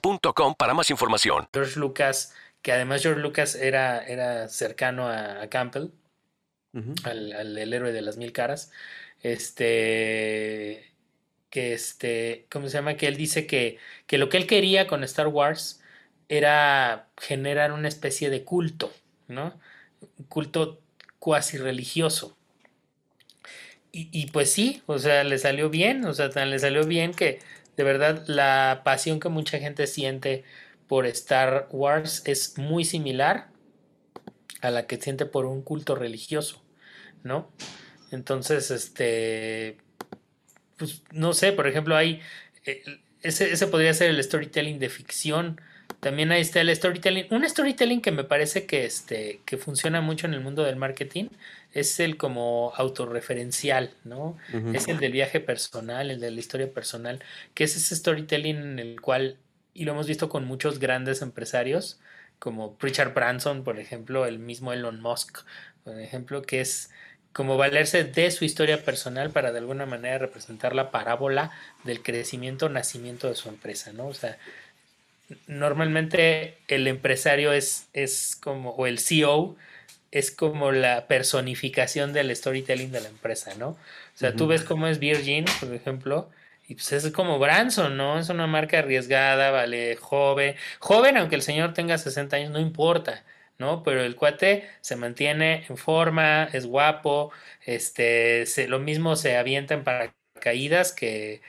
egglandsbest.com 0.00 0.54
para 0.54 0.74
más 0.74 0.90
información. 0.90 1.48
George 1.52 1.78
Lucas, 1.78 2.34
que 2.62 2.72
además 2.72 3.02
George 3.02 3.20
Lucas 3.20 3.54
era, 3.54 4.04
era 4.06 4.48
cercano 4.48 5.08
a, 5.08 5.46
Campbell, 5.48 5.90
al, 7.04 7.58
el 7.58 7.72
héroe 7.72 7.92
de 7.92 8.02
las 8.02 8.16
mil 8.16 8.32
caras, 8.32 8.70
este, 9.22 10.92
que 11.50 11.74
este, 11.74 12.46
¿cómo 12.50 12.68
se 12.68 12.78
llama? 12.78 12.94
Que 12.94 13.08
él 13.08 13.16
dice 13.16 13.46
que, 13.46 13.78
que 14.06 14.18
lo 14.18 14.28
que 14.28 14.36
él 14.36 14.46
quería 14.46 14.86
con 14.86 15.04
Star 15.04 15.28
Wars 15.28 15.82
era 16.28 17.08
generar 17.16 17.72
una 17.72 17.88
especie 17.88 18.30
de 18.30 18.44
culto, 18.44 18.92
¿no? 19.28 19.58
Un 20.18 20.24
culto 20.26 20.80
cuasi 21.18 21.58
religioso. 21.58 22.36
Y, 23.92 24.08
y, 24.12 24.26
pues 24.30 24.52
sí, 24.52 24.82
o 24.86 25.00
sea, 25.00 25.24
le 25.24 25.36
salió 25.38 25.68
bien, 25.68 26.04
o 26.04 26.14
sea, 26.14 26.28
le 26.28 26.58
salió 26.60 26.86
bien 26.86 27.12
que 27.12 27.40
de 27.76 27.84
verdad 27.84 28.24
la 28.26 28.82
pasión 28.84 29.20
que 29.20 29.28
mucha 29.28 29.58
gente 29.58 29.86
siente 29.86 30.44
por 30.86 31.06
Star 31.06 31.68
Wars 31.70 32.22
es 32.26 32.58
muy 32.58 32.84
similar 32.84 33.48
a 34.60 34.70
la 34.70 34.86
que 34.86 34.96
siente 34.96 35.26
por 35.26 35.46
un 35.46 35.62
culto 35.62 35.94
religioso, 35.94 36.62
¿no? 37.22 37.50
Entonces, 38.10 38.70
este, 38.70 39.78
pues 40.76 41.02
no 41.12 41.32
sé, 41.32 41.52
por 41.52 41.66
ejemplo, 41.66 41.96
hay, 41.96 42.20
eh, 42.64 42.82
ese, 43.22 43.52
ese, 43.52 43.66
podría 43.66 43.94
ser 43.94 44.10
el 44.10 44.22
storytelling 44.22 44.78
de 44.78 44.88
ficción. 44.88 45.60
También 46.00 46.32
ahí 46.32 46.40
está 46.40 46.60
el 46.60 46.74
storytelling. 46.74 47.26
Un 47.30 47.48
storytelling 47.48 48.00
que 48.00 48.10
me 48.10 48.24
parece 48.24 48.66
que, 48.66 48.84
este, 48.84 49.40
que 49.44 49.58
funciona 49.58 50.00
mucho 50.00 50.26
en 50.26 50.34
el 50.34 50.40
mundo 50.40 50.62
del 50.64 50.76
marketing 50.76 51.28
es 51.72 52.00
el 52.00 52.16
como 52.16 52.72
autorreferencial, 52.76 53.94
¿no? 54.04 54.36
Es 54.72 54.88
el 54.88 54.98
del 54.98 55.12
viaje 55.12 55.40
personal, 55.40 56.10
el 56.10 56.18
de 56.18 56.30
la 56.30 56.40
historia 56.40 56.72
personal, 56.72 57.22
que 57.54 57.64
es 57.64 57.76
ese 57.76 57.94
storytelling 57.94 58.56
en 58.56 58.78
el 58.78 59.00
cual 59.00 59.36
y 59.74 59.84
lo 59.84 59.92
hemos 59.92 60.06
visto 60.06 60.28
con 60.28 60.44
muchos 60.44 60.78
grandes 60.78 61.22
empresarios, 61.22 62.00
como 62.38 62.76
Richard 62.80 63.14
Branson, 63.14 63.64
por 63.64 63.78
ejemplo, 63.78 64.26
el 64.26 64.38
mismo 64.38 64.72
Elon 64.72 65.00
Musk, 65.00 65.38
por 65.84 65.98
ejemplo, 66.00 66.42
que 66.42 66.60
es 66.60 66.90
como 67.32 67.56
valerse 67.56 68.02
de 68.04 68.30
su 68.30 68.44
historia 68.44 68.84
personal 68.84 69.30
para 69.30 69.52
de 69.52 69.58
alguna 69.58 69.86
manera 69.86 70.18
representar 70.18 70.74
la 70.74 70.90
parábola 70.90 71.52
del 71.84 72.02
crecimiento 72.02 72.68
nacimiento 72.68 73.28
de 73.28 73.36
su 73.36 73.48
empresa, 73.48 73.92
¿no? 73.92 74.08
O 74.08 74.14
sea, 74.14 74.36
normalmente 75.46 76.58
el 76.68 76.86
empresario 76.86 77.52
es, 77.52 77.88
es 77.92 78.36
como, 78.40 78.70
o 78.70 78.86
el 78.86 78.98
CEO 78.98 79.56
es 80.10 80.30
como 80.30 80.72
la 80.72 81.06
personificación 81.06 82.12
del 82.12 82.34
storytelling 82.34 82.90
de 82.90 83.00
la 83.00 83.08
empresa, 83.08 83.54
¿no? 83.56 83.70
O 83.70 83.78
sea, 84.14 84.34
tú 84.34 84.46
ves 84.46 84.62
cómo 84.64 84.86
es 84.88 84.98
Virgin, 84.98 85.44
por 85.60 85.72
ejemplo, 85.74 86.30
y 86.68 86.74
pues 86.74 86.92
es 86.92 87.10
como 87.12 87.38
Branson, 87.38 87.96
¿no? 87.96 88.18
Es 88.18 88.28
una 88.28 88.46
marca 88.46 88.78
arriesgada, 88.80 89.50
vale, 89.50 89.96
joven, 89.96 90.56
joven, 90.78 91.16
aunque 91.16 91.36
el 91.36 91.42
señor 91.42 91.74
tenga 91.74 91.98
60 91.98 92.36
años, 92.36 92.50
no 92.50 92.60
importa, 92.60 93.24
¿no? 93.58 93.82
Pero 93.82 94.02
el 94.02 94.16
cuate 94.16 94.68
se 94.80 94.96
mantiene 94.96 95.64
en 95.68 95.76
forma, 95.76 96.48
es 96.52 96.66
guapo, 96.66 97.32
este, 97.64 98.46
lo 98.68 98.78
mismo 98.80 99.16
se 99.16 99.36
avienta 99.36 99.74
en 99.74 99.84
paracaídas 99.84 100.92
que 100.92 101.40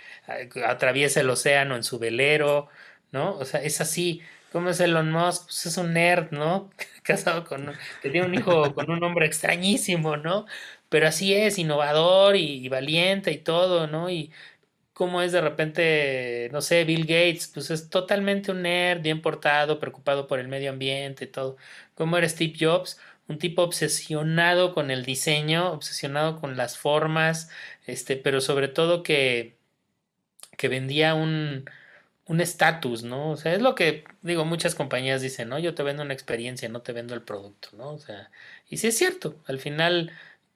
atraviesa 0.66 1.22
el 1.22 1.30
océano 1.30 1.76
en 1.76 1.84
su 1.84 2.00
velero, 2.00 2.70
¿no? 3.12 3.36
O 3.38 3.46
sea, 3.46 3.62
es 3.64 3.82
así. 3.82 4.22
¿Cómo 4.52 4.70
es 4.70 4.80
Elon 4.82 5.12
Musk? 5.12 5.46
Pues 5.46 5.66
es 5.68 5.78
un 5.78 5.94
nerd, 5.94 6.32
¿no? 6.32 6.70
Casado 7.04 7.46
con, 7.46 7.74
que 8.02 8.10
tiene 8.10 8.28
un 8.28 8.36
hijo 8.36 8.74
con 8.74 8.92
un 8.92 9.04
hombre 9.04 9.26
extrañísimo, 9.26 10.18
¿no? 10.18 10.46
Pero 10.90 11.08
así 11.08 11.34
es, 11.34 11.58
innovador 11.58 12.36
y, 12.36 12.68
valiente 12.70 13.32
y 13.32 13.38
todo, 13.38 13.88
¿no? 13.88 14.10
Y 14.10 14.32
cómo 14.94 15.22
es 15.22 15.32
de 15.32 15.42
repente, 15.42 16.50
no 16.52 16.62
sé, 16.62 16.84
Bill 16.86 17.04
Gates, 17.06 17.48
pues 17.54 17.72
es 17.72 17.90
totalmente 17.90 18.52
un 18.52 18.64
nerd, 18.64 19.02
bien 19.02 19.22
portado, 19.22 19.80
preocupado 19.80 20.28
por 20.28 20.40
el 20.40 20.48
medio 20.48 20.72
ambiente 20.72 21.26
y 21.26 21.28
todo. 21.28 21.58
¿Cómo 21.96 22.18
era 22.18 22.28
Steve 22.30 22.54
Jobs? 22.60 23.00
Un 23.28 23.40
tipo 23.40 23.64
obsesionado 23.64 24.74
con 24.74 24.92
el 24.92 25.06
diseño, 25.06 25.72
obsesionado 25.72 26.40
con 26.42 26.58
las 26.58 26.78
formas, 26.78 27.50
este, 27.88 28.18
pero 28.18 28.42
sobre 28.42 28.68
todo 28.68 29.04
que, 29.04 29.58
que 30.58 30.68
vendía 30.68 31.14
un, 31.16 31.66
un 32.32 32.40
estatus, 32.40 33.04
¿no? 33.04 33.32
O 33.32 33.38
sea, 33.38 33.54
es 33.54 33.62
lo 33.62 33.76
que 33.76 34.06
digo, 34.22 34.46
muchas 34.46 34.74
compañías 34.74 35.22
dicen, 35.22 35.50
¿no? 35.50 35.60
Yo 35.60 35.76
te 35.76 35.84
vendo 35.84 36.04
una 36.04 36.14
experiencia, 36.14 36.70
no 36.70 36.82
te 36.82 36.94
vendo 36.94 37.14
el 37.14 37.24
producto, 37.24 37.70
¿no? 37.74 37.92
O 37.92 38.00
sea, 38.00 38.32
y 38.70 38.78
sí 38.78 38.88
es 38.88 38.98
cierto, 38.98 39.36
al 39.48 39.60
final, 39.60 40.14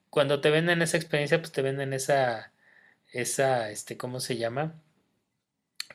cuando 0.08 0.40
te 0.40 0.50
venden 0.50 0.80
esa 0.82 0.96
experiencia, 0.96 1.38
pues 1.38 1.52
te 1.52 1.60
venden 1.62 1.92
esa, 1.92 2.52
esa, 3.12 3.70
este, 3.70 3.98
¿cómo 3.98 4.20
se 4.20 4.38
llama? 4.38 4.74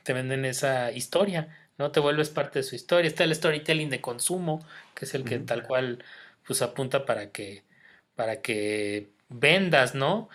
Te 0.04 0.12
venden 0.12 0.44
esa 0.44 0.92
historia, 0.92 1.48
¿no? 1.78 1.90
Te 1.92 2.00
vuelves 2.00 2.30
parte 2.30 2.60
de 2.60 2.64
su 2.64 2.76
historia. 2.76 3.08
Está 3.08 3.24
el 3.24 3.34
storytelling 3.34 3.90
de 3.90 4.00
consumo, 4.00 4.64
que 4.94 5.04
es 5.06 5.14
el 5.14 5.24
que 5.24 5.38
tal 5.40 5.66
cual, 5.66 6.04
pues 6.46 6.62
apunta 6.62 7.06
para 7.06 7.32
que, 7.32 7.64
para 8.16 8.40
que 8.42 9.10
vendas, 9.28 9.94
¿no? 9.96 10.28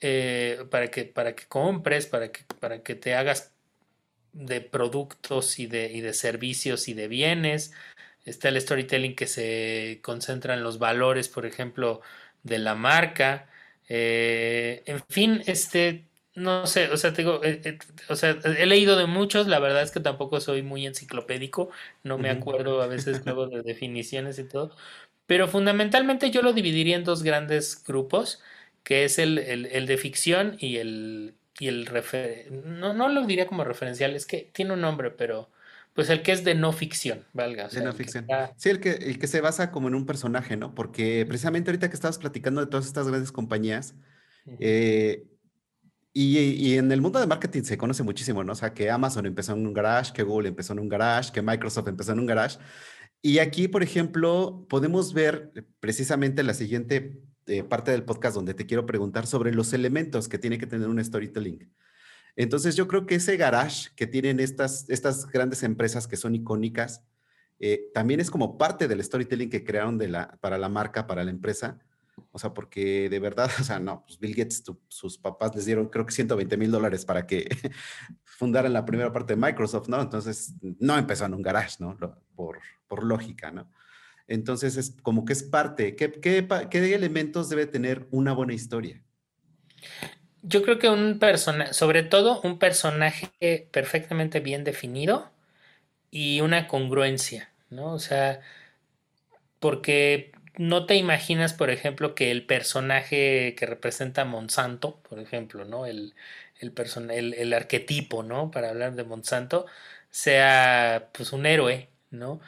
Eh, 0.00 0.64
para 0.70 0.88
que, 0.88 1.04
para 1.04 1.34
que 1.34 1.46
compres, 1.46 2.06
para 2.06 2.32
que, 2.32 2.44
para 2.60 2.82
que 2.82 2.94
te 2.94 3.14
hagas 3.14 3.53
de 4.34 4.60
productos 4.60 5.58
y 5.58 5.66
de, 5.66 5.92
y 5.92 6.00
de 6.00 6.12
servicios 6.12 6.88
y 6.88 6.94
de 6.94 7.08
bienes. 7.08 7.72
Está 8.24 8.48
el 8.48 8.60
storytelling 8.60 9.14
que 9.16 9.26
se 9.26 10.00
concentra 10.02 10.54
en 10.54 10.62
los 10.62 10.78
valores, 10.78 11.28
por 11.28 11.46
ejemplo, 11.46 12.02
de 12.42 12.58
la 12.58 12.74
marca. 12.74 13.48
Eh, 13.88 14.82
en 14.86 15.02
fin, 15.08 15.42
este, 15.46 16.06
no 16.34 16.66
sé, 16.66 16.90
o 16.90 16.96
sea, 16.96 17.12
tengo, 17.12 17.42
eh, 17.44 17.60
eh, 17.64 17.78
o 18.08 18.16
sea, 18.16 18.38
he 18.58 18.66
leído 18.66 18.96
de 18.96 19.06
muchos, 19.06 19.46
la 19.46 19.60
verdad 19.60 19.82
es 19.82 19.90
que 19.92 20.00
tampoco 20.00 20.40
soy 20.40 20.62
muy 20.62 20.86
enciclopédico, 20.86 21.70
no 22.02 22.18
me 22.18 22.30
acuerdo 22.30 22.82
a 22.82 22.86
veces 22.86 23.22
luego 23.26 23.46
de 23.48 23.62
definiciones 23.62 24.38
y 24.38 24.44
todo, 24.44 24.74
pero 25.26 25.48
fundamentalmente 25.48 26.30
yo 26.30 26.42
lo 26.42 26.52
dividiría 26.52 26.96
en 26.96 27.04
dos 27.04 27.22
grandes 27.22 27.82
grupos, 27.84 28.42
que 28.82 29.04
es 29.04 29.18
el, 29.18 29.38
el 29.38 29.86
de 29.86 29.96
ficción 29.98 30.56
y 30.60 30.76
el, 30.78 31.34
y 31.58 31.68
el 31.68 31.86
refer 31.86 32.50
no, 32.50 32.92
no 32.94 33.08
lo 33.08 33.24
diría 33.26 33.46
como 33.46 33.64
referencial, 33.64 34.14
es 34.14 34.26
que 34.26 34.50
tiene 34.52 34.72
un 34.72 34.80
nombre, 34.80 35.10
pero 35.10 35.50
pues 35.94 36.10
el 36.10 36.22
que 36.22 36.32
es 36.32 36.42
de 36.42 36.54
no 36.54 36.72
ficción, 36.72 37.24
valga. 37.32 37.68
de 37.68 37.80
no 37.82 37.92
ficción. 37.92 38.26
Sí, 38.56 38.68
el 38.68 38.80
que, 38.80 38.90
el 38.90 39.18
que 39.18 39.28
se 39.28 39.40
basa 39.40 39.70
como 39.70 39.86
en 39.88 39.94
un 39.94 40.06
personaje, 40.06 40.56
¿no? 40.56 40.74
Porque 40.74 41.24
precisamente 41.26 41.70
ahorita 41.70 41.88
que 41.88 41.94
estabas 41.94 42.18
platicando 42.18 42.60
de 42.60 42.66
todas 42.66 42.86
estas 42.86 43.06
grandes 43.06 43.30
compañías, 43.30 43.94
eh, 44.58 45.24
y, 46.12 46.38
y, 46.38 46.78
en 46.78 46.92
el 46.92 47.00
mundo 47.00 47.18
de 47.18 47.26
marketing 47.26 47.62
se 47.62 47.78
conoce 47.78 48.02
muchísimo, 48.02 48.44
¿no? 48.44 48.52
O 48.52 48.56
sea, 48.56 48.74
que 48.74 48.90
Amazon 48.90 49.26
empezó 49.26 49.52
en 49.52 49.66
un 49.66 49.72
garage, 49.72 50.12
que 50.12 50.22
Google 50.22 50.48
empezó 50.48 50.72
en 50.72 50.80
un 50.80 50.88
garage, 50.88 51.32
que 51.32 51.42
Microsoft 51.42 51.88
empezó 51.88 52.12
en 52.12 52.20
un 52.20 52.26
garage. 52.26 52.58
Y 53.22 53.38
aquí, 53.38 53.68
por 53.68 53.82
ejemplo, 53.82 54.66
podemos 54.68 55.14
ver 55.14 55.52
precisamente 55.80 56.42
la 56.42 56.54
siguiente 56.54 57.22
eh, 57.46 57.62
parte 57.62 57.90
del 57.90 58.04
podcast 58.04 58.34
donde 58.34 58.54
te 58.54 58.66
quiero 58.66 58.86
preguntar 58.86 59.26
sobre 59.26 59.52
los 59.52 59.72
elementos 59.72 60.28
que 60.28 60.38
tiene 60.38 60.58
que 60.58 60.66
tener 60.66 60.88
un 60.88 61.02
storytelling. 61.02 61.70
Entonces 62.36 62.74
yo 62.74 62.88
creo 62.88 63.06
que 63.06 63.16
ese 63.16 63.36
garage 63.36 63.90
que 63.94 64.06
tienen 64.06 64.40
estas, 64.40 64.88
estas 64.88 65.26
grandes 65.26 65.62
empresas 65.62 66.06
que 66.06 66.16
son 66.16 66.34
icónicas, 66.34 67.04
eh, 67.60 67.90
también 67.94 68.20
es 68.20 68.30
como 68.30 68.58
parte 68.58 68.88
del 68.88 69.02
storytelling 69.02 69.50
que 69.50 69.64
crearon 69.64 69.98
de 69.98 70.08
la, 70.08 70.38
para 70.40 70.58
la 70.58 70.68
marca, 70.68 71.06
para 71.06 71.22
la 71.22 71.30
empresa. 71.30 71.78
O 72.30 72.38
sea, 72.38 72.54
porque 72.54 73.08
de 73.08 73.18
verdad, 73.18 73.50
o 73.60 73.64
sea, 73.64 73.78
no, 73.78 74.04
pues 74.04 74.18
Bill 74.18 74.34
Gates, 74.34 74.64
sus 74.88 75.18
papás 75.18 75.54
les 75.54 75.66
dieron 75.66 75.88
creo 75.88 76.06
que 76.06 76.12
120 76.12 76.56
mil 76.56 76.70
dólares 76.70 77.04
para 77.04 77.26
que 77.26 77.46
fundaran 78.24 78.72
la 78.72 78.84
primera 78.84 79.12
parte 79.12 79.34
de 79.34 79.40
Microsoft, 79.40 79.88
¿no? 79.88 80.00
Entonces, 80.00 80.54
no 80.60 80.96
empezó 80.96 81.26
en 81.26 81.34
un 81.34 81.42
garage, 81.42 81.76
¿no? 81.78 81.96
Por, 82.34 82.60
por 82.88 83.04
lógica, 83.04 83.50
¿no? 83.50 83.70
Entonces 84.26 84.76
es 84.76 84.96
como 85.02 85.24
que 85.24 85.32
es 85.32 85.42
parte. 85.42 85.96
¿Qué, 85.96 86.94
elementos 86.94 87.48
debe 87.48 87.66
tener 87.66 88.06
una 88.10 88.32
buena 88.32 88.54
historia? 88.54 89.02
Yo 90.42 90.62
creo 90.62 90.78
que 90.78 90.88
un 90.88 91.18
personaje, 91.18 91.72
sobre 91.72 92.02
todo 92.02 92.40
un 92.42 92.58
personaje 92.58 93.68
perfectamente 93.70 94.40
bien 94.40 94.64
definido 94.64 95.30
y 96.10 96.40
una 96.40 96.68
congruencia, 96.68 97.50
¿no? 97.70 97.92
O 97.92 97.98
sea, 97.98 98.40
porque 99.58 100.32
no 100.56 100.86
te 100.86 100.96
imaginas, 100.96 101.52
por 101.54 101.70
ejemplo, 101.70 102.14
que 102.14 102.30
el 102.30 102.46
personaje 102.46 103.54
que 103.58 103.66
representa 103.66 104.24
Monsanto, 104.24 105.00
por 105.08 105.18
ejemplo, 105.18 105.64
¿no? 105.64 105.86
El, 105.86 106.14
el, 106.60 107.34
el 107.34 107.52
arquetipo, 107.52 108.22
¿no? 108.22 108.50
Para 108.50 108.70
hablar 108.70 108.94
de 108.94 109.04
Monsanto, 109.04 109.66
sea 110.10 111.08
pues 111.12 111.32
un 111.32 111.46
héroe, 111.46 111.88
¿no? 112.10 112.40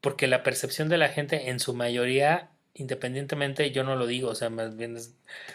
Porque 0.00 0.26
la 0.26 0.42
percepción 0.42 0.88
de 0.88 0.98
la 0.98 1.08
gente 1.08 1.50
en 1.50 1.60
su 1.60 1.74
mayoría, 1.74 2.50
independientemente, 2.74 3.70
yo 3.70 3.84
no 3.84 3.96
lo 3.96 4.06
digo, 4.06 4.30
o 4.30 4.34
sea, 4.34 4.50
más 4.50 4.76
bien 4.76 4.96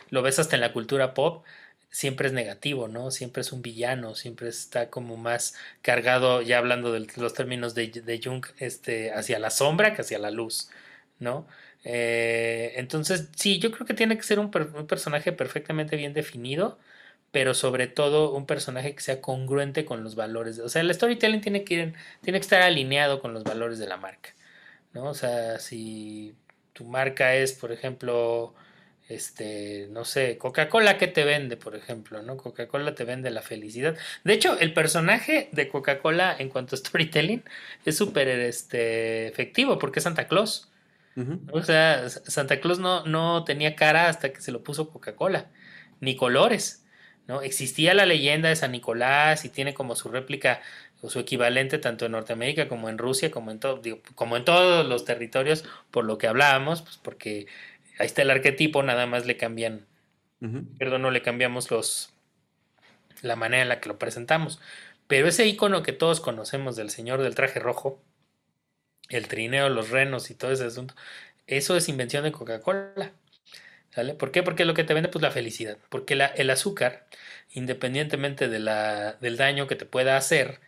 lo 0.09 0.21
ves 0.21 0.39
hasta 0.39 0.55
en 0.55 0.61
la 0.61 0.73
cultura 0.73 1.13
pop, 1.13 1.45
siempre 1.89 2.27
es 2.27 2.33
negativo, 2.33 2.87
¿no? 2.89 3.09
Siempre 3.11 3.41
es 3.41 3.51
un 3.53 3.61
villano, 3.61 4.15
siempre 4.15 4.49
está 4.49 4.89
como 4.89 5.17
más 5.17 5.55
cargado, 5.81 6.41
ya 6.41 6.57
hablando 6.57 6.91
de 6.91 7.07
los 7.15 7.33
términos 7.33 7.73
de, 7.73 8.21
Jung, 8.23 8.45
este, 8.59 9.13
hacia 9.13 9.39
la 9.39 9.49
sombra 9.49 9.95
que 9.95 10.01
hacia 10.01 10.19
la 10.19 10.29
luz, 10.31 10.69
¿no? 11.19 11.47
Eh, 11.85 12.73
entonces, 12.77 13.29
sí, 13.35 13.59
yo 13.59 13.71
creo 13.71 13.85
que 13.87 13.93
tiene 13.93 14.17
que 14.17 14.23
ser 14.23 14.39
un, 14.39 14.51
un, 14.75 14.87
personaje 14.87 15.31
perfectamente 15.31 15.95
bien 15.95 16.13
definido, 16.13 16.79
pero 17.35 17.53
sobre 17.53 17.87
todo 17.87 18.33
un 18.33 18.45
personaje 18.45 18.95
que 18.95 19.01
sea 19.01 19.19
congruente 19.19 19.83
con 19.83 20.05
los 20.05 20.15
valores. 20.15 20.57
O 20.59 20.69
sea, 20.69 20.81
el 20.81 20.93
storytelling 20.93 21.41
tiene 21.41 21.65
que, 21.65 21.73
ir, 21.73 21.93
tiene 22.21 22.39
que 22.39 22.43
estar 22.43 22.61
alineado 22.61 23.19
con 23.19 23.33
los 23.33 23.43
valores 23.43 23.77
de 23.77 23.87
la 23.87 23.97
marca. 23.97 24.33
¿no? 24.93 25.09
O 25.09 25.13
sea, 25.13 25.59
si 25.59 26.33
tu 26.71 26.85
marca 26.85 27.35
es, 27.35 27.51
por 27.51 27.73
ejemplo, 27.73 28.53
este, 29.09 29.89
no 29.91 30.05
sé, 30.05 30.37
Coca-Cola 30.37 30.97
que 30.97 31.07
te 31.07 31.25
vende, 31.25 31.57
por 31.57 31.75
ejemplo, 31.75 32.21
¿no? 32.21 32.37
Coca-Cola 32.37 32.95
te 32.95 33.03
vende 33.03 33.29
la 33.31 33.41
felicidad. 33.41 33.97
De 34.23 34.31
hecho, 34.31 34.57
el 34.57 34.73
personaje 34.73 35.49
de 35.51 35.67
Coca-Cola 35.67 36.33
en 36.39 36.47
cuanto 36.47 36.75
a 36.75 36.77
storytelling 36.77 37.43
es 37.83 37.97
súper 37.97 38.29
este, 38.29 39.27
efectivo 39.27 39.77
porque 39.77 39.99
es 39.99 40.03
Santa 40.03 40.29
Claus. 40.29 40.71
O 41.51 41.61
sea, 41.63 42.07
Santa 42.09 42.61
Claus 42.61 42.79
no, 42.79 43.05
no 43.05 43.43
tenía 43.43 43.75
cara 43.75 44.07
hasta 44.07 44.31
que 44.31 44.39
se 44.39 44.53
lo 44.53 44.63
puso 44.63 44.89
Coca-Cola, 44.89 45.51
ni 45.99 46.15
colores. 46.15 46.84
¿No? 47.27 47.41
Existía 47.41 47.93
la 47.93 48.05
leyenda 48.05 48.49
de 48.49 48.55
San 48.55 48.71
Nicolás 48.71 49.45
y 49.45 49.49
tiene 49.49 49.73
como 49.73 49.95
su 49.95 50.09
réplica 50.09 50.61
su 51.09 51.19
equivalente 51.19 51.77
tanto 51.77 52.05
en 52.05 52.13
Norteamérica 52.13 52.67
como 52.67 52.89
en 52.89 52.97
Rusia, 52.97 53.31
como 53.31 53.51
en, 53.51 53.59
todo, 53.59 53.81
como 54.15 54.37
en 54.37 54.45
todos 54.45 54.85
los 54.85 55.05
territorios, 55.05 55.65
por 55.91 56.05
lo 56.05 56.17
que 56.17 56.27
hablábamos, 56.27 56.81
pues 56.81 56.97
porque 56.97 57.47
ahí 57.99 58.05
está 58.05 58.21
el 58.21 58.31
arquetipo, 58.31 58.83
nada 58.83 59.05
más 59.05 59.25
le 59.25 59.37
cambian, 59.37 59.85
perdón, 60.77 61.01
no 61.01 61.11
le 61.11 61.21
cambiamos 61.21 61.71
los 61.71 62.11
la 63.21 63.35
manera 63.35 63.63
en 63.63 63.69
la 63.69 63.79
que 63.79 63.89
lo 63.89 63.97
presentamos. 63.97 64.59
Pero 65.07 65.27
ese 65.27 65.47
icono 65.47 65.83
que 65.83 65.93
todos 65.93 66.19
conocemos 66.19 66.75
del 66.75 66.89
señor 66.89 67.21
del 67.21 67.35
traje 67.35 67.59
rojo, 67.59 68.01
el 69.09 69.27
trineo, 69.27 69.69
los 69.69 69.89
renos 69.89 70.29
y 70.29 70.35
todo 70.35 70.51
ese 70.51 70.65
asunto, 70.65 70.95
eso 71.47 71.77
es 71.77 71.89
invención 71.89 72.23
de 72.23 72.31
Coca-Cola. 72.31 73.13
¿Sale? 73.95 74.13
¿Por 74.13 74.31
qué? 74.31 74.43
Porque 74.43 74.65
lo 74.65 74.73
que 74.73 74.83
te 74.83 74.93
vende 74.93 75.09
pues 75.09 75.21
la 75.23 75.31
felicidad. 75.31 75.77
Porque 75.89 76.15
la, 76.15 76.27
el 76.27 76.49
azúcar, 76.49 77.07
independientemente 77.53 78.49
de 78.49 78.59
la, 78.59 79.13
del 79.13 79.37
daño 79.37 79.67
que 79.67 79.75
te 79.75 79.85
pueda 79.85 80.17
hacer, 80.17 80.59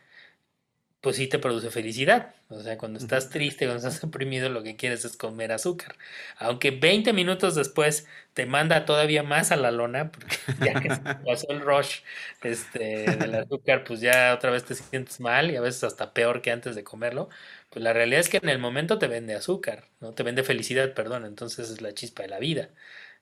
pues 1.01 1.15
sí 1.17 1.27
te 1.27 1.39
produce 1.39 1.69
felicidad. 1.69 2.33
O 2.49 2.61
sea, 2.61 2.77
cuando 2.77 2.99
estás 2.99 3.29
triste, 3.29 3.65
cuando 3.65 3.87
estás 3.87 4.01
deprimido, 4.11 4.49
lo 4.49 4.63
que 4.63 4.75
quieres 4.75 5.05
es 5.05 5.15
comer 5.17 5.51
azúcar. 5.51 5.95
Aunque 6.37 6.71
20 6.71 7.13
minutos 7.13 7.55
después 7.55 8.07
te 8.33 8.45
manda 8.45 8.85
todavía 8.85 9.23
más 9.23 9.51
a 9.51 9.55
la 9.57 9.71
lona, 9.71 10.11
porque 10.11 10.35
ya 10.65 10.79
que 10.79 10.89
se 10.89 11.01
pasó 11.25 11.47
el 11.51 11.61
rush 11.61 11.99
este, 12.43 13.15
del 13.17 13.35
azúcar, 13.35 13.83
pues 13.83 14.01
ya 14.01 14.33
otra 14.33 14.51
vez 14.51 14.65
te 14.65 14.75
sientes 14.75 15.19
mal 15.19 15.51
y 15.51 15.55
a 15.55 15.61
veces 15.61 15.83
hasta 15.83 16.13
peor 16.13 16.41
que 16.41 16.51
antes 16.51 16.75
de 16.75 16.83
comerlo. 16.83 17.29
Pues 17.69 17.83
la 17.83 17.93
realidad 17.93 18.21
es 18.21 18.29
que 18.29 18.37
en 18.37 18.49
el 18.49 18.59
momento 18.59 18.97
te 18.97 19.07
vende 19.07 19.35
azúcar, 19.35 19.85
¿no? 19.99 20.13
Te 20.13 20.23
vende 20.23 20.43
felicidad, 20.43 20.93
perdón. 20.93 21.25
Entonces 21.25 21.69
es 21.69 21.81
la 21.81 21.93
chispa 21.93 22.23
de 22.23 22.29
la 22.29 22.39
vida, 22.39 22.69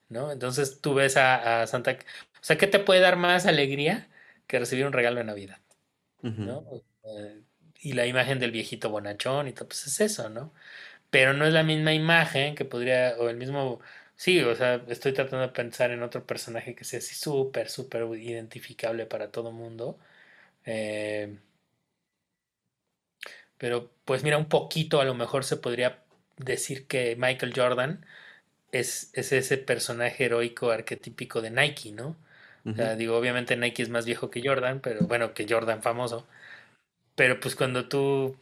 ¿no? 0.10 0.32
Entonces 0.32 0.82
tú 0.82 0.94
ves 0.94 1.18
a, 1.18 1.66
Santa... 1.68 1.92
O 1.94 2.44
sea, 2.44 2.58
¿qué 2.58 2.68
te 2.68 2.80
puede 2.80 3.02
dar 3.02 3.16
más 3.18 3.46
alegría 3.46 4.10
que 4.48 4.60
recibir 4.60 4.86
un 4.86 4.94
regalo 4.94 5.18
de 5.18 5.26
Navidad? 5.26 5.60
¿no? 6.22 6.66
y 7.82 7.94
la 7.94 8.08
imagen 8.08 8.40
del 8.40 8.52
viejito 8.52 8.90
bonachón 8.90 9.48
y 9.48 9.54
todo, 9.54 9.68
pues 9.68 9.86
es 9.88 10.02
eso, 10.02 10.30
¿no? 10.30 10.54
Pero 11.12 11.34
no 11.34 11.46
es 11.46 11.54
la 11.54 11.64
misma 11.64 11.94
imagen 11.94 12.56
que 12.56 12.66
podría, 12.66 13.16
o 13.20 13.30
el 13.30 13.38
mismo, 13.38 13.82
sí, 14.16 14.42
o 14.42 14.56
sea, 14.56 14.84
estoy 14.90 15.14
tratando 15.14 15.48
de 15.48 15.54
pensar 15.54 15.92
en 15.92 16.04
otro 16.04 16.26
personaje 16.26 16.76
que 16.76 16.84
sea 16.86 17.00
así 17.00 17.16
súper, 17.16 17.70
súper 17.70 18.04
identificable 18.20 19.06
para 19.08 19.32
todo 19.32 19.52
mundo. 19.52 20.00
Eh, 20.66 21.38
pero 23.58 23.92
pues 24.06 24.24
mira, 24.24 24.38
un 24.38 24.50
poquito 24.50 25.02
a 25.02 25.06
lo 25.06 25.14
mejor 25.16 25.44
se 25.44 25.58
podría 25.58 26.04
decir 26.38 26.88
que 26.88 27.16
Michael 27.18 27.54
Jordan 27.56 28.06
es, 28.80 29.10
es 29.14 29.32
ese 29.32 29.58
personaje 29.58 30.26
heroico 30.26 30.72
arquetípico 30.72 31.42
de 31.42 31.52
Nike, 31.52 31.92
¿no? 31.92 32.16
O 32.68 32.74
sea, 32.74 32.96
digo, 32.96 33.16
obviamente 33.16 33.56
Nike 33.56 33.84
es 33.84 33.90
más 33.90 34.08
viejo 34.08 34.32
que 34.32 34.42
Jordan, 34.44 34.80
pero 34.80 35.02
bueno, 35.02 35.36
que 35.36 35.46
Jordan 35.48 35.84
famoso. 35.84 36.26
Pero 37.14 37.40
pues 37.40 37.56
cuando 37.56 37.88
tú 37.88 38.36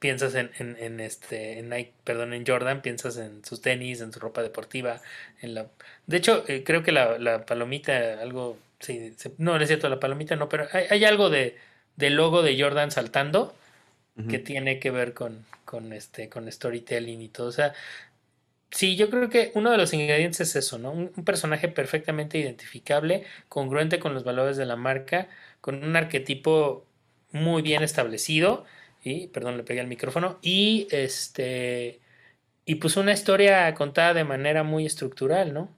piensas 0.00 0.34
en, 0.34 0.50
en, 0.58 0.98
este 0.98 1.60
en 1.60 1.68
Nike, 1.68 1.92
perdón, 2.02 2.32
en 2.34 2.44
Jordan, 2.44 2.82
piensas 2.82 3.16
en 3.18 3.44
sus 3.44 3.62
tenis, 3.62 4.00
en 4.00 4.12
su 4.12 4.18
ropa 4.18 4.42
deportiva, 4.42 5.00
en 5.42 5.54
la 5.54 5.68
de 6.08 6.16
hecho 6.16 6.44
eh, 6.48 6.64
creo 6.64 6.82
que 6.82 6.90
la, 6.90 7.18
la, 7.18 7.46
palomita, 7.46 8.20
algo 8.20 8.58
sí, 8.80 9.14
no, 9.38 9.56
no 9.56 9.62
es 9.62 9.68
cierto, 9.68 9.88
la 9.88 10.00
palomita 10.00 10.34
no, 10.34 10.48
pero 10.48 10.66
hay, 10.72 10.86
hay 10.90 11.04
algo 11.04 11.30
de 11.30 11.56
del 11.96 12.14
logo 12.14 12.42
de 12.42 12.60
Jordan 12.60 12.90
saltando 12.90 13.54
que 14.28 14.40
tiene 14.40 14.80
que 14.80 14.90
ver 14.90 15.14
con, 15.14 15.44
con 15.64 15.92
este, 15.92 16.28
con 16.28 16.50
storytelling 16.50 17.22
y 17.22 17.28
todo. 17.28 17.46
O 17.46 17.52
sea, 17.52 17.72
sí, 18.70 18.96
yo 18.96 19.10
creo 19.10 19.28
que 19.30 19.52
uno 19.54 19.70
de 19.70 19.78
los 19.78 19.92
ingredientes 19.92 20.40
es 20.40 20.56
eso, 20.56 20.78
¿no? 20.78 20.92
un 20.92 21.24
personaje 21.24 21.68
perfectamente 21.68 22.38
identificable, 22.38 23.24
congruente 23.48 23.98
con 23.98 24.14
los 24.14 24.24
valores 24.24 24.56
de 24.56 24.66
la 24.66 24.76
marca, 24.76 25.28
con 25.60 25.82
un 25.84 25.96
arquetipo 25.96 26.86
muy 27.32 27.62
bien 27.62 27.82
establecido. 27.82 28.64
Y, 29.02 29.28
perdón, 29.28 29.56
le 29.56 29.64
pegué 29.64 29.80
al 29.80 29.86
micrófono. 29.86 30.38
Y 30.42 30.88
este. 30.90 32.00
Y 32.64 32.76
pues 32.76 32.96
una 32.96 33.12
historia 33.12 33.74
contada 33.74 34.14
de 34.14 34.24
manera 34.24 34.62
muy 34.64 34.86
estructural, 34.86 35.54
¿no? 35.54 35.70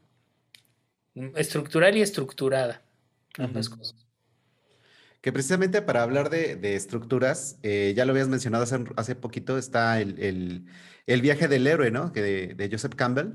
Estructural 1.37 1.97
y 1.97 2.03
estructurada. 2.03 2.83
Ambas 3.39 3.69
cosas. 3.69 4.10
Que 5.21 5.33
precisamente 5.33 5.83
para 5.83 6.03
hablar 6.03 6.31
de, 6.31 6.75
estructuras, 6.75 7.59
eh, 7.63 7.93
ya 7.95 8.07
lo 8.07 8.13
habías 8.13 8.29
mencionado 8.29 8.65
hace, 8.65 8.85
hace 8.97 9.15
poquito, 9.15 9.59
está 9.59 10.01
el, 10.01 10.65
viaje 11.07 11.47
del 11.47 11.67
héroe, 11.67 11.91
¿no? 11.91 12.11
Que 12.13 12.55
de, 12.55 12.69
Joseph 12.71 12.95
Campbell. 12.95 13.33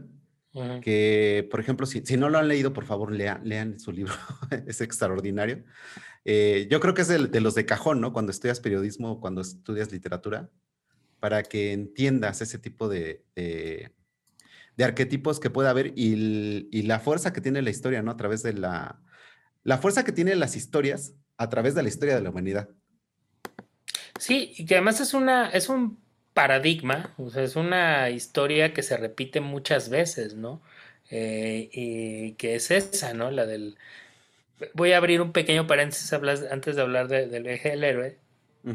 Que, 0.82 1.48
por 1.52 1.60
ejemplo, 1.60 1.86
si, 1.86 2.00
si, 2.06 2.16
no 2.16 2.30
lo 2.30 2.38
han 2.38 2.48
leído, 2.48 2.72
por 2.72 2.86
favor, 2.86 3.12
lean, 3.12 3.42
lean 3.44 3.78
su 3.78 3.92
libro, 3.92 4.14
es 4.68 4.80
extraordinario. 4.80 5.66
Eh, 6.24 6.68
yo 6.72 6.80
creo 6.80 6.94
que 6.94 7.02
es 7.02 7.10
de, 7.10 7.42
los 7.42 7.56
de 7.56 7.66
cajón, 7.66 8.00
¿no? 8.00 8.14
Cuando 8.14 8.32
estudias 8.32 8.62
periodismo 8.62 9.20
cuando 9.20 9.42
estudias 9.42 9.92
literatura, 9.92 10.50
para 11.20 11.44
que 11.44 11.74
entiendas 11.74 12.42
ese 12.42 12.58
tipo 12.58 12.88
de, 12.88 13.26
de, 13.36 13.92
arquetipos 14.84 15.42
que 15.42 15.50
puede 15.50 15.68
haber 15.68 15.88
y, 15.96 16.70
y, 16.72 16.84
la 16.84 17.00
fuerza 17.00 17.34
que 17.34 17.42
tiene 17.42 17.62
la 17.62 17.70
historia, 17.70 18.02
¿no? 18.02 18.12
A 18.12 18.18
través 18.18 18.42
de 18.42 18.54
la... 18.54 19.02
La 19.64 19.80
fuerza 19.80 20.06
que 20.06 20.12
tienen 20.12 20.40
las 20.40 20.56
historias 20.56 21.16
a 21.38 21.50
través 21.50 21.76
de 21.76 21.84
la 21.84 21.90
historia 21.90 22.16
de 22.16 22.22
la 22.22 22.30
humanidad. 22.30 22.70
Sí, 24.20 24.54
y 24.58 24.66
que 24.66 24.76
además 24.76 25.02
es 25.02 25.14
una, 25.14 25.50
es 25.50 25.70
un 25.70 26.00
paradigma, 26.34 27.14
o 27.18 27.30
sea, 27.30 27.44
es 27.44 27.56
una 27.56 28.10
historia 28.10 28.74
que 28.74 28.84
se 28.84 28.98
repite 28.98 29.42
muchas 29.42 29.90
veces, 29.90 30.36
¿no? 30.36 30.62
Eh, 31.10 31.70
y 31.72 32.34
que 32.34 32.56
es 32.56 32.72
esa, 32.72 33.14
¿no? 33.14 33.32
La 33.32 33.46
del, 33.46 33.78
voy 34.74 34.94
a 34.94 34.98
abrir 34.98 35.22
un 35.22 35.32
pequeño 35.32 35.68
paréntesis 35.68 36.12
antes 36.14 36.76
de 36.76 36.82
hablar 36.82 37.08
del 37.08 37.44
viaje 37.44 37.70
del 37.70 37.84
héroe, 37.84 38.18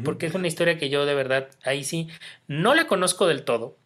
porque 0.03 0.25
es 0.25 0.33
una 0.33 0.47
historia 0.47 0.77
que 0.77 0.89
yo 0.89 1.05
de 1.05 1.13
verdad, 1.13 1.49
ahí 1.63 1.83
sí, 1.83 2.07
no 2.47 2.73
la 2.73 2.87
conozco 2.87 3.27
del 3.27 3.43
todo. 3.43 3.77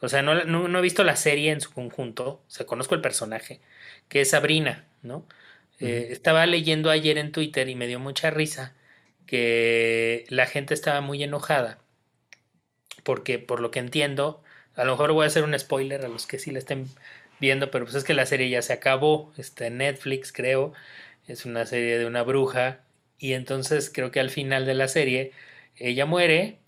O 0.00 0.08
sea, 0.08 0.22
no, 0.22 0.44
no, 0.44 0.78
he 0.78 0.82
visto 0.82 1.04
la 1.04 1.14
serie 1.14 1.52
en 1.52 1.60
su 1.60 1.72
conjunto, 1.72 2.42
o 2.46 2.50
sea, 2.50 2.66
conozco 2.66 2.94
el 2.94 3.02
personaje, 3.02 3.60
que 4.08 4.22
es 4.22 4.30
Sabrina, 4.30 4.86
¿no? 5.02 5.26
Eh, 5.80 6.08
estaba 6.10 6.46
leyendo 6.46 6.90
ayer 6.90 7.18
en 7.18 7.32
Twitter 7.32 7.68
y 7.68 7.74
me 7.74 7.86
dio 7.86 7.98
mucha 7.98 8.30
risa 8.30 8.74
que 9.26 10.26
la 10.28 10.46
gente 10.46 10.74
estaba 10.74 11.00
muy 11.00 11.22
enojada, 11.22 11.78
porque 13.02 13.38
por 13.38 13.60
lo 13.60 13.70
que 13.70 13.78
entiendo, 13.78 14.42
a 14.74 14.84
lo 14.84 14.92
mejor 14.92 15.12
voy 15.12 15.24
a 15.24 15.28
hacer 15.28 15.44
un 15.44 15.58
spoiler 15.58 16.04
a 16.04 16.08
los 16.08 16.26
que 16.26 16.38
sí 16.38 16.50
la 16.50 16.58
estén 16.58 16.88
viendo, 17.40 17.70
pero 17.70 17.84
pues 17.86 17.96
es 17.96 18.04
que 18.04 18.14
la 18.14 18.26
serie 18.26 18.50
ya 18.50 18.62
se 18.62 18.72
acabó, 18.72 19.32
está 19.38 19.66
en 19.66 19.78
Netflix 19.78 20.32
creo, 20.32 20.72
es 21.26 21.46
una 21.46 21.64
serie 21.66 21.98
de 21.98 22.06
una 22.06 22.22
bruja 22.22 22.80
y 23.18 23.32
entonces 23.34 23.90
creo 23.92 24.10
que 24.10 24.20
al 24.20 24.30
final 24.30 24.66
de 24.66 24.74
la 24.74 24.88
serie 24.88 25.32
ella 25.76 26.06
muere 26.06 26.58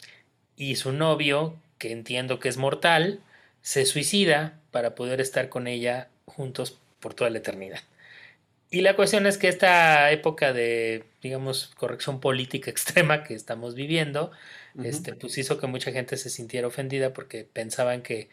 y 0.57 0.77
su 0.77 0.93
novio, 0.93 1.57
que 1.79 1.93
entiendo 1.93 2.39
que 2.41 2.49
es 2.49 2.57
mortal, 2.57 3.21
se 3.63 3.85
suicida 3.87 4.59
para 4.71 4.95
poder 4.95 5.21
estar 5.21 5.49
con 5.49 5.67
ella 5.67 6.09
juntos 6.27 6.79
por 7.01 7.15
toda 7.15 7.31
la 7.31 7.39
eternidad. 7.39 7.81
Y 8.73 8.81
la 8.81 8.97
cuestión 8.97 9.27
es 9.27 9.37
que 9.37 9.49
esta 9.49 10.11
época 10.13 10.55
de, 10.55 11.05
digamos, 11.21 11.73
corrección 11.77 12.21
política 12.21 12.71
extrema 12.73 13.23
que 13.23 13.35
estamos 13.35 13.75
viviendo, 13.75 14.33
este, 14.83 15.15
pues 15.15 15.37
hizo 15.37 15.59
que 15.59 15.67
mucha 15.67 15.93
gente 15.93 16.17
se 16.17 16.31
sintiera 16.31 16.69
ofendida 16.69 17.13
porque 17.13 17.45
pensaban 17.45 18.01
que 18.01 18.31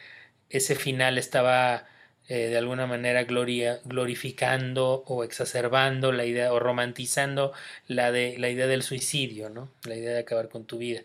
ese 0.50 0.76
final 0.76 1.18
estaba 1.18 1.86
eh, 2.30 2.48
de 2.48 2.58
alguna 2.58 2.88
manera 2.88 3.26
gloria, 3.26 3.82
glorificando 3.84 5.04
o 5.08 5.26
exacerbando 5.26 6.14
la 6.14 6.26
idea 6.26 6.54
o 6.54 6.60
romantizando 6.60 7.52
la, 7.88 8.14
de, 8.14 8.38
la 8.40 8.50
idea 8.50 8.68
del 8.68 8.84
suicidio, 8.84 9.50
¿no? 9.50 9.70
La 9.84 9.96
idea 9.98 10.14
de 10.14 10.20
acabar 10.20 10.48
con 10.48 10.66
tu 10.66 10.78
vida. 10.78 11.02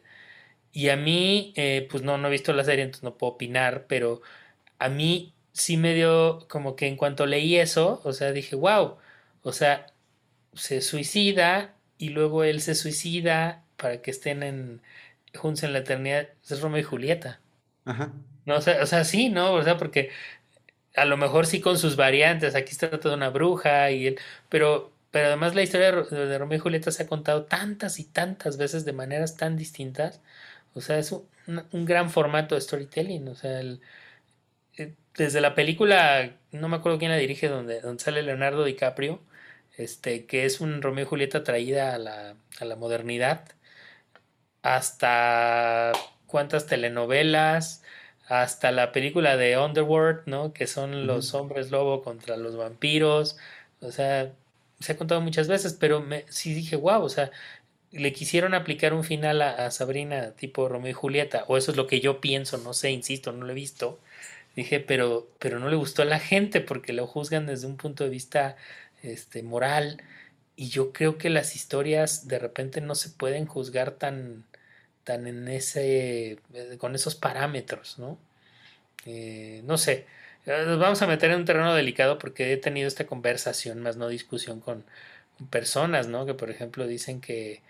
Y 0.73 0.91
a 0.91 0.97
mí, 0.97 1.53
eh, 1.57 1.89
pues 1.91 2.05
no, 2.05 2.19
no 2.19 2.29
he 2.29 2.31
visto 2.31 2.53
la 2.53 2.65
serie, 2.65 2.85
entonces 2.85 3.03
no 3.03 3.19
puedo 3.19 3.33
opinar, 3.35 3.87
pero 3.89 4.23
a 4.79 4.89
mí 4.89 5.35
sí 5.53 5.77
me 5.77 5.95
dio 5.95 6.47
como 6.49 6.77
que 6.77 6.87
en 6.87 6.97
cuanto 6.97 7.27
leí 7.27 7.57
eso, 7.57 8.01
o 8.05 8.13
sea, 8.13 8.33
dije, 8.33 8.57
wow, 8.57 8.99
o 9.45 9.53
sea, 9.53 9.87
se 10.55 10.81
suicida 10.81 11.75
y 11.99 12.09
luego 12.09 12.43
él 12.45 12.61
se 12.61 12.75
suicida 12.75 13.63
para 13.77 14.03
que 14.03 14.11
estén 14.11 14.43
en, 14.43 14.83
juntos 15.37 15.63
en 15.63 15.73
la 15.73 15.81
eternidad. 15.81 16.29
Es 16.49 16.61
Romeo 16.61 16.81
y 16.81 16.85
Julieta. 16.85 17.41
Ajá. 17.85 18.13
No, 18.47 18.57
o 18.57 18.61
sea, 18.61 18.83
o 18.83 18.87
sea, 18.87 19.05
sí, 19.05 19.29
¿no? 19.29 19.53
O 19.53 19.63
sea, 19.63 19.77
porque 19.77 20.11
a 20.97 21.05
lo 21.05 21.17
mejor 21.17 21.47
sí 21.47 21.61
con 21.61 21.79
sus 21.79 21.97
variantes, 21.97 22.55
aquí 22.55 22.73
está 22.73 22.91
toda 23.01 23.17
una 23.17 23.31
bruja 23.31 23.91
y 23.91 24.09
él, 24.09 24.21
pero, 24.49 24.93
pero 25.11 25.27
además 25.29 25.55
la 25.55 25.63
historia 25.63 25.93
de, 25.93 26.39
Romeo 26.39 26.59
y 26.59 26.61
Julieta 26.61 26.91
se 26.91 27.05
ha 27.05 27.07
contado 27.07 27.45
tantas 27.45 27.99
y 28.01 28.05
tantas 28.05 28.57
veces 28.57 28.85
de 28.85 28.93
maneras 28.93 29.37
tan 29.37 29.57
distintas, 29.57 30.21
o 30.75 30.81
sea, 30.81 30.99
es 30.99 31.13
un, 31.13 31.25
gran 31.85 32.11
formato 32.11 32.55
de 32.55 32.61
storytelling, 32.61 33.29
o 33.29 33.35
sea, 33.35 33.61
eh, 34.77 34.95
desde 35.17 35.41
la 35.41 35.55
película, 35.55 36.37
no 36.53 36.69
me 36.69 36.77
acuerdo 36.77 36.99
quién 36.99 37.11
la 37.11 37.17
dirige, 37.17 37.49
donde, 37.49 37.81
donde 37.81 38.03
sale 38.03 38.23
Leonardo 38.23 38.65
DiCaprio, 38.65 39.21
este, 39.77 40.27
que 40.27 40.45
es 40.47 40.61
un 40.61 40.83
Romeo 40.83 41.05
y 41.05 41.09
Julieta 41.09 41.45
traída 41.45 41.95
a 41.95 41.99
la, 41.99 42.37
a 42.61 42.65
la 42.65 42.77
modernidad, 42.77 43.49
hasta 44.63 45.93
cuántas 46.27 46.67
telenovelas, 46.67 47.83
hasta 48.27 48.73
la 48.73 48.93
película 48.93 49.37
de 49.37 49.59
Underworld, 49.59 50.23
¿no? 50.27 50.53
Que 50.53 50.67
son 50.67 51.07
los 51.07 51.35
hombres 51.35 51.71
lobo 51.71 52.03
contra 52.03 52.37
los 52.37 52.57
vampiros. 52.57 53.37
O 53.81 53.93
sea, 53.93 54.33
se 54.81 54.93
ha 54.93 54.97
contado 54.97 55.21
muchas 55.21 55.49
veces, 55.49 55.75
pero 55.75 56.01
me, 56.01 56.25
sí 56.29 56.55
dije, 56.55 56.77
wow, 56.77 57.03
o 57.03 57.09
sea, 57.09 57.31
le 57.93 58.13
quisieron 58.13 58.55
aplicar 58.55 58.95
un 58.95 59.05
final 59.05 59.43
a, 59.43 59.71
Sabrina 59.71 60.33
tipo 60.33 60.69
Romeo 60.69 60.91
y 60.91 60.93
Julieta, 60.95 61.45
o 61.49 61.57
eso 61.57 61.71
es 61.71 61.77
lo 61.77 61.87
que 61.87 62.01
yo 62.01 62.21
pienso, 62.21 62.59
no 62.59 62.75
sé, 62.75 62.91
insisto, 62.91 63.33
no 63.33 63.47
lo 63.47 63.53
he 63.53 63.55
visto. 63.55 64.01
Dije, 64.57 64.81
pero, 64.81 65.29
pero 65.39 65.59
no 65.59 65.69
le 65.69 65.77
gustó 65.77 66.03
a 66.03 66.05
la 66.07 66.21
gente 66.21 66.61
porque 66.61 66.93
lo 66.93 67.07
juzgan 67.07 67.47
desde 67.47 67.67
un 67.67 67.77
punto 67.77 68.05
de 68.05 68.11
vista 68.11 68.57
este, 69.05 69.43
moral. 69.43 70.03
Y 70.57 70.69
yo 70.69 70.93
creo 70.93 71.19
que 71.19 71.31
las 71.31 71.57
historias 71.57 72.29
de 72.29 72.39
repente 72.39 72.81
no 72.81 72.95
se 72.95 73.11
pueden 73.11 73.47
juzgar 73.47 73.93
tan, 73.93 74.45
tan 75.05 75.27
en 75.27 75.49
ese, 75.49 76.39
eh, 76.55 76.79
con 76.79 76.95
esos 76.95 77.15
parámetros, 77.17 77.99
¿no? 77.99 78.19
Eh, 79.07 79.63
no 79.65 79.79
sé, 79.79 80.07
eh, 80.47 80.65
nos 80.67 80.79
vamos 80.79 81.03
a 81.03 81.07
meter 81.07 81.31
en 81.31 81.39
un 81.41 81.45
terreno 81.45 81.75
delicado 81.75 82.19
porque 82.19 82.53
he 82.53 82.57
tenido 82.57 82.89
esta 82.89 83.07
conversación, 83.07 83.81
más 83.83 83.97
no 83.97 84.09
discusión 84.09 84.61
con, 84.61 84.85
personas, 85.51 86.09
¿no? 86.09 86.27
Que 86.27 86.35
por 86.35 86.51
ejemplo 86.51 86.87
dicen 86.87 87.21
que, 87.21 87.63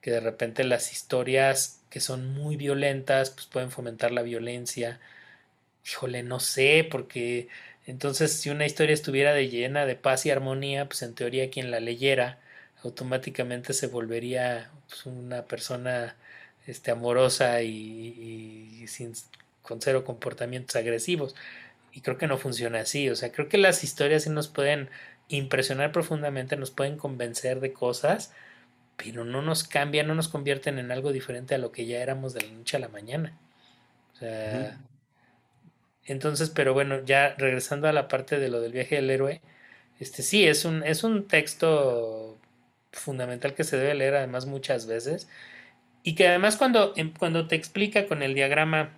que 0.00 0.10
de 0.10 0.20
repente 0.20 0.64
las 0.64 0.92
historias 0.92 1.82
que 1.90 2.00
son 2.00 2.34
muy 2.34 2.56
violentas, 2.56 3.30
pues 3.30 3.46
pueden 3.46 3.70
fomentar 3.70 4.12
la 4.12 4.22
violencia. 4.22 5.00
Híjole, 5.84 6.22
no 6.22 6.40
sé, 6.40 6.86
porque 6.90 7.48
entonces 7.86 8.32
si 8.32 8.50
una 8.50 8.66
historia 8.66 8.94
estuviera 8.94 9.32
de 9.32 9.48
llena 9.48 9.86
de 9.86 9.94
paz 9.94 10.26
y 10.26 10.30
armonía, 10.30 10.86
pues 10.86 11.02
en 11.02 11.14
teoría 11.14 11.50
quien 11.50 11.70
la 11.70 11.80
leyera 11.80 12.38
automáticamente 12.82 13.72
se 13.72 13.86
volvería 13.86 14.70
pues, 14.88 15.06
una 15.06 15.44
persona 15.44 16.16
este, 16.66 16.90
amorosa 16.90 17.62
y, 17.62 18.84
sin, 18.88 19.12
con 19.62 19.80
cero 19.80 20.04
comportamientos 20.04 20.76
agresivos. 20.76 21.34
Y 21.92 22.00
creo 22.00 22.18
que 22.18 22.26
no 22.26 22.38
funciona 22.38 22.80
así. 22.80 23.08
O 23.08 23.16
sea, 23.16 23.32
creo 23.32 23.48
que 23.48 23.58
las 23.58 23.84
historias 23.84 24.24
sí 24.24 24.30
nos 24.30 24.48
pueden 24.48 24.90
impresionar 25.28 25.92
profundamente, 25.92 26.56
nos 26.56 26.70
pueden 26.70 26.98
convencer 26.98 27.60
de 27.60 27.72
cosas, 27.72 28.32
pero 28.96 29.24
no 29.24 29.42
nos 29.42 29.64
cambian, 29.64 30.06
no 30.06 30.14
nos 30.14 30.28
convierten 30.28 30.78
en 30.78 30.90
algo 30.92 31.12
diferente 31.12 31.54
a 31.54 31.58
lo 31.58 31.72
que 31.72 31.86
ya 31.86 32.00
éramos 32.00 32.34
de 32.34 32.42
la 32.42 32.52
noche 32.52 32.76
a 32.76 32.80
la 32.80 32.88
mañana. 32.88 33.38
O 34.14 34.18
sea, 34.18 34.78
entonces, 36.06 36.50
pero 36.50 36.74
bueno, 36.74 37.04
ya 37.04 37.34
regresando 37.38 37.88
a 37.88 37.92
la 37.92 38.08
parte 38.08 38.38
de 38.38 38.48
lo 38.48 38.60
del 38.60 38.72
viaje 38.72 38.96
del 38.96 39.10
héroe, 39.10 39.40
este 40.00 40.22
sí, 40.22 40.46
es 40.46 40.64
un, 40.64 40.82
es 40.84 41.04
un 41.04 41.26
texto 41.28 42.38
fundamental 42.92 43.54
que 43.54 43.64
se 43.64 43.76
debe 43.76 43.94
leer 43.94 44.16
además 44.16 44.46
muchas 44.46 44.86
veces 44.86 45.28
y 46.06 46.14
que 46.14 46.28
además 46.28 46.56
cuando, 46.56 46.92
em, 46.96 47.12
cuando 47.12 47.48
te 47.48 47.56
explica 47.56 48.06
con 48.06 48.22
el 48.22 48.34
diagrama, 48.34 48.90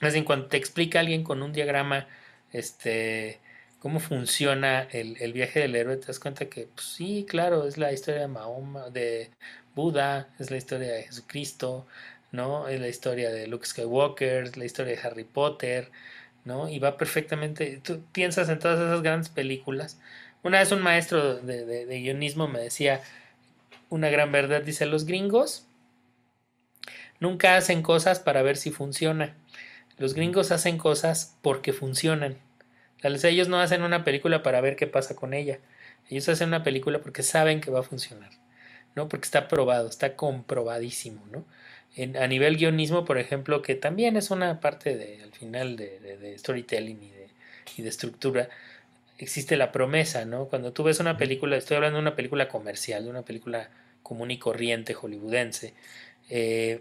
más 0.00 0.12
bien 0.12 0.24
cuando 0.24 0.46
te 0.46 0.56
explica 0.56 1.00
alguien 1.00 1.24
con 1.24 1.42
un 1.42 1.52
diagrama, 1.52 2.06
este, 2.52 3.40
cómo 3.80 4.00
funciona 4.00 4.82
el, 4.92 5.32
viaje 5.32 5.60
del 5.60 5.74
héroe, 5.76 5.96
te 5.96 6.06
das 6.06 6.20
cuenta 6.20 6.46
que 6.48 6.68
pues, 6.74 6.86
sí, 6.86 7.26
claro, 7.28 7.66
es 7.66 7.78
la 7.78 7.92
historia 7.92 8.20
de 8.22 8.28
Mahoma, 8.28 8.90
de 8.90 9.30
Buda, 9.74 10.28
es 10.38 10.50
la 10.52 10.58
historia 10.58 10.92
de 10.92 11.02
Jesucristo, 11.04 11.86
¿no? 12.30 12.68
Es 12.68 12.80
la 12.80 12.88
historia 12.88 13.30
de 13.32 13.48
Luke 13.48 13.66
Skywalker, 13.66 14.44
es 14.44 14.56
la 14.56 14.64
historia 14.64 14.94
de 14.94 15.00
Harry 15.02 15.24
Potter, 15.24 15.90
¿no? 16.44 16.68
Y 16.68 16.78
va 16.78 16.96
perfectamente, 16.96 17.80
tú 17.82 18.02
piensas 18.12 18.48
en 18.48 18.58
todas 18.58 18.78
esas 18.80 19.02
grandes 19.02 19.28
películas. 19.28 20.00
Una 20.42 20.58
vez 20.58 20.72
un 20.72 20.82
maestro 20.82 21.36
de, 21.36 21.64
de 21.64 22.00
guionismo 22.00 22.48
me 22.48 22.58
decía 22.58 23.00
una 23.90 24.08
gran 24.10 24.32
verdad, 24.32 24.62
dice, 24.62 24.86
los 24.86 25.04
gringos 25.04 25.66
nunca 27.20 27.56
hacen 27.56 27.82
cosas 27.82 28.20
para 28.20 28.42
ver 28.42 28.56
si 28.56 28.70
funciona. 28.70 29.34
Los 29.98 30.14
gringos 30.14 30.50
hacen 30.50 30.78
cosas 30.78 31.36
porque 31.42 31.72
funcionan. 31.72 32.38
ellos 33.02 33.48
no 33.48 33.60
hacen 33.60 33.82
una 33.82 34.02
película 34.04 34.42
para 34.42 34.60
ver 34.60 34.76
qué 34.76 34.86
pasa 34.86 35.14
con 35.14 35.34
ella. 35.34 35.60
Ellos 36.08 36.28
hacen 36.28 36.48
una 36.48 36.64
película 36.64 37.00
porque 37.00 37.22
saben 37.22 37.60
que 37.60 37.70
va 37.70 37.80
a 37.80 37.84
funcionar, 37.84 38.30
¿no? 38.96 39.08
Porque 39.08 39.26
está 39.26 39.46
probado, 39.48 39.88
está 39.88 40.16
comprobadísimo, 40.16 41.24
¿no? 41.30 41.44
A 41.96 42.26
nivel 42.26 42.56
guionismo, 42.56 43.04
por 43.04 43.18
ejemplo, 43.18 43.60
que 43.60 43.74
también 43.74 44.16
es 44.16 44.30
una 44.30 44.60
parte 44.60 44.96
de, 44.96 45.22
al 45.22 45.32
final 45.32 45.76
de, 45.76 46.34
storytelling 46.38 47.02
y 47.02 47.10
de, 47.10 47.28
y 47.76 47.82
de, 47.82 47.88
estructura, 47.88 48.48
existe 49.18 49.56
la 49.56 49.72
promesa, 49.72 50.24
¿no? 50.24 50.46
Cuando 50.46 50.72
tú 50.72 50.84
ves 50.84 51.00
una 51.00 51.18
película, 51.18 51.56
estoy 51.56 51.76
hablando 51.76 51.98
de 51.98 52.02
una 52.02 52.16
película 52.16 52.48
comercial, 52.48 53.04
de 53.04 53.10
una 53.10 53.22
película 53.22 53.70
común 54.02 54.30
y 54.30 54.38
corriente 54.38 54.94
hollywoodense, 54.94 55.74
eh, 56.30 56.80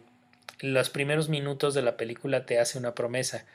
los 0.59 0.89
primeros 0.89 1.27
minutos 1.27 1.73
de 1.73 1.81
la 1.81 1.97
película 1.97 2.45
te 2.45 2.59
hace 2.59 2.77
una 2.77 2.93
promesa 2.93 3.45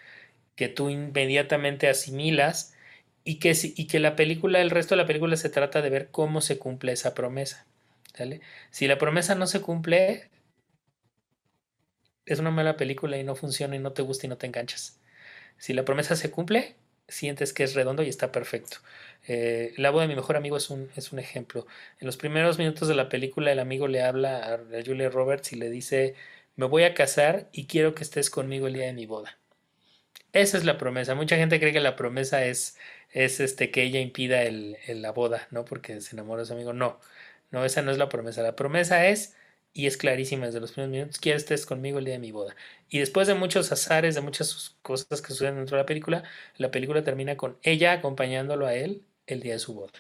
que 0.57 0.69
tú 0.69 0.91
inmediatamente 0.91 1.89
asimilas 1.89 2.75
y 3.25 3.37
que, 3.37 3.57
y 3.77 3.87
que 3.87 3.99
la 3.99 4.17
película, 4.17 4.61
el 4.61 4.71
resto 4.71 4.95
de 4.95 5.03
la 5.03 5.07
película 5.07 5.37
se 5.37 5.51
trata 5.51 5.83
de 5.83 5.91
ver 5.91 6.09
cómo 6.11 6.41
se 6.41 6.59
cumple 6.59 6.93
esa 6.93 7.15
promesa. 7.15 7.67
Si 8.71 8.89
la 8.89 8.99
promesa 8.99 9.35
no 9.35 9.47
se 9.47 9.61
cumple, 9.61 10.29
es 12.27 12.39
una 12.41 12.51
mala 12.51 12.77
película 12.77 13.17
y 13.19 13.25
no 13.25 13.35
funciona 13.37 13.77
y 13.77 13.79
no 13.79 13.93
te 13.93 14.03
gusta 14.03 14.27
y 14.27 14.29
no 14.29 14.37
te 14.39 14.47
enganchas. 14.47 15.01
Si 15.59 15.73
la 15.73 15.85
promesa 15.85 16.17
se 16.17 16.31
cumple, 16.31 16.77
sientes 17.09 17.53
que 17.53 17.65
es 17.65 17.75
redondo 17.75 18.03
y 18.03 18.09
está 18.09 18.33
perfecto. 18.33 18.79
Eh, 19.29 19.73
la 19.77 19.91
voz 19.91 20.03
de 20.03 20.09
mi 20.09 20.17
mejor 20.17 20.37
amigo 20.37 20.57
es 20.57 20.71
un, 20.71 20.91
es 20.97 21.13
un 21.13 21.19
ejemplo. 21.19 21.67
En 22.01 22.07
los 22.07 22.17
primeros 22.17 22.59
minutos 22.59 22.89
de 22.89 22.95
la 22.95 23.09
película, 23.09 23.53
el 23.53 23.59
amigo 23.59 23.89
le 23.89 24.03
habla 24.03 24.55
a, 24.55 24.59
Julia 24.85 25.09
Roberts 25.09 25.53
y 25.53 25.57
le 25.57 25.71
dice: 25.71 26.15
Me 26.57 26.67
voy 26.67 26.85
a 26.85 26.95
casar 26.95 27.49
y 27.53 27.67
quiero 27.67 27.95
que 27.95 28.03
estés 28.05 28.31
conmigo 28.31 28.67
el 28.67 28.75
día 28.75 28.87
de 28.87 28.93
mi 28.93 29.07
boda. 29.07 29.39
Esa 30.33 30.59
es 30.59 30.65
la 30.65 30.79
promesa. 30.79 31.15
Mucha 31.15 31.37
gente 31.37 31.59
cree 31.61 31.73
que 31.73 31.81
la 31.81 31.97
promesa 31.97 32.45
es, 32.45 32.77
es 33.11 33.41
este, 33.41 33.71
que 33.71 33.83
ella 33.83 34.01
impida 34.01 34.43
el, 34.43 34.77
la 34.87 35.13
boda, 35.13 35.49
¿no? 35.51 35.65
Porque 35.65 36.01
se 36.01 36.15
enamora 36.15 36.43
de 36.43 36.47
su 36.47 36.53
amigo. 36.53 36.73
No, 36.73 37.01
no, 37.51 37.65
esa 37.65 37.83
no 37.83 37.91
es 37.91 37.99
la 37.99 38.09
promesa. 38.09 38.43
La 38.43 38.57
promesa 38.57 39.07
es 39.09 39.35
y 39.77 39.87
es 39.87 39.99
clarísima 39.99 40.47
desde 40.47 40.59
los 40.61 40.73
primeros 40.73 40.91
minutos, 40.91 41.19
quiero 41.21 41.37
estés 41.37 41.67
conmigo 41.67 41.99
el 41.99 42.07
día 42.07 42.15
de 42.15 42.21
mi 42.21 42.33
boda. 42.33 42.57
Y 42.89 42.99
después 42.99 43.29
de 43.29 43.35
muchos 43.35 43.71
azares, 43.73 44.15
de 44.15 44.23
muchas 44.23 44.75
cosas 44.81 45.21
que 45.21 45.29
suceden 45.29 45.57
dentro 45.57 45.77
de 45.77 45.83
la 45.83 45.87
película, 45.87 46.25
la 46.57 46.71
película 46.71 47.05
termina 47.05 47.37
con 47.37 47.59
ella 47.63 47.93
acompañándolo 47.93 48.67
a 48.67 48.75
él 48.75 49.03
el 49.27 49.41
día 49.41 49.53
de 49.53 49.59
su 49.59 49.75
boda. 49.75 49.93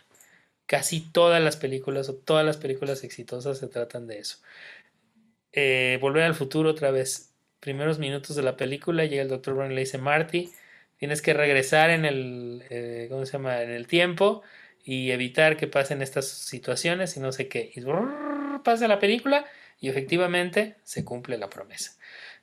Casi 0.65 1.01
todas 1.01 1.43
las 1.43 1.59
películas 1.59 2.09
o 2.09 2.15
todas 2.15 2.47
las 2.47 2.57
películas 2.57 3.05
exitosas 3.05 3.59
se 3.59 3.69
tratan 3.69 4.07
de 4.07 4.19
eso. 4.21 4.39
Eh, 5.53 5.99
volver 6.01 6.23
al 6.23 6.35
futuro 6.35 6.71
otra 6.71 6.91
vez. 6.91 7.35
Primeros 7.61 7.99
minutos 7.99 8.35
de 8.35 8.43
la 8.43 8.57
película, 8.57 9.05
llega 9.05 9.23
el 9.23 9.29
Dr. 9.29 9.55
Brown 9.55 9.73
y 9.73 9.75
le 9.75 9.81
dice, 9.83 9.99
Marty, 9.99 10.53
tienes 10.97 11.21
que 11.21 11.35
regresar 11.35 11.91
en 11.91 12.07
el, 12.07 12.65
eh, 12.71 13.09
¿cómo 13.11 13.27
se 13.27 13.33
llama? 13.35 13.63
En 13.63 13.71
el 13.71 13.87
tiempo 13.87 14.43
y 14.85 15.11
evitar 15.11 15.59
que 15.59 15.67
pasen 15.67 16.01
estas 16.01 16.29
situaciones 16.29 17.17
y 17.19 17.21
no 17.21 17.33
sé 17.33 17.49
qué. 17.49 17.73
Y 17.75 17.83
pasa 18.63 18.89
la 18.89 18.99
película 18.99 19.45
y 19.81 19.89
efectivamente 19.89 20.77
se 20.85 21.05
cumple 21.05 21.39
la 21.39 21.51
promesa. 21.51 21.97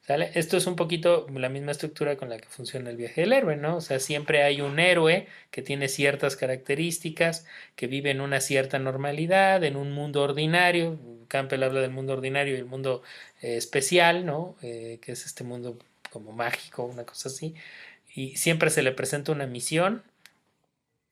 Esto 0.05 0.57
es 0.57 0.67
un 0.67 0.75
poquito 0.75 1.27
la 1.33 1.47
misma 1.47 1.71
estructura 1.71 2.17
con 2.17 2.29
la 2.29 2.37
que 2.37 2.49
funciona 2.49 2.89
el 2.89 2.97
viaje 2.97 3.21
del 3.21 3.31
héroe, 3.31 3.55
¿no? 3.55 3.77
O 3.77 3.81
sea, 3.81 3.99
siempre 3.99 4.43
hay 4.43 4.59
un 4.59 4.77
héroe 4.77 5.27
que 5.49 5.61
tiene 5.61 5.87
ciertas 5.87 6.35
características, 6.35 7.45
que 7.77 7.87
vive 7.87 8.11
en 8.11 8.19
una 8.19 8.41
cierta 8.41 8.79
normalidad, 8.79 9.63
en 9.63 9.77
un 9.77 9.93
mundo 9.93 10.21
ordinario. 10.21 10.99
Campbell 11.29 11.63
habla 11.63 11.79
del 11.79 11.91
mundo 11.91 12.13
ordinario 12.13 12.53
y 12.53 12.57
el 12.57 12.65
mundo 12.65 13.01
eh, 13.41 13.55
especial, 13.55 14.25
¿no? 14.25 14.57
Eh, 14.61 14.99
que 15.01 15.13
es 15.13 15.25
este 15.25 15.45
mundo 15.45 15.79
como 16.11 16.33
mágico, 16.33 16.83
una 16.83 17.05
cosa 17.05 17.29
así. 17.29 17.55
Y 18.13 18.35
siempre 18.35 18.71
se 18.71 18.83
le 18.83 18.91
presenta 18.91 19.31
una 19.31 19.47
misión 19.47 20.03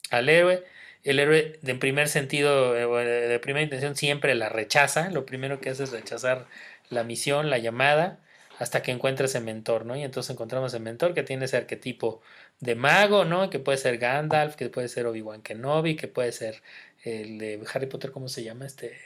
al 0.10 0.28
héroe 0.28 0.66
el 1.04 1.20
héroe 1.20 1.60
de 1.62 1.76
primer 1.76 2.08
sentido, 2.08 2.76
eh, 2.76 3.06
de 3.28 3.40
primera 3.40 3.64
intención, 3.64 3.96
siempre 3.96 4.36
la 4.36 4.50
rechaza. 4.50 5.10
Lo 5.10 5.26
primero 5.26 5.60
que 5.60 5.70
hace 5.70 5.84
es 5.84 5.92
rechazar 5.92 6.48
la 6.90 7.04
misión, 7.04 7.50
la 7.50 7.58
llamada, 7.58 8.20
hasta 8.60 8.84
que 8.84 8.92
encuentra 8.92 9.26
ese 9.26 9.42
mentor, 9.42 9.86
¿no? 9.86 9.96
Y 9.96 10.04
entonces 10.04 10.32
encontramos 10.32 10.74
el 10.74 10.82
mentor 10.82 11.14
que 11.14 11.24
tiene 11.24 11.46
ese 11.46 11.58
arquetipo 11.58 12.22
de 12.60 12.76
mago, 12.76 13.26
¿no? 13.26 13.50
Que 13.50 13.60
puede 13.60 13.78
ser 13.78 13.98
Gandalf, 13.98 14.56
que 14.56 14.70
puede 14.70 14.88
ser 14.88 15.08
Obi-Wan 15.08 15.42
Kenobi, 15.42 15.96
que 15.96 16.08
puede 16.08 16.32
ser 16.32 16.62
el 17.04 17.40
de 17.40 17.64
Harry 17.74 17.88
Potter, 17.88 18.12
¿cómo 18.12 18.28
se 18.28 18.44
llama? 18.44 18.66
Este. 18.66 19.00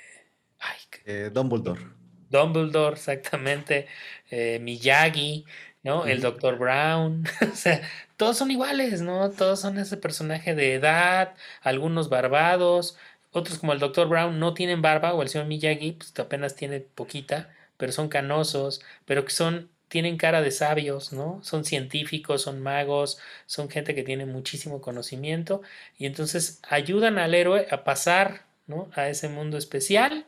Ay, 0.60 0.78
eh, 1.06 1.30
Dumbledore. 1.34 1.82
Dumbledore, 2.30 2.96
exactamente. 2.96 3.88
Eh, 4.30 4.60
Miyagi, 4.62 5.46
¿no? 5.86 6.06
El 6.08 6.20
Dr. 6.20 6.58
Brown. 6.58 7.26
o 7.54 7.56
sea, 7.56 7.82
todos 8.18 8.38
son 8.38 8.52
iguales, 8.52 9.02
¿no? 9.02 9.30
Todos 9.30 9.62
son 9.62 9.78
ese 9.78 9.98
personaje 9.98 10.56
de 10.56 10.74
edad, 10.74 11.36
algunos 11.62 12.10
barbados, 12.10 12.98
otros 13.32 13.60
como 13.60 13.72
el 13.74 13.80
Dr. 13.80 14.08
Brown 14.10 14.40
no 14.40 14.54
tienen 14.56 14.82
barba, 14.82 15.14
o 15.14 15.22
el 15.22 15.30
señor 15.30 15.48
Miyagi, 15.48 15.94
pues 15.94 16.12
apenas 16.20 16.56
tiene 16.56 16.80
poquita, 16.82 17.54
pero 17.78 17.92
son 17.92 18.10
canosos, 18.10 18.82
pero 19.06 19.26
que 19.26 19.32
son, 19.32 19.70
tienen 19.88 20.18
cara 20.18 20.42
de 20.42 20.52
sabios, 20.52 21.14
¿no? 21.14 21.40
Son 21.44 21.64
científicos, 21.66 22.42
son 22.42 22.62
magos, 22.62 23.20
son 23.46 23.70
gente 23.70 23.94
que 23.94 24.04
tiene 24.04 24.26
muchísimo 24.26 24.82
conocimiento, 24.82 25.62
y 26.00 26.08
entonces 26.08 26.62
ayudan 26.68 27.20
al 27.20 27.36
héroe 27.36 27.68
a 27.70 27.84
pasar, 27.84 28.46
¿no? 28.68 28.90
A 28.96 29.10
ese 29.10 29.30
mundo 29.30 29.58
especial 29.58 30.26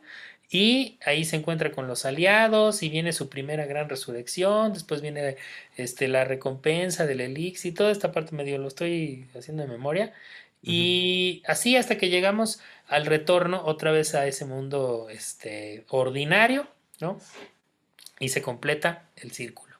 y 0.50 0.98
ahí 1.04 1.24
se 1.24 1.36
encuentra 1.36 1.72
con 1.72 1.86
los 1.86 2.06
aliados 2.06 2.82
y 2.82 2.88
viene 2.88 3.12
su 3.12 3.28
primera 3.28 3.66
gran 3.66 3.88
resurrección, 3.88 4.72
después 4.72 5.02
viene 5.02 5.36
este, 5.76 6.08
la 6.08 6.24
recompensa 6.24 7.06
del 7.06 7.20
elixir, 7.20 7.74
toda 7.74 7.90
esta 7.90 8.12
parte 8.12 8.34
medio 8.34 8.56
lo 8.58 8.68
estoy 8.68 9.28
haciendo 9.36 9.62
de 9.62 9.68
memoria. 9.68 10.14
Y 10.62 11.42
así 11.46 11.76
hasta 11.76 11.98
que 11.98 12.08
llegamos 12.08 12.60
al 12.88 13.06
retorno 13.06 13.62
otra 13.64 13.92
vez 13.92 14.14
a 14.14 14.26
ese 14.26 14.44
mundo 14.44 15.08
este, 15.10 15.84
ordinario, 15.88 16.66
¿no? 17.00 17.20
Y 18.18 18.30
se 18.30 18.42
completa 18.42 19.08
el 19.16 19.30
círculo, 19.30 19.76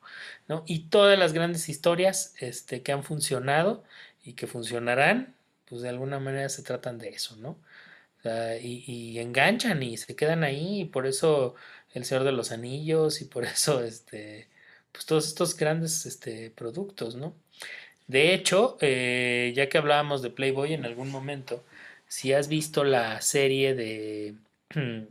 ¿no? 0.48 0.62
Y 0.66 0.80
todas 0.90 1.18
las 1.18 1.32
grandes 1.32 1.68
historias 1.68 2.34
este, 2.38 2.82
que 2.82 2.92
han 2.92 3.02
funcionado 3.02 3.82
y 4.22 4.34
que 4.34 4.46
funcionarán, 4.46 5.34
pues 5.64 5.82
de 5.82 5.88
alguna 5.88 6.20
manera 6.20 6.48
se 6.48 6.62
tratan 6.62 6.98
de 6.98 7.08
eso, 7.08 7.36
¿no? 7.36 7.58
Y, 8.60 9.18
enganchan 9.18 9.82
y 9.82 9.96
se 9.96 10.16
quedan 10.16 10.44
ahí, 10.44 10.82
y 10.82 10.84
por 10.86 11.06
eso 11.06 11.54
El 11.94 12.04
Señor 12.04 12.24
de 12.24 12.32
los 12.32 12.52
Anillos, 12.52 13.20
y 13.22 13.26
por 13.26 13.44
eso 13.46 13.82
este, 13.82 14.48
pues 14.92 15.06
todos 15.06 15.28
estos 15.28 15.56
grandes 15.56 16.06
este, 16.06 16.50
productos, 16.50 17.16
¿no? 17.16 17.34
De 18.08 18.34
hecho, 18.34 18.78
eh, 18.80 19.52
ya 19.56 19.68
que 19.68 19.78
hablábamos 19.78 20.22
de 20.22 20.30
Playboy 20.30 20.72
en 20.74 20.84
algún 20.86 21.10
momento, 21.10 21.64
si 22.08 22.32
has 22.32 22.48
visto 22.48 22.84
la 22.84 23.20
serie 23.20 23.74
de 23.74 24.34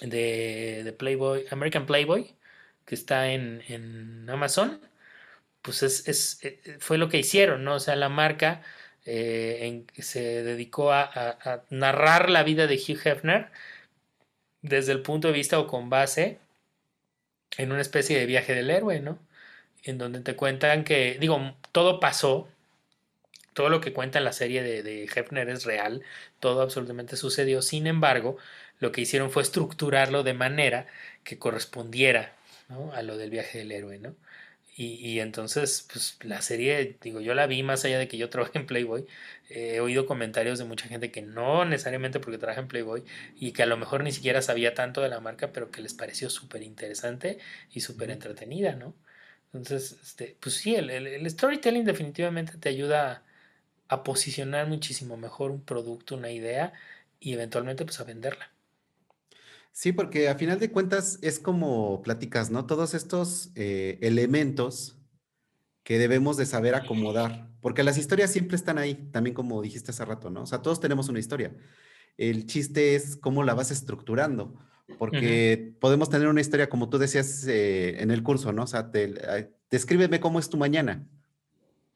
de, 0.00 0.94
Playboy, 0.98 1.46
American 1.50 1.86
Playboy, 1.86 2.34
que 2.84 2.94
está 2.94 3.30
en, 3.32 4.28
Amazon, 4.30 4.80
pues 5.62 5.82
es, 5.82 6.40
eh, 6.44 6.78
fue 6.80 6.98
lo 6.98 7.08
que 7.08 7.18
hicieron, 7.18 7.64
¿no? 7.64 7.74
O 7.76 7.80
sea, 7.80 7.96
la 7.96 8.08
marca 8.08 8.62
eh, 9.06 9.84
se 9.98 10.42
dedicó 10.42 10.92
a, 10.92 11.62
narrar 11.70 12.30
la 12.30 12.42
vida 12.42 12.66
de 12.66 12.76
Hugh 12.76 13.00
Hefner 13.04 13.50
desde 14.62 14.92
el 14.92 15.02
punto 15.02 15.28
de 15.28 15.34
vista 15.34 15.58
o 15.58 15.66
con 15.66 15.88
base 15.90 16.38
en 17.56 17.72
una 17.72 17.80
especie 17.80 18.18
de 18.18 18.26
viaje 18.26 18.54
del 18.54 18.70
héroe, 18.70 19.00
¿no? 19.00 19.18
En 19.84 19.98
donde 19.98 20.20
te 20.20 20.36
cuentan 20.36 20.84
que, 20.84 21.16
digo, 21.20 21.54
todo 21.72 22.00
pasó, 22.00 22.48
todo 23.54 23.70
lo 23.70 23.80
que 23.80 23.92
cuenta 23.92 24.18
en 24.18 24.24
la 24.24 24.32
serie 24.32 24.62
de, 24.62 24.82
de 24.82 25.04
Hefner 25.04 25.48
es 25.48 25.64
real, 25.64 26.02
todo 26.40 26.62
absolutamente 26.62 27.16
sucedió, 27.16 27.62
sin 27.62 27.86
embargo, 27.86 28.36
lo 28.80 28.92
que 28.92 29.02
hicieron 29.02 29.30
fue 29.30 29.42
estructurarlo 29.42 30.22
de 30.22 30.34
manera 30.34 30.86
que 31.24 31.38
correspondiera 31.38 32.34
a 32.92 33.02
lo 33.02 33.16
del 33.16 33.30
viaje 33.30 33.58
del 33.58 33.72
héroe, 33.72 33.98
¿no? 33.98 34.14
Y, 34.78 35.20
entonces, 35.20 35.88
pues 35.90 36.18
la 36.22 36.42
serie, 36.42 36.98
digo, 37.00 37.20
yo 37.22 37.32
la 37.34 37.46
vi 37.46 37.62
más 37.62 37.84
allá 37.86 37.98
de 37.98 38.08
que 38.08 38.18
yo 38.18 38.28
trabajé 38.28 38.58
en 38.58 38.66
Playboy. 38.66 39.06
he 39.48 39.80
oído 39.80 40.04
comentarios 40.06 40.58
de 40.58 40.66
mucha 40.66 40.86
gente 40.86 41.10
que 41.10 41.22
no 41.22 41.64
necesariamente 41.64 42.20
porque 42.20 42.36
trabaja 42.38 42.60
en 42.60 42.68
Playboy 42.68 43.02
y 43.36 43.52
que 43.52 43.62
a 43.62 43.66
lo 43.66 43.78
mejor 43.78 44.04
ni 44.04 44.12
siquiera 44.12 44.42
sabía 44.42 44.74
tanto 44.74 45.00
de 45.00 45.08
la 45.08 45.20
marca, 45.20 45.50
pero 45.52 45.70
que 45.70 45.80
les 45.80 45.94
pareció 45.94 46.28
súper 46.28 46.62
interesante 46.62 47.38
y 47.72 47.80
súper 47.80 48.10
entretenida, 48.10 48.76
¿no? 48.76 48.94
Entonces, 49.52 49.98
este, 50.02 50.36
pues 50.40 50.56
sí, 50.56 50.74
el, 50.76 50.90
el, 50.90 51.30
storytelling 51.30 51.84
definitivamente 51.84 52.58
te 52.58 52.68
ayuda 52.68 53.24
a, 53.88 53.96
a 53.96 54.02
posicionar 54.04 54.66
muchísimo 54.68 55.16
mejor 55.16 55.50
un 55.52 55.64
producto, 55.64 56.16
una 56.16 56.30
idea 56.30 56.72
y 57.20 57.34
eventualmente 57.34 57.84
pues 57.84 58.00
a 58.00 58.04
venderla. 58.04 58.50
Sí, 59.76 59.92
porque 59.92 60.30
a 60.30 60.36
final 60.36 60.58
de 60.58 60.70
cuentas 60.70 61.18
es 61.20 61.38
como 61.38 62.00
platicas, 62.00 62.50
¿no? 62.50 62.64
Todos 62.64 62.94
estos 62.94 63.50
eh, 63.56 63.98
elementos 64.00 64.96
que 65.82 65.98
debemos 65.98 66.38
de 66.38 66.46
saber 66.46 66.74
acomodar, 66.74 67.50
porque 67.60 67.82
las 67.82 67.98
historias 67.98 68.30
siempre 68.30 68.56
están 68.56 68.78
ahí, 68.78 68.94
también 69.12 69.34
como 69.34 69.60
dijiste 69.60 69.90
hace 69.90 70.02
rato, 70.06 70.30
¿no? 70.30 70.44
O 70.44 70.46
sea, 70.46 70.62
todos 70.62 70.80
tenemos 70.80 71.10
una 71.10 71.18
historia. 71.18 71.54
El 72.16 72.46
chiste 72.46 72.94
es 72.94 73.16
cómo 73.16 73.44
la 73.44 73.52
vas 73.52 73.70
estructurando, 73.70 74.58
porque 74.98 75.74
podemos 75.78 76.08
tener 76.08 76.28
una 76.28 76.40
historia 76.40 76.70
como 76.70 76.88
tú 76.88 76.96
decías 76.96 77.46
eh, 77.46 78.00
en 78.00 78.10
el 78.10 78.22
curso, 78.22 78.54
¿no? 78.54 78.62
O 78.62 78.66
sea, 78.66 78.90
descríbeme 79.70 80.20
cómo 80.20 80.38
es 80.38 80.48
tu 80.48 80.56
mañana. 80.56 81.06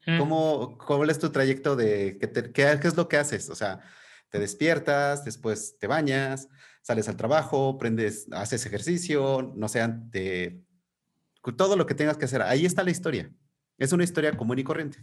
Mm. 0.07 0.18
¿Cómo, 0.18 0.76
¿Cómo 0.76 1.05
es 1.07 1.18
tu 1.18 1.31
trayecto 1.31 1.76
de 1.76 2.18
qué, 2.20 2.53
qué 2.53 2.78
es 2.89 2.97
lo 2.99 3.09
que 3.09 3.16
haces? 3.16 3.49
O 3.49 3.55
sea, 3.55 3.81
te 4.28 4.39
despiertas, 4.39 5.24
después 5.24 5.78
te 5.78 5.87
bañas, 5.87 6.51
sales 6.83 7.09
al 7.09 7.16
trabajo, 7.16 7.78
prendes, 7.78 8.26
haces 8.33 8.64
ejercicio, 8.66 9.53
no 9.55 9.68
sé, 9.68 9.87
te, 10.11 10.62
todo 11.57 11.76
lo 11.76 11.87
que 11.87 11.95
tengas 11.95 12.16
que 12.16 12.24
hacer. 12.24 12.43
Ahí 12.43 12.66
está 12.66 12.83
la 12.83 12.91
historia. 12.91 13.31
Es 13.78 13.93
una 13.93 14.05
historia 14.05 14.37
común 14.37 14.59
y 14.59 14.64
corriente. 14.64 14.99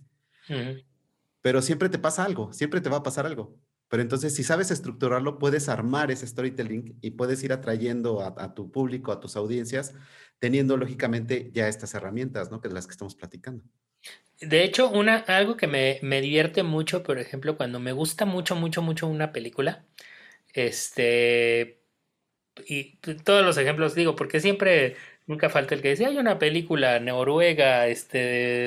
Pero 1.42 1.62
siempre 1.62 1.90
te 1.90 2.00
pasa 2.00 2.24
algo, 2.24 2.54
siempre 2.54 2.82
te 2.82 2.90
va 2.90 2.98
a 2.98 3.04
pasar 3.04 3.26
algo. 3.26 3.58
Pero 3.90 4.04
entonces, 4.04 4.36
si 4.36 4.44
sabes 4.44 4.70
estructurarlo, 4.70 5.40
puedes 5.40 5.70
armar 5.70 6.12
ese 6.12 6.28
storytelling 6.28 6.98
y 7.02 7.12
puedes 7.12 7.42
ir 7.44 7.54
atrayendo 7.54 8.22
a, 8.22 8.54
tu 8.54 8.70
público, 8.70 9.12
a 9.12 9.20
tus 9.20 9.38
audiencias, 9.38 9.94
teniendo 10.40 10.76
lógicamente 10.76 11.52
ya 11.54 11.68
estas 11.68 11.94
herramientas, 11.94 12.52
¿no? 12.52 12.60
Que 12.60 12.68
las 12.68 12.86
que 12.86 12.92
estamos 12.92 13.16
platicando. 13.16 13.64
De 14.42 14.64
hecho, 14.64 14.90
una, 14.90 15.16
algo 15.16 15.56
que 15.56 15.68
me, 15.68 16.00
me 16.04 16.22
divierte 16.22 16.64
mucho, 16.64 17.02
por 17.02 17.18
ejemplo, 17.18 17.56
cuando 17.56 17.80
me 17.80 17.94
gusta 17.94 18.26
mucho, 18.26 18.56
mucho, 18.56 18.82
mucho 18.82 19.08
una 19.08 19.32
película, 19.32 19.86
este, 20.66 21.82
y 22.66 22.97
todos 23.24 23.45
los 23.45 23.58
ejemplos 23.58 23.95
digo, 23.95 24.16
porque 24.16 24.39
siempre 24.39 24.95
Nunca 25.28 25.49
falta 25.49 25.76
el 25.76 25.82
que 25.82 25.89
dice, 25.89 26.05
hay 26.05 26.18
una 26.18 26.39
película 26.39 27.01
noruega 27.01 27.88
este, 27.88 28.18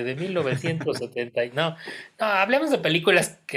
de, 0.05 0.15
1970. 0.15 1.47
no, 1.55 1.71
no, 1.71 2.27
hablemos 2.27 2.71
de 2.71 2.77
películas 2.77 3.39
que... 3.47 3.57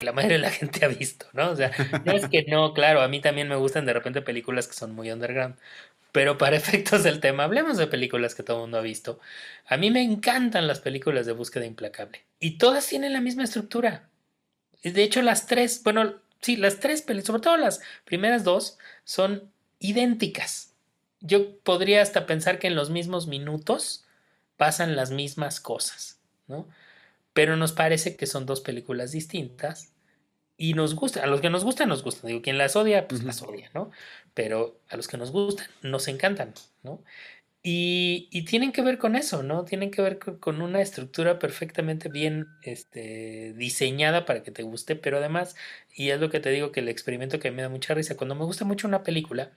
La 0.00 0.12
mayoría 0.12 0.38
de 0.38 0.42
la 0.42 0.50
gente 0.50 0.84
ha 0.84 0.88
visto, 0.88 1.26
¿no? 1.32 1.50
O 1.50 1.56
sea, 1.56 1.70
no 2.04 2.12
es 2.12 2.28
que 2.28 2.44
no, 2.48 2.72
claro, 2.74 3.02
a 3.02 3.08
mí 3.08 3.20
también 3.20 3.48
me 3.48 3.56
gustan 3.56 3.86
de 3.86 3.92
repente 3.92 4.22
películas 4.22 4.66
que 4.68 4.74
son 4.74 4.94
muy 4.94 5.10
underground. 5.10 5.56
Pero 6.12 6.38
para 6.38 6.56
efectos 6.56 7.04
del 7.04 7.20
tema, 7.20 7.44
hablemos 7.44 7.76
de 7.76 7.86
películas 7.86 8.34
que 8.34 8.42
todo 8.42 8.56
el 8.56 8.62
mundo 8.62 8.78
ha 8.78 8.82
visto. 8.82 9.20
A 9.66 9.76
mí 9.76 9.90
me 9.90 10.02
encantan 10.02 10.66
las 10.66 10.80
películas 10.80 11.26
de 11.26 11.32
búsqueda 11.32 11.66
implacable. 11.66 12.24
Y 12.40 12.58
todas 12.58 12.86
tienen 12.86 13.12
la 13.12 13.20
misma 13.20 13.44
estructura. 13.44 14.08
De 14.82 15.02
hecho, 15.02 15.22
las 15.22 15.46
tres, 15.46 15.82
bueno, 15.82 16.14
sí, 16.40 16.56
las 16.56 16.80
tres 16.80 17.02
películas, 17.02 17.26
sobre 17.26 17.42
todo 17.42 17.56
las 17.56 17.80
primeras 18.04 18.44
dos, 18.44 18.78
son 19.04 19.50
idénticas. 19.78 20.74
Yo 21.20 21.58
podría 21.58 22.02
hasta 22.02 22.26
pensar 22.26 22.58
que 22.58 22.68
en 22.68 22.76
los 22.76 22.90
mismos 22.90 23.26
minutos 23.26 24.06
pasan 24.56 24.96
las 24.96 25.10
mismas 25.10 25.60
cosas, 25.60 26.20
¿no? 26.46 26.66
Pero 27.36 27.54
nos 27.58 27.72
parece 27.72 28.16
que 28.16 28.24
son 28.24 28.46
dos 28.46 28.62
películas 28.62 29.12
distintas 29.12 29.92
y 30.56 30.72
nos 30.72 30.94
gusta, 30.94 31.22
a 31.22 31.26
los 31.26 31.42
que 31.42 31.50
nos 31.50 31.64
gustan, 31.64 31.90
nos 31.90 32.02
gustan. 32.02 32.28
Digo, 32.28 32.40
quien 32.40 32.56
las 32.56 32.76
odia, 32.76 33.06
pues 33.08 33.24
las 33.24 33.42
odia, 33.42 33.70
¿no? 33.74 33.90
Pero 34.32 34.80
a 34.88 34.96
los 34.96 35.06
que 35.06 35.18
nos 35.18 35.32
gustan, 35.32 35.66
nos 35.82 36.08
encantan, 36.08 36.54
¿no? 36.82 37.04
Y, 37.62 38.30
y 38.32 38.46
tienen 38.46 38.72
que 38.72 38.80
ver 38.80 38.96
con 38.96 39.16
eso, 39.16 39.42
¿no? 39.42 39.66
Tienen 39.66 39.90
que 39.90 40.00
ver 40.00 40.18
con, 40.18 40.62
una 40.62 40.80
estructura 40.80 41.38
perfectamente 41.38 42.08
bien 42.08 42.46
este, 42.62 43.52
diseñada 43.52 44.24
para 44.24 44.42
que 44.42 44.50
te 44.50 44.62
guste, 44.62 44.96
pero 44.96 45.18
además, 45.18 45.56
y 45.94 46.08
es 46.08 46.18
lo 46.18 46.30
que 46.30 46.40
te 46.40 46.48
digo 46.48 46.72
que 46.72 46.80
el 46.80 46.88
experimento 46.88 47.38
que 47.38 47.50
me 47.50 47.60
da 47.60 47.68
mucha 47.68 47.92
risa, 47.92 48.16
cuando 48.16 48.34
me 48.34 48.46
gusta 48.46 48.64
mucho 48.64 48.88
una 48.88 49.02
película, 49.02 49.52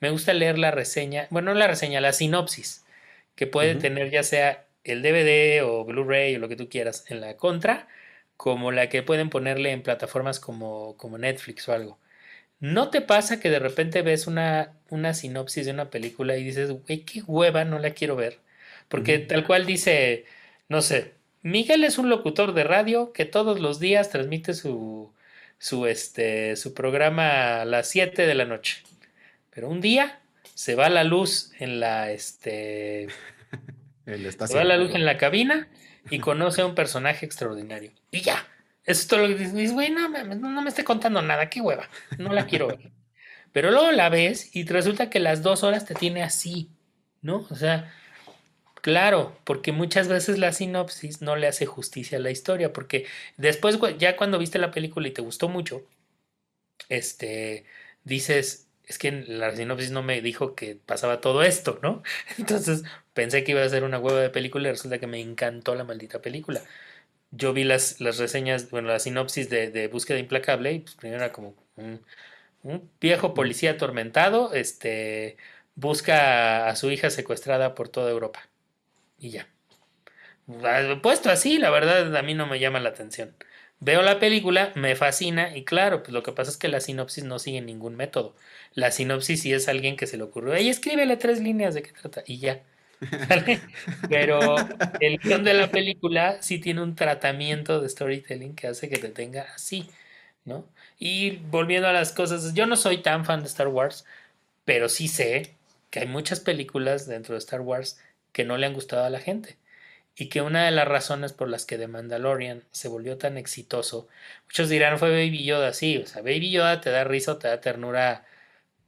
me 0.00 0.08
gusta 0.08 0.32
leer 0.32 0.58
la 0.58 0.70
reseña, 0.70 1.26
bueno, 1.28 1.52
no 1.52 1.58
la 1.58 1.66
reseña, 1.66 2.00
la 2.00 2.14
sinopsis, 2.14 2.86
que 3.34 3.46
puede 3.46 3.74
tener 3.74 4.10
ya 4.10 4.22
sea 4.22 4.67
el 4.84 5.02
DVD 5.02 5.64
o 5.64 5.84
Blu-ray 5.84 6.36
o 6.36 6.38
lo 6.38 6.48
que 6.48 6.56
tú 6.56 6.68
quieras 6.68 7.04
en 7.08 7.20
la 7.20 7.36
contra, 7.36 7.88
como 8.36 8.72
la 8.72 8.88
que 8.88 9.02
pueden 9.02 9.30
ponerle 9.30 9.72
en 9.72 9.82
plataformas 9.82 10.40
como, 10.40 10.96
como 10.96 11.18
Netflix 11.18 11.68
o 11.68 11.72
algo. 11.72 11.98
¿No 12.60 12.90
te 12.90 13.00
pasa 13.00 13.40
que 13.40 13.50
de 13.50 13.58
repente 13.60 14.02
ves 14.02 14.26
una, 14.26 14.74
una 14.90 15.14
sinopsis 15.14 15.66
de 15.66 15.72
una 15.72 15.90
película 15.90 16.36
y 16.36 16.44
dices, 16.44 16.70
güey, 16.70 17.04
qué 17.04 17.22
hueva, 17.26 17.64
no 17.64 17.78
la 17.78 17.90
quiero 17.90 18.16
ver? 18.16 18.38
Porque 18.88 19.18
tal 19.18 19.46
cual 19.46 19.66
dice, 19.66 20.24
no 20.68 20.82
sé, 20.82 21.14
Miguel 21.42 21.84
es 21.84 21.98
un 21.98 22.08
locutor 22.10 22.54
de 22.54 22.64
radio 22.64 23.12
que 23.12 23.24
todos 23.24 23.60
los 23.60 23.80
días 23.80 24.10
transmite 24.10 24.54
su, 24.54 25.12
su, 25.58 25.86
este, 25.86 26.56
su 26.56 26.74
programa 26.74 27.62
a 27.62 27.64
las 27.64 27.88
7 27.88 28.26
de 28.26 28.34
la 28.34 28.44
noche. 28.44 28.82
Pero 29.50 29.68
un 29.68 29.80
día 29.80 30.20
se 30.54 30.74
va 30.74 30.88
la 30.88 31.04
luz 31.04 31.52
en 31.58 31.80
la, 31.80 32.10
este, 32.10 33.08
se 34.08 34.54
va 34.54 34.64
la 34.64 34.76
luz 34.76 34.94
en 34.94 35.04
la 35.04 35.18
cabina 35.18 35.68
y 36.10 36.18
conoce 36.18 36.62
a 36.62 36.66
un 36.66 36.74
personaje 36.74 37.26
extraordinario. 37.26 37.92
Y 38.10 38.20
ya. 38.22 38.46
Eso 38.84 39.02
es 39.02 39.06
todo 39.08 39.20
lo 39.20 39.28
que 39.28 39.44
dices, 39.44 39.72
güey, 39.72 39.90
no, 39.90 40.08
no, 40.08 40.62
me 40.62 40.68
esté 40.70 40.82
contando 40.82 41.20
nada, 41.20 41.50
qué 41.50 41.60
hueva. 41.60 41.88
No 42.18 42.32
la 42.32 42.46
quiero 42.46 42.68
ver. 42.68 42.90
Pero 43.52 43.70
luego 43.70 43.92
la 43.92 44.08
ves 44.08 44.54
y 44.56 44.64
resulta 44.64 45.10
que 45.10 45.20
las 45.20 45.42
dos 45.42 45.62
horas 45.62 45.84
te 45.84 45.94
tiene 45.94 46.22
así, 46.22 46.70
¿no? 47.20 47.46
O 47.50 47.54
sea, 47.54 47.92
claro, 48.80 49.36
porque 49.44 49.72
muchas 49.72 50.08
veces 50.08 50.38
la 50.38 50.52
sinopsis 50.52 51.20
no 51.20 51.36
le 51.36 51.48
hace 51.48 51.66
justicia 51.66 52.16
a 52.16 52.20
la 52.20 52.30
historia, 52.30 52.72
porque 52.72 53.04
después, 53.36 53.78
ya 53.98 54.16
cuando 54.16 54.38
viste 54.38 54.58
la 54.58 54.70
película 54.70 55.08
y 55.08 55.12
te 55.12 55.22
gustó 55.22 55.50
mucho, 55.50 55.82
este, 56.88 57.66
dices, 58.04 58.67
es 58.88 58.98
que 58.98 59.12
la 59.12 59.54
sinopsis 59.54 59.90
no 59.90 60.02
me 60.02 60.20
dijo 60.22 60.54
que 60.54 60.76
pasaba 60.76 61.20
todo 61.20 61.42
esto, 61.42 61.78
¿no? 61.82 62.02
Entonces 62.38 62.84
pensé 63.14 63.44
que 63.44 63.52
iba 63.52 63.62
a 63.62 63.68
ser 63.68 63.84
una 63.84 63.98
hueva 63.98 64.20
de 64.20 64.30
película 64.30 64.68
y 64.68 64.72
resulta 64.72 64.98
que 64.98 65.06
me 65.06 65.20
encantó 65.20 65.74
la 65.74 65.84
maldita 65.84 66.20
película. 66.22 66.62
Yo 67.30 67.52
vi 67.52 67.64
las, 67.64 68.00
las 68.00 68.18
reseñas, 68.18 68.70
bueno, 68.70 68.88
la 68.88 68.98
sinopsis 69.00 69.50
de, 69.50 69.70
de 69.70 69.88
Búsqueda 69.88 70.18
Implacable 70.18 70.72
y 70.72 70.80
pues 70.80 70.94
primero 70.96 71.22
era 71.22 71.32
como 71.32 71.54
un, 71.76 72.02
un 72.62 72.90
viejo 73.00 73.34
policía 73.34 73.72
atormentado, 73.72 74.54
este, 74.54 75.36
busca 75.74 76.68
a 76.68 76.76
su 76.76 76.90
hija 76.90 77.10
secuestrada 77.10 77.74
por 77.74 77.88
toda 77.88 78.10
Europa. 78.10 78.48
Y 79.18 79.30
ya. 79.30 79.48
Puesto 81.02 81.30
así, 81.30 81.58
la 81.58 81.70
verdad 81.70 82.16
a 82.16 82.22
mí 82.22 82.34
no 82.34 82.46
me 82.46 82.58
llama 82.58 82.80
la 82.80 82.88
atención. 82.90 83.34
Veo 83.80 84.02
la 84.02 84.18
película, 84.18 84.72
me 84.74 84.96
fascina 84.96 85.56
y 85.56 85.64
claro, 85.64 86.02
pues 86.02 86.12
lo 86.12 86.22
que 86.24 86.32
pasa 86.32 86.50
es 86.50 86.56
que 86.56 86.66
la 86.68 86.80
sinopsis 86.80 87.24
no 87.24 87.38
sigue 87.38 87.60
ningún 87.60 87.94
método. 87.96 88.34
La 88.74 88.90
sinopsis 88.90 89.42
sí 89.42 89.52
es 89.52 89.68
alguien 89.68 89.96
que 89.96 90.06
se 90.08 90.16
le 90.16 90.24
ocurrió, 90.24 90.54
ey, 90.54 90.68
escríbele 90.68 91.16
tres 91.16 91.40
líneas 91.40 91.74
de 91.74 91.82
qué 91.82 91.92
trata 91.92 92.24
y 92.26 92.38
ya. 92.38 92.62
Pero 94.08 94.56
el 95.00 95.18
guion 95.18 95.44
de 95.44 95.54
la 95.54 95.70
película 95.70 96.42
sí 96.42 96.58
tiene 96.58 96.82
un 96.82 96.96
tratamiento 96.96 97.80
de 97.80 97.88
storytelling 97.88 98.56
que 98.56 98.66
hace 98.66 98.88
que 98.88 98.98
te 98.98 99.08
tenga 99.10 99.42
así, 99.54 99.88
¿no? 100.44 100.66
Y 100.98 101.36
volviendo 101.50 101.88
a 101.88 101.92
las 101.92 102.12
cosas, 102.12 102.54
yo 102.54 102.66
no 102.66 102.76
soy 102.76 102.98
tan 103.02 103.24
fan 103.24 103.42
de 103.42 103.48
Star 103.48 103.68
Wars, 103.68 104.04
pero 104.64 104.88
sí 104.88 105.08
sé 105.08 105.54
que 105.90 106.00
hay 106.00 106.06
muchas 106.08 106.40
películas 106.40 107.06
dentro 107.06 107.34
de 107.34 107.38
Star 107.40 107.60
Wars 107.60 108.00
que 108.32 108.44
no 108.44 108.56
le 108.58 108.66
han 108.66 108.74
gustado 108.74 109.04
a 109.04 109.10
la 109.10 109.20
gente 109.20 109.56
y 110.20 110.28
que 110.28 110.42
una 110.42 110.64
de 110.64 110.72
las 110.72 110.88
razones 110.88 111.32
por 111.32 111.48
las 111.48 111.64
que 111.64 111.78
The 111.78 111.86
Mandalorian 111.86 112.64
se 112.72 112.88
volvió 112.88 113.18
tan 113.18 113.38
exitoso, 113.38 114.08
muchos 114.46 114.68
dirán 114.68 114.98
fue 114.98 115.10
Baby 115.10 115.44
Yoda, 115.44 115.72
sí, 115.72 115.96
o 115.98 116.06
sea, 116.06 116.22
Baby 116.22 116.50
Yoda 116.50 116.80
te 116.80 116.90
da 116.90 117.04
risa, 117.04 117.38
te 117.38 117.46
da 117.46 117.60
ternura 117.60 118.26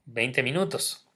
20 0.06 0.42
minutos, 0.42 1.06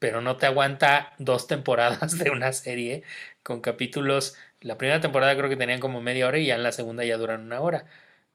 pero 0.00 0.20
no 0.22 0.36
te 0.38 0.46
aguanta 0.46 1.14
dos 1.18 1.46
temporadas 1.46 2.18
de 2.18 2.30
una 2.30 2.52
serie 2.52 3.04
con 3.44 3.60
capítulos, 3.60 4.34
la 4.60 4.76
primera 4.76 5.00
temporada 5.00 5.36
creo 5.36 5.48
que 5.48 5.56
tenían 5.56 5.78
como 5.78 6.00
media 6.00 6.26
hora 6.26 6.38
y 6.38 6.46
ya 6.46 6.56
en 6.56 6.64
la 6.64 6.72
segunda 6.72 7.04
ya 7.04 7.16
duran 7.16 7.42
una 7.42 7.60
hora. 7.60 7.86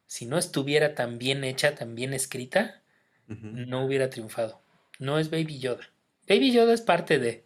Si 0.07 0.25
no 0.25 0.37
estuviera 0.37 0.95
tan 0.95 1.17
bien 1.17 1.43
hecha, 1.43 1.75
tan 1.75 1.95
bien 1.95 2.13
escrita, 2.13 2.81
no 3.27 3.85
hubiera 3.85 4.09
triunfado. 4.09 4.61
No 4.99 5.19
es 5.19 5.29
Baby 5.29 5.59
Yoda. 5.59 5.89
Baby 6.29 6.53
Yoda 6.53 6.73
es 6.73 6.81
parte 6.81 7.19
de, 7.19 7.45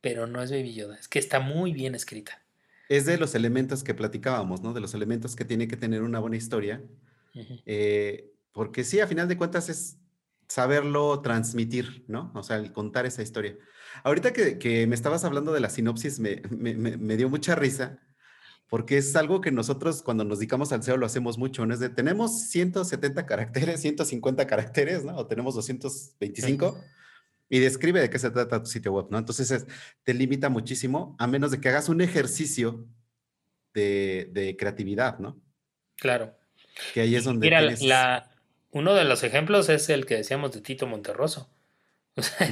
pero 0.00 0.26
no 0.26 0.42
es 0.42 0.50
Baby 0.50 0.74
Yoda, 0.74 0.96
es 0.98 1.08
que 1.08 1.18
está 1.18 1.40
muy 1.40 1.72
bien 1.72 1.94
escrita 1.94 2.45
es 2.88 3.06
de 3.06 3.18
los 3.18 3.34
elementos 3.34 3.82
que 3.82 3.94
platicábamos, 3.94 4.62
¿no? 4.62 4.72
De 4.72 4.80
los 4.80 4.94
elementos 4.94 5.36
que 5.36 5.44
tiene 5.44 5.68
que 5.68 5.76
tener 5.76 6.02
una 6.02 6.18
buena 6.18 6.36
historia. 6.36 6.82
Eh, 7.66 8.32
porque 8.52 8.84
sí, 8.84 9.00
a 9.00 9.06
final 9.06 9.28
de 9.28 9.36
cuentas 9.36 9.68
es 9.68 9.98
saberlo 10.48 11.20
transmitir, 11.20 12.04
¿no? 12.08 12.32
O 12.34 12.42
sea, 12.42 12.56
el 12.56 12.72
contar 12.72 13.06
esa 13.06 13.22
historia. 13.22 13.56
Ahorita 14.04 14.32
que, 14.32 14.86
me 14.86 14.94
estabas 14.94 15.24
hablando 15.24 15.52
de 15.52 15.60
la 15.60 15.70
sinopsis, 15.70 16.20
me, 16.20 17.16
dio 17.16 17.28
mucha 17.28 17.54
risa, 17.54 17.98
porque 18.68 18.98
es 18.98 19.14
algo 19.16 19.40
que 19.40 19.52
nosotros 19.52 20.02
cuando 20.02 20.24
nos 20.24 20.38
dedicamos 20.38 20.72
al 20.72 20.82
SEO 20.82 20.96
lo 20.96 21.06
hacemos 21.06 21.38
mucho, 21.38 21.66
¿no? 21.66 21.74
Es 21.74 21.80
de, 21.80 21.88
tenemos 21.88 22.48
170 22.48 23.26
caracteres, 23.26 23.80
150 23.80 24.46
caracteres, 24.46 25.04
¿no? 25.04 25.16
O 25.16 25.26
tenemos 25.26 25.54
225 25.54 26.78
y 27.48 27.60
describe 27.60 28.00
de 28.00 28.10
qué 28.10 28.18
se 28.18 28.30
trata 28.30 28.62
tu 28.62 28.68
sitio 28.68 28.92
web, 28.92 29.06
¿no? 29.10 29.18
Entonces 29.18 29.66
te 30.02 30.14
limita 30.14 30.48
muchísimo 30.48 31.16
a 31.18 31.26
menos 31.26 31.50
de 31.50 31.60
que 31.60 31.68
hagas 31.68 31.88
un 31.88 32.00
ejercicio 32.00 32.86
de, 33.74 34.56
creatividad, 34.58 35.18
¿no? 35.18 35.40
Claro. 35.96 36.34
Que 36.94 37.02
ahí 37.02 37.14
es 37.14 37.24
donde... 37.24 37.46
Mira, 37.46 37.60
la, 37.60 38.30
uno 38.70 38.94
de 38.94 39.04
los 39.04 39.22
ejemplos 39.22 39.68
es 39.68 39.88
el 39.88 40.06
que 40.06 40.16
decíamos 40.16 40.52
de 40.52 40.60
Tito 40.60 40.86
Monterroso. 40.86 41.50
O 42.18 42.22
sea, 42.22 42.48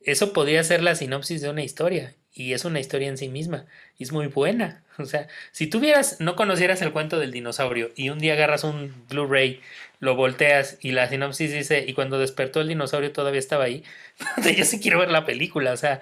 eso 0.00 0.32
podría 0.32 0.64
ser 0.64 0.82
la 0.82 0.94
sinopsis 0.94 1.42
de 1.42 1.50
una 1.50 1.62
historia 1.62 2.14
y 2.32 2.54
es 2.54 2.64
una 2.64 2.80
historia 2.80 3.08
en 3.08 3.18
sí 3.18 3.28
misma 3.28 3.66
y 3.98 4.04
es 4.04 4.12
muy 4.12 4.26
buena. 4.26 4.84
O 4.98 5.04
sea, 5.04 5.28
si 5.52 5.68
tuvieras, 5.68 6.18
no 6.18 6.34
conocieras 6.34 6.82
el 6.82 6.92
cuento 6.92 7.20
del 7.20 7.30
dinosaurio 7.30 7.92
y 7.94 8.08
un 8.08 8.18
día 8.18 8.32
agarras 8.32 8.64
un 8.64 8.92
Blu-ray 9.08 9.60
lo 10.00 10.14
volteas 10.14 10.78
y 10.80 10.92
la 10.92 11.08
sinopsis 11.08 11.52
dice, 11.52 11.84
y 11.86 11.94
cuando 11.94 12.18
despertó 12.18 12.60
el 12.60 12.68
dinosaurio 12.68 13.12
todavía 13.12 13.40
estaba 13.40 13.64
ahí. 13.64 13.84
yo 14.56 14.64
sí 14.64 14.80
quiero 14.80 15.00
ver 15.00 15.10
la 15.10 15.24
película, 15.24 15.72
o 15.72 15.76
sea, 15.76 16.00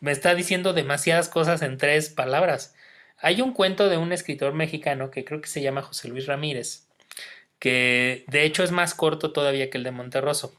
me 0.00 0.12
está 0.12 0.34
diciendo 0.34 0.72
demasiadas 0.72 1.28
cosas 1.28 1.62
en 1.62 1.78
tres 1.78 2.10
palabras. 2.10 2.74
Hay 3.18 3.40
un 3.40 3.52
cuento 3.52 3.88
de 3.88 3.96
un 3.96 4.12
escritor 4.12 4.54
mexicano 4.54 5.10
que 5.10 5.24
creo 5.24 5.40
que 5.40 5.48
se 5.48 5.62
llama 5.62 5.82
José 5.82 6.08
Luis 6.08 6.26
Ramírez, 6.26 6.88
que 7.58 8.24
de 8.28 8.44
hecho 8.44 8.64
es 8.64 8.70
más 8.70 8.94
corto 8.94 9.32
todavía 9.32 9.70
que 9.70 9.78
el 9.78 9.84
de 9.84 9.92
Monterroso. 9.92 10.54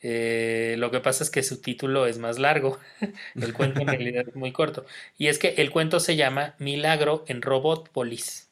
Eh, 0.00 0.76
lo 0.78 0.90
que 0.90 1.00
pasa 1.00 1.24
es 1.24 1.30
que 1.30 1.42
su 1.42 1.60
título 1.60 2.06
es 2.06 2.18
más 2.18 2.38
largo. 2.38 2.78
el 3.34 3.52
cuento 3.52 3.80
en 3.80 3.88
realidad 3.88 4.24
es 4.28 4.36
muy 4.36 4.52
corto. 4.52 4.86
Y 5.18 5.26
es 5.28 5.38
que 5.38 5.54
el 5.58 5.70
cuento 5.70 6.00
se 6.00 6.16
llama 6.16 6.54
Milagro 6.58 7.24
en 7.28 7.42
Robotpolis. 7.42 8.48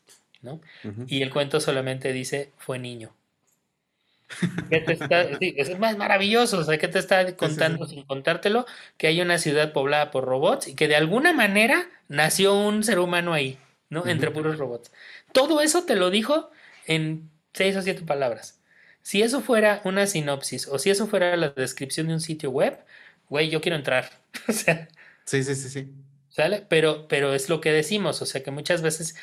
Y 1.06 1.22
el 1.22 1.30
cuento 1.30 1.60
solamente 1.60 2.12
dice, 2.12 2.52
fue 2.58 2.78
niño. 2.78 3.12
es 4.70 5.78
más 5.78 5.96
maravilloso, 5.96 6.58
o 6.58 6.64
sea, 6.64 6.78
¿qué 6.78 6.88
te 6.88 6.98
está 6.98 7.36
contando 7.36 7.86
sin 7.86 8.02
contártelo? 8.04 8.66
Que 8.96 9.06
hay 9.06 9.20
una 9.20 9.38
ciudad 9.38 9.72
poblada 9.72 10.10
por 10.10 10.24
robots 10.24 10.68
y 10.68 10.74
que 10.74 10.88
de 10.88 10.96
alguna 10.96 11.32
manera 11.32 11.88
nació 12.08 12.54
un 12.54 12.82
ser 12.82 12.98
humano 12.98 13.32
ahí, 13.32 13.58
¿no? 13.88 14.06
Entre 14.06 14.30
puros 14.30 14.58
robots. 14.58 14.90
Todo 15.32 15.60
eso 15.60 15.84
te 15.84 15.96
lo 15.96 16.10
dijo 16.10 16.50
en 16.86 17.30
seis 17.52 17.76
o 17.76 17.82
siete 17.82 18.02
palabras. 18.02 18.60
Si 19.02 19.22
eso 19.22 19.40
fuera 19.40 19.80
una 19.84 20.06
sinopsis 20.06 20.66
o 20.66 20.78
si 20.78 20.90
eso 20.90 21.06
fuera 21.06 21.36
la 21.36 21.50
descripción 21.50 22.08
de 22.08 22.14
un 22.14 22.20
sitio 22.20 22.50
web, 22.50 22.78
güey, 23.28 23.48
yo 23.48 23.60
quiero 23.60 23.76
entrar. 23.76 24.10
o 24.48 24.52
sea. 24.52 24.88
Sí, 25.24 25.44
sí, 25.44 25.54
sí, 25.54 25.68
sí. 25.68 25.92
¿Sale? 26.28 26.66
Pero, 26.68 27.08
pero 27.08 27.32
es 27.32 27.48
lo 27.48 27.62
que 27.62 27.72
decimos, 27.72 28.20
o 28.20 28.26
sea 28.26 28.42
que 28.42 28.50
muchas 28.50 28.82
veces 28.82 29.16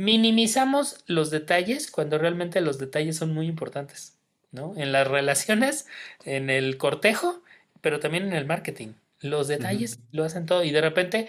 minimizamos 0.00 1.04
los 1.06 1.28
detalles 1.30 1.90
cuando 1.90 2.16
realmente 2.16 2.62
los 2.62 2.78
detalles 2.78 3.16
son 3.16 3.34
muy 3.34 3.46
importantes, 3.46 4.16
¿no? 4.50 4.72
En 4.78 4.92
las 4.92 5.06
relaciones, 5.06 5.86
en 6.24 6.48
el 6.48 6.78
cortejo, 6.78 7.42
pero 7.82 8.00
también 8.00 8.26
en 8.26 8.32
el 8.32 8.46
marketing. 8.46 8.94
Los 9.20 9.46
detalles 9.46 9.98
lo 10.10 10.24
hacen 10.24 10.46
todo 10.46 10.64
y 10.64 10.70
de 10.70 10.80
repente 10.80 11.28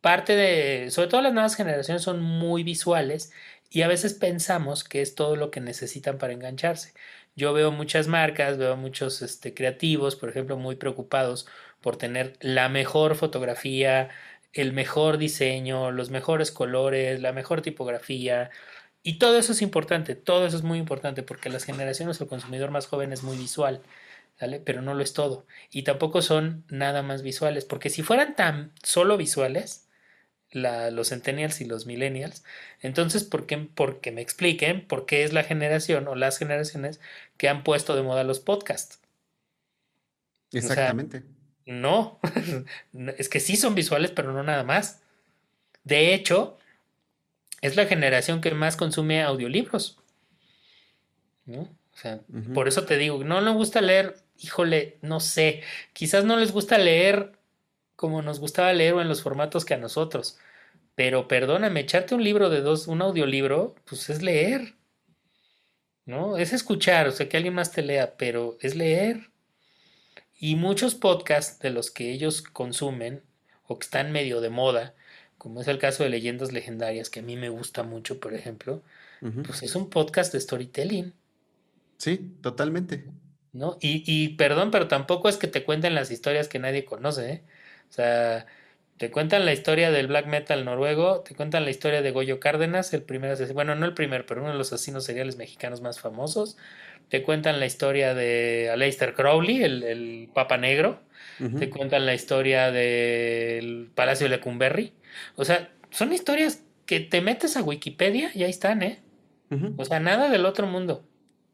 parte 0.00 0.34
de, 0.34 0.90
sobre 0.90 1.08
todo 1.08 1.22
las 1.22 1.32
nuevas 1.32 1.54
generaciones 1.54 2.02
son 2.02 2.20
muy 2.20 2.64
visuales 2.64 3.30
y 3.70 3.82
a 3.82 3.88
veces 3.88 4.14
pensamos 4.14 4.82
que 4.82 5.02
es 5.02 5.14
todo 5.14 5.36
lo 5.36 5.52
que 5.52 5.60
necesitan 5.60 6.18
para 6.18 6.32
engancharse. 6.32 6.92
Yo 7.36 7.52
veo 7.52 7.70
muchas 7.70 8.08
marcas, 8.08 8.58
veo 8.58 8.76
muchos 8.76 9.22
este, 9.22 9.54
creativos, 9.54 10.16
por 10.16 10.30
ejemplo, 10.30 10.56
muy 10.56 10.74
preocupados 10.74 11.46
por 11.80 11.96
tener 11.96 12.36
la 12.40 12.68
mejor 12.68 13.14
fotografía, 13.14 14.10
el 14.52 14.72
mejor 14.72 15.18
diseño, 15.18 15.90
los 15.92 16.10
mejores 16.10 16.50
colores, 16.50 17.20
la 17.20 17.32
mejor 17.32 17.62
tipografía. 17.62 18.50
Y 19.02 19.18
todo 19.18 19.38
eso 19.38 19.52
es 19.52 19.62
importante, 19.62 20.14
todo 20.14 20.46
eso 20.46 20.56
es 20.56 20.62
muy 20.62 20.78
importante 20.78 21.22
porque 21.22 21.48
las 21.48 21.64
generaciones, 21.64 22.20
el 22.20 22.28
consumidor 22.28 22.70
más 22.70 22.86
joven 22.86 23.12
es 23.12 23.22
muy 23.22 23.36
visual, 23.36 23.82
¿vale? 24.40 24.60
Pero 24.60 24.82
no 24.82 24.94
lo 24.94 25.02
es 25.02 25.12
todo. 25.12 25.46
Y 25.70 25.82
tampoco 25.84 26.22
son 26.22 26.64
nada 26.68 27.02
más 27.02 27.22
visuales, 27.22 27.64
porque 27.64 27.90
si 27.90 28.02
fueran 28.02 28.36
tan 28.36 28.72
solo 28.82 29.16
visuales, 29.16 29.88
los 30.52 31.10
centennials 31.10 31.60
y 31.60 31.64
los 31.64 31.86
millennials, 31.86 32.44
entonces, 32.80 33.22
¿por 33.22 33.46
qué? 33.46 33.56
Porque 33.74 34.10
me 34.10 34.20
expliquen 34.20 34.86
por 34.86 35.06
qué 35.06 35.22
es 35.22 35.32
la 35.32 35.44
generación 35.44 36.08
o 36.08 36.16
las 36.16 36.38
generaciones 36.38 37.00
que 37.36 37.48
han 37.48 37.62
puesto 37.62 37.94
de 37.94 38.02
moda 38.02 38.24
los 38.24 38.40
podcasts. 38.40 39.00
Exactamente. 40.52 41.22
No, 42.92 43.12
es 43.16 43.28
que 43.28 43.40
sí 43.40 43.56
son 43.56 43.74
visuales, 43.74 44.10
pero 44.10 44.32
no 44.32 44.42
nada 44.42 44.64
más. 44.64 45.00
De 45.84 46.14
hecho, 46.14 46.58
es 47.60 47.76
la 47.76 47.86
generación 47.86 48.40
que 48.40 48.50
más 48.52 48.76
consume 48.76 49.22
audiolibros. 49.22 49.98
¿No? 51.46 51.62
O 51.62 51.96
sea, 51.96 52.20
por 52.54 52.68
eso 52.68 52.84
te 52.84 52.96
digo, 52.96 53.22
no 53.24 53.40
les 53.40 53.54
gusta 53.54 53.80
leer, 53.80 54.16
híjole, 54.38 54.98
no 55.02 55.20
sé, 55.20 55.62
quizás 55.92 56.24
no 56.24 56.36
les 56.36 56.52
gusta 56.52 56.78
leer 56.78 57.32
como 57.94 58.22
nos 58.22 58.40
gustaba 58.40 58.72
leer 58.72 58.94
o 58.94 59.02
en 59.02 59.08
los 59.08 59.22
formatos 59.22 59.66
que 59.66 59.74
a 59.74 59.78
nosotros. 59.78 60.38
Pero 60.94 61.28
perdóname, 61.28 61.80
echarte 61.80 62.14
un 62.14 62.24
libro 62.24 62.48
de 62.48 62.62
dos, 62.62 62.88
un 62.88 63.02
audiolibro, 63.02 63.74
pues 63.84 64.08
es 64.10 64.22
leer. 64.22 64.74
¿No? 66.06 66.38
Es 66.38 66.52
escuchar, 66.52 67.08
o 67.08 67.12
sea, 67.12 67.28
que 67.28 67.36
alguien 67.36 67.54
más 67.54 67.72
te 67.72 67.82
lea, 67.82 68.16
pero 68.16 68.56
es 68.60 68.74
leer. 68.74 69.29
Y 70.40 70.56
muchos 70.56 70.94
podcasts 70.94 71.60
de 71.60 71.68
los 71.68 71.90
que 71.90 72.10
ellos 72.10 72.40
consumen 72.40 73.22
o 73.66 73.78
que 73.78 73.84
están 73.84 74.10
medio 74.10 74.40
de 74.40 74.48
moda, 74.48 74.94
como 75.36 75.60
es 75.60 75.68
el 75.68 75.78
caso 75.78 76.02
de 76.02 76.08
Leyendas 76.08 76.50
Legendarias, 76.50 77.10
que 77.10 77.20
a 77.20 77.22
mí 77.22 77.36
me 77.36 77.50
gusta 77.50 77.82
mucho, 77.82 78.18
por 78.20 78.32
ejemplo, 78.32 78.82
pues 79.46 79.62
es 79.62 79.74
un 79.76 79.90
podcast 79.90 80.32
de 80.32 80.40
storytelling. 80.40 81.12
Sí, 81.98 82.32
totalmente. 82.40 83.04
¿No? 83.52 83.76
Y, 83.82 84.02
y, 84.06 84.30
perdón, 84.30 84.70
pero 84.70 84.88
tampoco 84.88 85.28
es 85.28 85.36
que 85.36 85.46
te 85.46 85.62
cuenten 85.62 85.94
las 85.94 86.10
historias 86.10 86.48
que 86.48 86.58
nadie 86.58 86.86
conoce, 86.86 87.30
¿eh? 87.30 87.42
O 87.90 87.92
sea, 87.92 88.46
Te 89.00 89.10
cuentan 89.10 89.46
la 89.46 89.54
historia 89.54 89.90
del 89.90 90.08
black 90.08 90.26
metal 90.26 90.62
noruego, 90.66 91.20
te 91.20 91.34
cuentan 91.34 91.64
la 91.64 91.70
historia 91.70 92.02
de 92.02 92.10
Goyo 92.10 92.38
Cárdenas, 92.38 92.92
el 92.92 93.02
primer 93.02 93.30
asesino, 93.30 93.54
bueno, 93.54 93.74
no 93.74 93.86
el 93.86 93.94
primer, 93.94 94.26
pero 94.26 94.42
uno 94.42 94.52
de 94.52 94.58
los 94.58 94.74
asesinos 94.74 95.04
seriales 95.06 95.38
mexicanos 95.38 95.80
más 95.80 95.98
famosos. 95.98 96.58
Te 97.08 97.22
cuentan 97.22 97.60
la 97.60 97.64
historia 97.64 98.12
de 98.12 98.68
Aleister 98.70 99.14
Crowley, 99.14 99.64
el, 99.64 100.28
Papa 100.34 100.58
Negro. 100.58 101.00
Te 101.58 101.70
cuentan 101.70 102.04
la 102.04 102.12
historia 102.12 102.70
del 102.70 103.90
Palacio 103.94 104.28
de 104.28 104.36
Lecumberri. 104.36 104.92
O 105.34 105.46
sea, 105.46 105.70
son 105.88 106.12
historias 106.12 106.62
que 106.84 107.00
te 107.00 107.22
metes 107.22 107.56
a 107.56 107.62
Wikipedia 107.62 108.30
y 108.34 108.42
ahí 108.42 108.50
están, 108.50 108.82
¿eh? 108.82 109.00
O 109.78 109.84
sea, 109.86 109.98
nada 109.98 110.28
del 110.28 110.44
otro 110.44 110.66
mundo. 110.66 111.06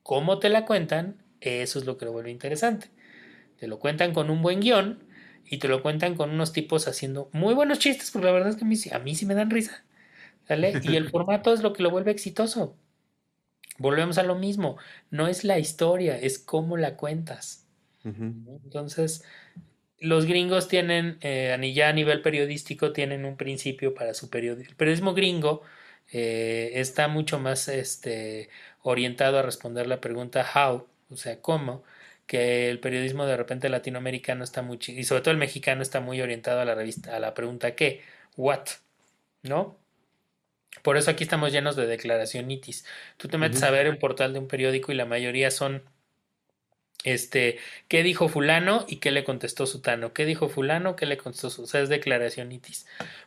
¿Cómo 0.03 0.40
te 0.40 0.49
la 0.49 0.64
cuentan? 0.64 1.22
Eso 1.40 1.78
es 1.78 1.84
lo 1.84 1.97
que 1.97 2.07
lo 2.07 2.12
vuelve 2.12 2.32
interesante. 2.32 2.88
Te 3.61 3.68
lo 3.68 3.78
cuentan 3.78 4.12
con 4.12 4.30
un 4.30 4.42
buen 4.42 4.59
guion 4.59 5.05
y 5.49 5.59
te 5.59 5.68
lo 5.68 5.82
cuentan 5.82 6.14
con 6.14 6.30
unos 6.30 6.53
tipos 6.53 6.88
haciendo 6.88 7.28
muy 7.32 7.55
buenos 7.55 7.78
chistes, 7.78 8.11
porque 8.11 8.26
la 8.26 8.32
verdad 8.32 8.51
es 8.51 8.57
que 8.57 8.64
a 8.64 8.68
mí, 8.68 8.76
a 8.92 8.99
mí 8.99 9.14
sí 9.14 9.26
me 9.26 9.34
dan 9.34 9.51
risa. 9.51 9.84
¿Sale? 10.47 10.80
Y 10.82 10.97
el 10.97 11.09
formato 11.11 11.53
es 11.53 11.62
lo 11.62 11.72
que 11.72 11.82
lo 11.82 11.90
vuelve 11.90 12.11
exitoso. 12.11 12.76
Volvemos 13.78 14.18
a 14.18 14.22
lo 14.22 14.36
mismo. 14.36 14.78
No 15.11 15.28
es 15.28 15.44
la 15.44 15.59
historia, 15.59 16.18
es 16.18 16.38
cómo 16.38 16.76
la 16.76 16.97
cuentas. 16.97 17.64
Entonces, 18.05 19.24
los 19.99 20.26
gringos 20.26 20.68
tienen, 20.68 21.18
eh, 21.22 21.72
ya 21.74 21.88
a 21.88 21.92
nivel 21.92 22.22
periodístico, 22.22 22.92
tienen 22.92 23.24
un 23.24 23.36
principio 23.36 23.94
para 23.94 24.14
su 24.14 24.30
periodismo. 24.30 24.70
El 24.70 24.76
periodismo 24.76 25.12
gringo 25.12 25.62
eh, 26.12 26.70
está 26.74 27.09
mucho 27.09 27.40
más 27.40 27.66
este, 27.68 28.49
orientado 28.82 29.38
a 29.38 29.42
responder 29.42 29.88
la 29.88 30.01
pregunta 30.01 30.47
how, 30.55 30.86
o 31.11 31.16
sea, 31.16 31.40
cómo, 31.40 31.82
que 32.27 32.70
el 32.70 32.81
periodismo 32.81 33.27
de 33.27 33.37
repente 33.37 33.68
latinoamericano 33.68 34.45
está 34.45 34.62
muy, 34.62 34.79
y 34.87 35.05
sobre 35.05 35.22
todo 35.22 35.33
el 35.33 35.39
mexicano 35.39 35.83
está 35.83 36.01
muy 36.01 36.20
orientado 36.20 36.61
a 36.61 36.64
la 36.64 36.74
revista, 36.74 37.16
a 37.16 37.20
la 37.20 37.35
pregunta 37.35 37.74
qué, 37.74 38.03
what, 38.37 38.66
¿no? 39.43 39.79
Por 40.83 40.97
eso 40.97 41.11
aquí 41.11 41.24
estamos 41.24 41.53
llenos 41.53 41.77
de 41.77 41.87
declaracionitis. 41.87 42.85
Tú 43.16 43.29
te 43.29 43.39
metes 43.39 43.62
a 43.62 43.70
ver 43.70 43.89
un 43.89 43.99
portal 43.99 44.33
de 44.33 44.39
un 44.39 44.49
periódico 44.49 44.93
y 44.93 44.95
la 44.95 45.07
mayoría 45.07 45.51
son 45.51 45.83
este, 47.05 47.59
¿qué 47.89 48.03
dijo 48.03 48.29
fulano 48.29 48.85
y 48.89 48.97
qué 48.97 49.11
le 49.12 49.24
contestó 49.24 49.66
sutano? 49.66 50.12
¿Qué 50.12 50.24
dijo 50.27 50.49
fulano? 50.49 50.97
¿Qué 50.97 51.07
le 51.07 51.16
contestó 51.16 51.51
su? 51.51 51.62
O 51.62 51.66
sea, 51.66 51.81
es 51.81 51.89
declaracionitis. 51.89 52.87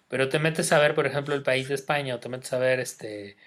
Pero 0.10 0.30
te 0.30 0.39
metes 0.39 0.72
a 0.74 0.80
ver, 0.80 0.95
por 0.95 1.08
ejemplo, 1.08 1.34
el 1.34 1.43
país 1.43 1.70
de 1.70 1.76
España 1.76 2.16
o 2.16 2.20
te 2.20 2.30
metes 2.30 2.52
a 2.54 2.60
ver 2.60 2.80
este, 2.80 3.38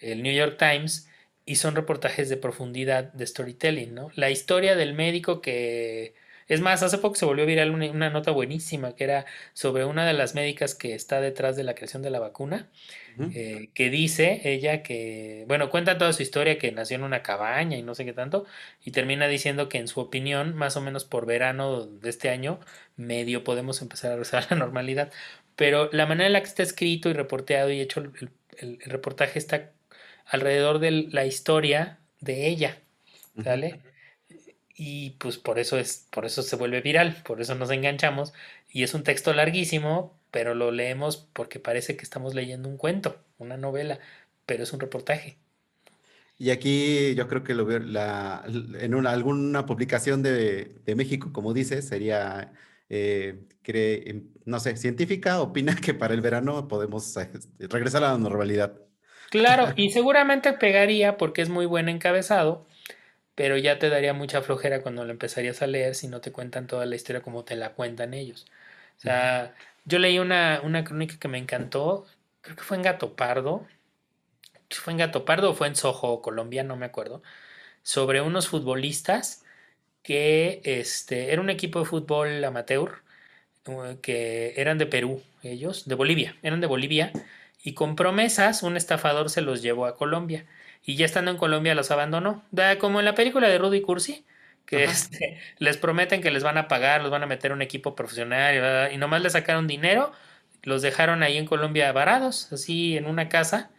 el 0.00 0.22
New 0.22 0.32
York 0.34 0.56
Times 0.58 1.08
y 1.44 1.56
son 1.56 1.74
reportajes 1.74 2.28
de 2.28 2.36
profundidad 2.36 3.12
de 3.12 3.26
storytelling, 3.26 3.94
¿no? 3.94 4.10
La 4.14 4.30
historia 4.30 4.76
del 4.76 4.94
médico 4.94 5.40
que 5.40 6.14
es 6.48 6.60
más, 6.60 6.82
hace 6.82 6.98
poco 6.98 7.14
se 7.14 7.24
volvió 7.24 7.46
viral 7.46 7.70
una, 7.70 7.90
una, 7.90 8.10
nota 8.10 8.30
buenísima 8.30 8.94
que 8.94 9.04
era 9.04 9.24
sobre 9.52 9.84
una 9.84 10.06
de 10.06 10.12
las 10.12 10.34
médicas 10.34 10.74
que 10.74 10.94
está 10.94 11.20
detrás 11.20 11.56
de 11.56 11.64
la 11.64 11.74
creación 11.74 12.02
de 12.02 12.10
la 12.10 12.20
vacuna, 12.20 12.68
eh, 13.34 13.70
que 13.74 13.90
dice 13.90 14.40
ella 14.44 14.82
que, 14.82 15.44
bueno, 15.48 15.70
cuenta 15.70 15.98
toda 15.98 16.12
su 16.12 16.22
historia, 16.22 16.58
que 16.58 16.72
nació 16.72 16.96
en 16.96 17.04
una 17.04 17.22
cabaña 17.22 17.76
y 17.76 17.82
no 17.82 17.94
sé 17.94 18.04
qué 18.04 18.12
tanto, 18.12 18.44
y 18.84 18.90
termina 18.90 19.28
diciendo 19.28 19.68
que 19.68 19.78
en 19.78 19.88
su 19.88 20.00
opinión, 20.00 20.54
más 20.54 20.76
o 20.76 20.80
menos 20.80 21.04
por 21.04 21.26
verano 21.26 21.86
de 21.86 22.10
este 22.10 22.28
año, 22.28 22.60
medio 22.96 23.44
podemos 23.44 23.80
empezar 23.82 24.10
a 24.10 24.14
regresar 24.14 24.44
a 24.44 24.54
la 24.54 24.56
normalidad. 24.56 25.10
Pero 25.56 25.90
la 25.92 26.06
manera 26.06 26.26
en 26.26 26.32
la 26.32 26.40
que 26.40 26.48
está 26.48 26.62
escrito 26.62 27.08
y 27.08 27.12
reporteado 27.12 27.70
y 27.70 27.80
hecho 27.80 28.00
el, 28.00 28.30
el 28.58 28.78
reportaje 28.80 29.38
está 29.38 29.72
alrededor 30.26 30.78
de 30.78 30.90
la 30.90 31.26
historia 31.26 31.98
de 32.20 32.46
ella, 32.48 32.78
¿sale? 33.42 33.80
y 34.84 35.10
pues 35.10 35.38
por 35.38 35.60
eso 35.60 35.78
es 35.78 36.08
por 36.10 36.24
eso 36.24 36.42
se 36.42 36.56
vuelve 36.56 36.80
viral, 36.80 37.16
por 37.24 37.40
eso 37.40 37.54
nos 37.54 37.70
enganchamos 37.70 38.32
y 38.70 38.82
es 38.82 38.94
un 38.94 39.04
texto 39.04 39.32
larguísimo, 39.32 40.18
pero 40.32 40.54
lo 40.54 40.72
leemos 40.72 41.16
porque 41.32 41.60
parece 41.60 41.96
que 41.96 42.02
estamos 42.02 42.34
leyendo 42.34 42.68
un 42.68 42.76
cuento, 42.76 43.16
una 43.38 43.56
novela, 43.56 44.00
pero 44.46 44.64
es 44.64 44.72
un 44.72 44.80
reportaje. 44.80 45.36
Y 46.38 46.50
aquí 46.50 47.14
yo 47.14 47.28
creo 47.28 47.44
que 47.44 47.54
lo 47.54 47.68
la, 47.78 48.42
en 48.46 48.94
una, 48.94 49.10
alguna 49.10 49.66
publicación 49.66 50.22
de, 50.22 50.80
de, 50.84 50.94
México, 50.96 51.32
como 51.32 51.52
dices, 51.52 51.86
sería, 51.86 52.52
eh, 52.88 53.44
cree, 53.62 54.24
no 54.46 54.58
sé, 54.58 54.76
científica, 54.76 55.40
opina 55.40 55.76
que 55.76 55.94
para 55.94 56.14
el 56.14 56.20
verano 56.22 56.66
podemos 56.66 57.16
eh, 57.18 57.30
regresar 57.68 58.02
a 58.02 58.12
la 58.12 58.18
normalidad. 58.18 58.74
Claro, 59.32 59.72
y 59.74 59.90
seguramente 59.90 60.52
pegaría 60.52 61.16
porque 61.16 61.42
es 61.42 61.48
muy 61.48 61.66
buen 61.66 61.88
encabezado 61.88 62.64
pero 63.34 63.56
ya 63.56 63.78
te 63.78 63.88
daría 63.88 64.12
mucha 64.12 64.42
flojera 64.42 64.82
cuando 64.82 65.04
lo 65.04 65.10
empezarías 65.10 65.62
a 65.62 65.66
leer 65.66 65.94
si 65.94 66.08
no 66.08 66.20
te 66.20 66.32
cuentan 66.32 66.66
toda 66.66 66.86
la 66.86 66.96
historia 66.96 67.22
como 67.22 67.44
te 67.44 67.56
la 67.56 67.72
cuentan 67.72 68.14
ellos. 68.14 68.46
O 68.98 69.00
sea, 69.00 69.54
yo 69.84 69.98
leí 69.98 70.18
una, 70.18 70.60
una 70.62 70.84
crónica 70.84 71.18
que 71.18 71.28
me 71.28 71.38
encantó, 71.38 72.06
creo 72.40 72.56
que 72.56 72.62
fue 72.62 72.76
en 72.76 72.82
Gato 72.82 73.16
Pardo, 73.16 73.66
fue 74.70 74.92
en 74.92 74.98
Gato 74.98 75.24
Pardo 75.24 75.50
o 75.50 75.54
fue 75.54 75.68
en 75.68 75.76
Soho, 75.76 76.22
Colombia, 76.22 76.62
no 76.62 76.76
me 76.76 76.86
acuerdo, 76.86 77.22
sobre 77.82 78.20
unos 78.20 78.48
futbolistas 78.48 79.44
que 80.02 80.60
este, 80.64 81.32
era 81.32 81.40
un 81.42 81.50
equipo 81.50 81.80
de 81.80 81.86
fútbol 81.86 82.44
amateur 82.44 83.02
uh, 83.66 83.96
que 84.02 84.54
eran 84.56 84.78
de 84.78 84.86
Perú, 84.86 85.22
ellos, 85.42 85.88
de 85.88 85.94
Bolivia, 85.94 86.36
eran 86.42 86.60
de 86.60 86.66
Bolivia, 86.66 87.12
y 87.62 87.74
con 87.74 87.96
promesas 87.96 88.62
un 88.62 88.76
estafador 88.76 89.30
se 89.30 89.40
los 89.40 89.62
llevó 89.62 89.86
a 89.86 89.96
Colombia 89.96 90.46
y 90.84 90.96
ya 90.96 91.06
estando 91.06 91.30
en 91.30 91.36
Colombia 91.36 91.74
los 91.74 91.90
abandonó. 91.90 92.44
Da 92.50 92.78
como 92.78 92.98
en 92.98 93.04
la 93.04 93.14
película 93.14 93.48
de 93.48 93.58
Rudy 93.58 93.80
Cursi, 93.82 94.24
que 94.66 94.84
este, 94.84 95.40
les 95.58 95.76
prometen 95.76 96.20
que 96.20 96.30
les 96.30 96.42
van 96.42 96.58
a 96.58 96.68
pagar, 96.68 97.02
los 97.02 97.10
van 97.10 97.22
a 97.22 97.26
meter 97.26 97.52
un 97.52 97.62
equipo 97.62 97.94
profesional 97.94 98.90
y, 98.92 98.96
nomás 98.96 99.22
les 99.22 99.32
sacaron 99.32 99.66
dinero, 99.66 100.12
los 100.62 100.82
dejaron 100.82 101.22
ahí 101.22 101.38
en 101.38 101.46
Colombia 101.46 101.92
varados, 101.92 102.52
así 102.52 102.96
en 102.96 103.06
una 103.06 103.28
casa, 103.28 103.70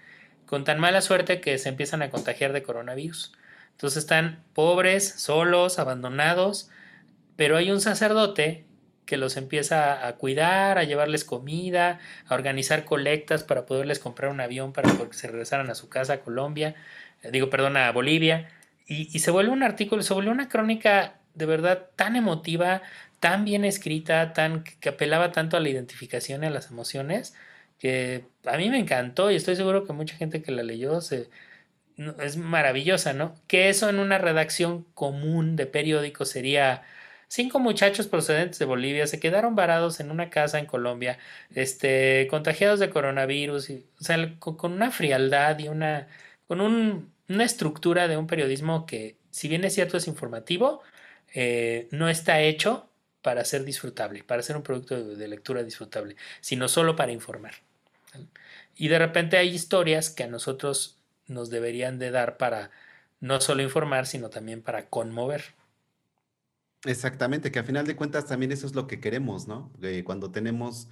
con 0.45 0.63
tan 0.63 0.79
mala 0.79 1.01
suerte 1.01 1.41
que 1.41 1.57
se 1.57 1.69
empiezan 1.69 2.01
a 2.01 2.09
contagiar 2.09 2.53
de 2.53 2.63
coronavirus. 2.63 3.33
Entonces 3.71 4.03
están 4.03 4.43
pobres, 4.53 5.09
solos, 5.17 5.79
abandonados, 5.79 6.69
pero 7.35 7.57
hay 7.57 7.71
un 7.71 7.81
sacerdote 7.81 8.65
que 9.05 9.17
los 9.17 9.37
empieza 9.37 10.07
a 10.07 10.15
cuidar, 10.15 10.77
a 10.77 10.83
llevarles 10.83 11.23
comida, 11.23 11.99
a 12.27 12.33
organizar 12.33 12.85
colectas 12.85 13.43
para 13.43 13.65
poderles 13.65 13.99
comprar 13.99 14.31
un 14.31 14.41
avión 14.41 14.73
para 14.73 14.91
que 14.91 15.13
se 15.13 15.27
regresaran 15.27 15.69
a 15.69 15.75
su 15.75 15.89
casa 15.89 16.13
a 16.13 16.19
Colombia, 16.21 16.75
eh, 17.21 17.31
digo, 17.31 17.49
perdón, 17.49 17.77
a 17.77 17.91
Bolivia. 17.91 18.49
Y, 18.85 19.19
se 19.19 19.31
vuelve 19.31 19.51
un 19.51 19.63
artículo, 19.63 20.03
se 20.03 20.13
vuelve 20.13 20.31
una 20.31 20.49
crónica 20.49 21.15
de 21.35 21.45
verdad 21.45 21.89
tan 21.95 22.15
emotiva, 22.15 22.81
tan 23.19 23.45
bien 23.45 23.65
escrita, 23.65 24.33
tan 24.33 24.63
que 24.63 24.89
apelaba 24.89 25.31
tanto 25.31 25.57
a 25.57 25.59
la 25.61 25.69
identificación 25.69 26.43
y 26.43 26.47
a 26.47 26.49
las 26.49 26.69
emociones, 26.69 27.33
que 27.79 28.25
a 28.45 28.57
mí 28.57 28.69
me 28.69 28.79
encantó 28.79 29.31
y 29.31 29.35
estoy 29.35 29.55
seguro 29.55 29.85
que 29.85 29.93
mucha 29.93 30.15
gente 30.15 30.41
que 30.41 30.51
la 30.51 30.63
leyó 30.63 31.01
se, 31.01 31.29
es 32.21 32.37
maravillosa, 32.37 33.13
¿no? 33.13 33.35
Que 33.47 33.69
eso 33.69 33.89
en 33.89 33.99
una 33.99 34.17
redacción 34.17 34.83
común 34.93 35.55
de 35.55 35.65
periódico 35.65 36.25
sería 36.25 36.83
Cinco 37.35 37.57
muchachos 37.57 38.05
procedentes 38.05 38.59
de 38.59 38.65
Bolivia 38.65 39.07
se 39.07 39.19
quedaron 39.19 39.55
varados 39.55 39.99
en 39.99 40.11
una 40.11 40.29
casa 40.29 40.59
en 40.59 40.67
Colombia, 40.67 41.17
este, 41.55 42.27
contagiados 42.29 42.79
de 42.79 42.91
coronavirus, 42.91 43.71
o 43.71 44.03
sea, 44.03 44.35
con, 44.37 44.71
una 44.71 44.91
frialdad 44.91 45.57
y 45.57 45.67
una, 45.67 46.07
con 46.47 46.61
una 46.61 47.43
estructura 47.43 48.07
de 48.07 48.17
un 48.17 48.27
periodismo 48.27 48.85
que, 48.85 49.17
si 49.31 49.47
bien 49.47 49.63
es 49.63 49.73
cierto, 49.73 49.97
es 49.97 50.07
informativo, 50.07 50.83
eh, 51.33 51.87
no 51.89 52.07
está 52.07 52.39
hecho 52.39 52.87
para 53.23 53.43
ser 53.45 53.63
disfrutable, 53.63 54.23
para 54.23 54.43
ser 54.43 54.55
un 54.55 54.61
producto 54.61 55.03
de 55.03 55.27
lectura 55.27 55.63
disfrutable, 55.63 56.15
sino 56.39 56.67
solo 56.67 56.95
para 56.95 57.13
informar. 57.13 57.55
Y 58.75 58.89
de 58.89 58.99
repente 58.99 59.37
hay 59.37 59.49
historias 59.49 60.11
que 60.11 60.21
a 60.21 60.27
nosotros 60.27 60.99
nos 61.25 61.49
deberían 61.49 61.97
de 61.97 62.11
dar 62.11 62.37
para 62.37 62.69
no 63.21 63.41
solo 63.41 63.63
informar, 63.63 64.05
sino 64.05 64.29
también 64.29 64.61
para 64.61 64.85
conmover. 64.85 65.55
Exactamente, 66.85 67.51
que 67.51 67.59
a 67.59 67.63
final 67.63 67.87
de 67.87 67.95
cuentas 67.95 68.25
también 68.25 68.51
eso 68.51 68.67
es 68.67 68.75
lo 68.75 68.87
que 68.87 68.99
queremos, 68.99 69.47
¿no? 69.47 69.71
cuando 70.03 70.31
tenemos 70.31 70.89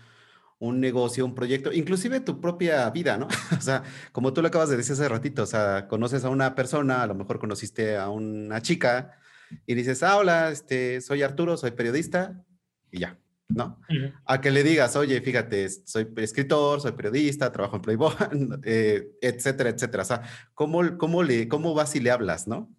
un 0.62 0.80
negocio, 0.80 1.26
un 1.26 1.34
proyecto, 1.34 1.74
inclusive 1.74 2.20
tu 2.20 2.39
propia 2.39 2.89
vida, 2.92 3.18
¿no? 3.18 3.28
O 3.58 3.62
sea, 3.62 3.84
como 4.12 4.32
tú 4.32 4.42
lo 4.42 4.48
acabas 4.48 4.70
de 4.70 4.78
decir 4.78 4.94
hace 4.94 5.10
ratito, 5.10 5.44
o 5.44 5.48
sea, 5.48 5.88
conoces 5.88 6.24
a 6.24 6.30
una 6.30 6.54
persona, 6.54 7.02
a 7.02 7.08
lo 7.08 7.16
mejor 7.16 7.39
conociste 7.39 7.98
a 7.98 8.10
una 8.10 8.62
chica 8.62 9.18
y 9.66 9.74
dices, 9.74 10.04
ah, 10.04 10.18
hola, 10.18 10.52
este, 10.52 11.02
soy 11.02 11.24
Arturo, 11.24 11.58
soy 11.58 11.72
periodista 11.72 12.46
y 12.92 13.00
ya, 13.00 13.20
¿no? 13.50 13.82
A 14.26 14.39
que 14.39 14.52
le 14.52 14.64
digas, 14.64 14.96
oye, 14.96 15.20
fíjate, 15.22 15.68
soy 15.68 16.08
escritor, 16.18 16.80
soy 16.80 16.92
periodista, 16.92 17.52
trabajo 17.52 17.78
en 17.78 17.82
Playboy, 17.82 18.14
eh, 18.64 19.18
etcétera, 19.20 19.72
etcétera. 19.72 20.04
O 20.04 20.06
sea, 20.06 20.22
¿cómo, 20.54 20.96
cómo, 21.00 21.24
le, 21.24 21.48
¿cómo 21.48 21.74
vas 21.74 21.96
y 21.96 22.02
le 22.02 22.12
hablas, 22.12 22.48
no? 22.48 22.72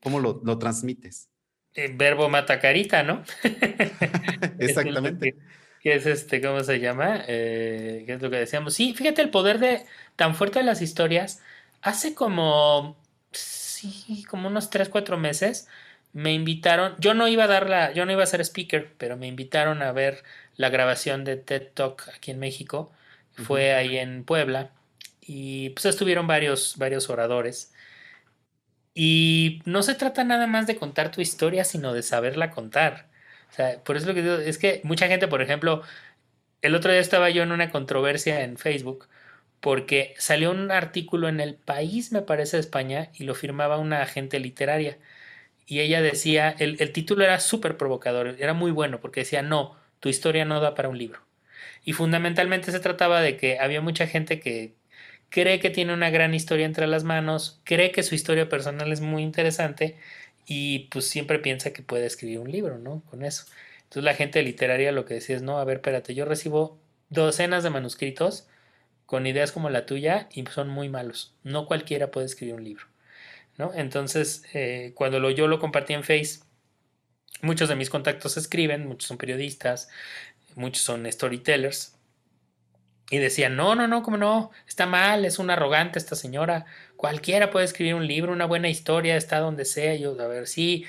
¿Cómo 0.00 0.20
lo, 0.20 0.40
lo 0.44 0.56
transmites? 0.56 1.28
Verbo 1.74 2.28
mata 2.28 2.58
carita, 2.58 3.02
¿no? 3.02 3.22
Exactamente. 4.58 5.36
¿Qué 5.80 5.94
es 5.94 6.06
este, 6.06 6.40
¿cómo 6.40 6.64
se 6.64 6.80
llama? 6.80 7.24
Eh, 7.28 8.02
¿Qué 8.06 8.14
es 8.14 8.22
lo 8.22 8.30
que 8.30 8.36
decíamos? 8.36 8.74
Sí, 8.74 8.94
fíjate 8.94 9.22
el 9.22 9.30
poder 9.30 9.58
de 9.60 9.86
tan 10.16 10.34
fuerte 10.34 10.58
de 10.58 10.64
las 10.64 10.82
historias. 10.82 11.40
Hace 11.82 12.14
como, 12.14 12.96
sí, 13.30 14.24
como 14.28 14.48
unos 14.48 14.70
3, 14.70 14.88
4 14.88 15.16
meses, 15.18 15.68
me 16.12 16.32
invitaron, 16.34 16.96
yo 16.98 17.14
no 17.14 17.28
iba 17.28 17.44
a 17.44 17.46
dar 17.46 17.68
la, 17.68 17.92
yo 17.92 18.06
no 18.06 18.12
iba 18.12 18.24
a 18.24 18.26
ser 18.26 18.40
speaker, 18.40 18.92
pero 18.98 19.16
me 19.16 19.28
invitaron 19.28 19.82
a 19.82 19.92
ver 19.92 20.24
la 20.56 20.68
grabación 20.70 21.24
de 21.24 21.36
TED 21.36 21.68
Talk 21.74 22.08
aquí 22.14 22.32
en 22.32 22.40
México. 22.40 22.92
Fue 23.34 23.72
ahí 23.74 23.96
en 23.98 24.24
Puebla 24.24 24.72
y 25.20 25.70
pues 25.70 25.86
estuvieron 25.86 26.26
varios, 26.26 26.76
varios 26.76 27.08
oradores. 27.10 27.72
Y 29.00 29.62
no 29.64 29.84
se 29.84 29.94
trata 29.94 30.24
nada 30.24 30.48
más 30.48 30.66
de 30.66 30.76
contar 30.76 31.12
tu 31.12 31.20
historia, 31.20 31.62
sino 31.64 31.94
de 31.94 32.02
saberla 32.02 32.50
contar. 32.50 33.08
O 33.50 33.54
sea, 33.54 33.82
por 33.84 33.96
eso 33.96 34.12
que 34.12 34.48
es 34.48 34.58
que 34.58 34.80
mucha 34.84 35.06
gente, 35.06 35.28
por 35.28 35.40
ejemplo, 35.40 35.82
el 36.62 36.74
otro 36.74 36.92
día 36.92 37.00
estaba 37.00 37.30
yo 37.30 37.42
en 37.44 37.52
una 37.52 37.70
controversia 37.70 38.44
en 38.44 38.58
Facebook 38.58 39.08
porque 39.60 40.14
salió 40.18 40.50
un 40.52 40.70
artículo 40.72 41.28
en 41.28 41.40
El 41.40 41.56
País, 41.56 42.12
me 42.12 42.22
parece, 42.22 42.58
de 42.58 42.62
España, 42.62 43.10
y 43.14 43.24
lo 43.24 43.34
firmaba 43.36 43.78
una 43.78 44.02
agente 44.02 44.40
literaria. 44.40 44.98
Y 45.66 45.80
ella 45.80 46.02
decía, 46.02 46.50
el, 46.58 46.76
el 46.80 46.92
título 46.92 47.24
era 47.24 47.40
súper 47.40 47.76
provocador, 47.78 48.36
era 48.40 48.54
muy 48.54 48.72
bueno, 48.72 49.00
porque 49.00 49.20
decía, 49.22 49.42
no, 49.42 49.76
tu 50.00 50.08
historia 50.10 50.44
no 50.46 50.60
da 50.60 50.74
para 50.74 50.88
un 50.90 50.98
libro. 50.98 51.20
Y 51.84 51.94
fundamentalmente 51.94 52.72
se 52.72 52.80
trataba 52.80 53.22
de 53.22 53.36
que 53.36 53.58
había 53.60 53.80
mucha 53.82 54.06
gente 54.08 54.40
que 54.40 54.77
cree 55.30 55.60
que 55.60 55.70
tiene 55.70 55.94
una 55.94 56.10
gran 56.10 56.34
historia 56.34 56.66
entre 56.66 56.86
las 56.86 57.04
manos, 57.04 57.60
cree 57.64 57.92
que 57.92 58.02
su 58.02 58.14
historia 58.14 58.48
personal 58.48 58.92
es 58.92 59.00
muy 59.00 59.22
interesante 59.22 59.96
y 60.46 60.88
pues 60.90 61.06
siempre 61.06 61.38
piensa 61.38 61.72
que 61.72 61.82
puede 61.82 62.06
escribir 62.06 62.38
un 62.38 62.50
libro, 62.50 62.78
¿no? 62.78 63.02
Con 63.10 63.24
eso. 63.24 63.44
Entonces 63.84 64.04
la 64.04 64.14
gente 64.14 64.42
literaria 64.42 64.92
lo 64.92 65.04
que 65.04 65.14
decía 65.14 65.36
es, 65.36 65.42
no, 65.42 65.58
a 65.58 65.64
ver, 65.64 65.78
espérate, 65.78 66.14
yo 66.14 66.24
recibo 66.24 66.78
docenas 67.10 67.62
de 67.62 67.70
manuscritos 67.70 68.46
con 69.06 69.26
ideas 69.26 69.52
como 69.52 69.70
la 69.70 69.86
tuya 69.86 70.28
y 70.32 70.44
son 70.46 70.68
muy 70.68 70.88
malos. 70.88 71.34
No 71.42 71.66
cualquiera 71.66 72.10
puede 72.10 72.26
escribir 72.26 72.54
un 72.54 72.64
libro, 72.64 72.84
¿no? 73.56 73.72
Entonces, 73.74 74.44
eh, 74.54 74.92
cuando 74.94 75.20
lo, 75.20 75.30
yo 75.30 75.48
lo 75.48 75.58
compartí 75.58 75.94
en 75.94 76.04
Face, 76.04 76.40
muchos 77.42 77.68
de 77.68 77.76
mis 77.76 77.90
contactos 77.90 78.36
escriben, 78.36 78.86
muchos 78.86 79.08
son 79.08 79.18
periodistas, 79.18 79.88
muchos 80.54 80.82
son 80.82 81.10
storytellers, 81.10 81.97
y 83.10 83.18
decían, 83.18 83.56
no, 83.56 83.74
no, 83.74 83.88
no, 83.88 84.02
como 84.02 84.16
no, 84.16 84.50
está 84.66 84.86
mal, 84.86 85.24
es 85.24 85.38
una 85.38 85.54
arrogante 85.54 85.98
esta 85.98 86.14
señora, 86.16 86.66
cualquiera 86.96 87.50
puede 87.50 87.64
escribir 87.64 87.94
un 87.94 88.06
libro, 88.06 88.32
una 88.32 88.46
buena 88.46 88.68
historia, 88.68 89.16
está 89.16 89.40
donde 89.40 89.64
sea, 89.64 89.94
yo, 89.94 90.20
a 90.20 90.26
ver, 90.26 90.46
sí, 90.46 90.84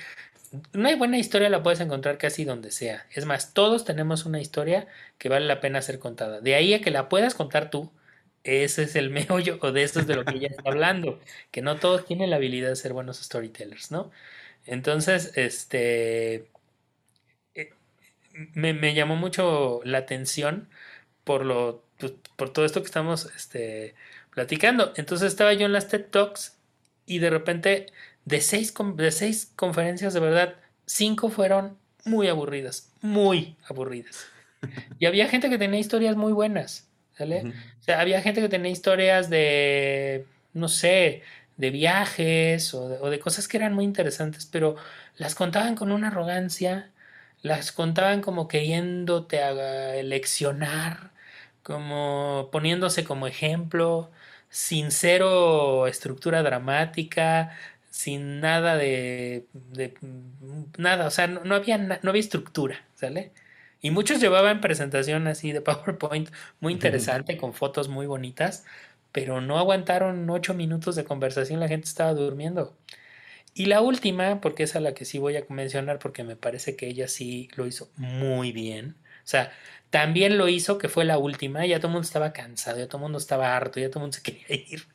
una 0.74 0.94
buena 0.96 1.18
historia 1.18 1.48
la 1.48 1.62
puedes 1.62 1.80
encontrar 1.80 2.18
casi 2.18 2.44
donde 2.44 2.70
sea. 2.72 3.06
Es 3.12 3.24
más, 3.24 3.54
todos 3.54 3.84
tenemos 3.84 4.26
una 4.26 4.40
historia 4.40 4.88
que 5.18 5.28
vale 5.28 5.46
la 5.46 5.60
pena 5.60 5.80
ser 5.82 5.98
contada. 5.98 6.40
De 6.40 6.54
ahí 6.56 6.74
a 6.74 6.80
que 6.80 6.90
la 6.90 7.08
puedas 7.08 7.34
contar 7.34 7.70
tú, 7.70 7.90
ese 8.44 8.84
es 8.84 8.96
el 8.96 9.10
meollo 9.10 9.58
o 9.62 9.72
de 9.72 9.82
esto 9.84 10.00
es 10.00 10.06
de 10.06 10.16
lo 10.16 10.24
que 10.24 10.36
ella 10.36 10.48
está 10.50 10.70
hablando, 10.70 11.20
que 11.50 11.62
no 11.62 11.78
todos 11.78 12.04
tienen 12.06 12.30
la 12.30 12.36
habilidad 12.36 12.70
de 12.70 12.76
ser 12.76 12.92
buenos 12.92 13.18
storytellers, 13.18 13.90
¿no? 13.90 14.10
Entonces, 14.66 15.32
este, 15.36 16.48
eh, 17.54 17.70
me, 18.54 18.74
me 18.74 18.94
llamó 18.94 19.16
mucho 19.16 19.80
la 19.84 19.98
atención 19.98 20.68
por 21.24 21.44
lo, 21.44 21.84
pues, 22.00 22.14
por 22.36 22.52
todo 22.52 22.64
esto 22.64 22.80
que 22.80 22.86
estamos, 22.86 23.26
este, 23.36 23.94
platicando. 24.34 24.92
Entonces 24.96 25.28
estaba 25.28 25.52
yo 25.52 25.66
en 25.66 25.72
las 25.72 25.88
TED 25.88 26.06
Talks 26.06 26.56
y 27.06 27.18
de 27.18 27.30
repente 27.30 27.86
de 28.24 28.40
seis, 28.40 28.72
de 28.96 29.10
seis 29.10 29.52
conferencias, 29.56 30.14
de 30.14 30.20
verdad, 30.20 30.54
cinco 30.86 31.28
fueron 31.28 31.76
muy 32.04 32.28
aburridas, 32.28 32.92
muy 33.00 33.56
aburridas. 33.68 34.26
Y 34.98 35.06
había 35.06 35.28
gente 35.28 35.48
que 35.48 35.58
tenía 35.58 35.80
historias 35.80 36.16
muy 36.16 36.32
buenas, 36.32 36.88
¿sale? 37.16 37.52
O 37.80 37.82
sea, 37.82 38.00
había 38.00 38.20
gente 38.20 38.40
que 38.40 38.48
tenía 38.48 38.70
historias 38.70 39.30
de, 39.30 40.26
no 40.52 40.68
sé, 40.68 41.22
de 41.56 41.70
viajes 41.70 42.74
o 42.74 42.88
de, 42.88 42.98
o 42.98 43.10
de, 43.10 43.18
cosas 43.18 43.48
que 43.48 43.56
eran 43.56 43.74
muy 43.74 43.84
interesantes, 43.84 44.46
pero 44.46 44.76
las 45.16 45.34
contaban 45.34 45.76
con 45.76 45.92
una 45.92 46.08
arrogancia, 46.08 46.90
las 47.42 47.72
contaban 47.72 48.20
como 48.20 48.48
queriéndote 48.48 49.42
a 49.42 50.02
leccionar, 50.02 51.10
como 51.62 52.48
poniéndose 52.52 53.04
como 53.04 53.26
ejemplo, 53.26 54.10
sin 54.48 54.90
cero 54.90 55.86
estructura 55.86 56.42
dramática, 56.42 57.56
sin 57.90 58.40
nada 58.40 58.76
de, 58.76 59.46
nada, 60.78 61.06
o 61.06 61.10
sea, 61.10 61.26
no, 61.26 61.44
no 61.44 61.54
había, 61.54 61.78
no 61.78 62.10
había 62.10 62.20
estructura, 62.20 62.84
¿sale? 62.94 63.32
Y 63.82 63.90
muchos 63.90 64.20
llevaban 64.20 64.60
presentación 64.60 65.26
así 65.26 65.52
de 65.52 65.60
PowerPoint 65.62 66.30
muy 66.60 66.72
interesante, 66.72 67.36
con 67.36 67.54
fotos 67.54 67.88
muy 67.88 68.06
bonitas, 68.06 68.64
pero 69.12 69.40
no 69.40 69.58
aguantaron 69.58 70.28
ocho 70.30 70.54
minutos 70.54 70.96
de 70.96 71.04
conversación, 71.04 71.60
la 71.60 71.68
gente 71.68 71.88
estaba 71.88 72.14
durmiendo. 72.14 72.76
Y 73.54 73.66
la 73.66 73.80
última, 73.80 74.40
porque 74.40 74.62
es 74.64 74.76
a 74.76 74.80
la 74.80 74.94
que 74.94 75.04
sí 75.04 75.18
voy 75.18 75.36
a 75.36 75.44
mencionar, 75.48 75.98
porque 75.98 76.24
me 76.24 76.36
parece 76.36 76.76
que 76.76 76.86
ella 76.86 77.08
sí 77.08 77.48
lo 77.56 77.66
hizo 77.66 77.90
muy 77.96 78.52
bien. 78.52 78.96
O 79.24 79.28
sea, 79.30 79.52
también 79.90 80.38
lo 80.38 80.48
hizo, 80.48 80.78
que 80.78 80.88
fue 80.88 81.04
la 81.04 81.18
última, 81.18 81.66
ya 81.66 81.78
todo 81.78 81.88
el 81.88 81.94
mundo 81.94 82.06
estaba 82.06 82.32
cansado, 82.32 82.78
ya 82.78 82.86
todo 82.86 82.98
el 82.98 83.02
mundo 83.02 83.18
estaba 83.18 83.56
harto, 83.56 83.80
ya 83.80 83.88
todo 83.88 83.98
el 83.98 84.02
mundo 84.04 84.16
se 84.16 84.22
quería 84.48 84.64
ir. 84.70 84.86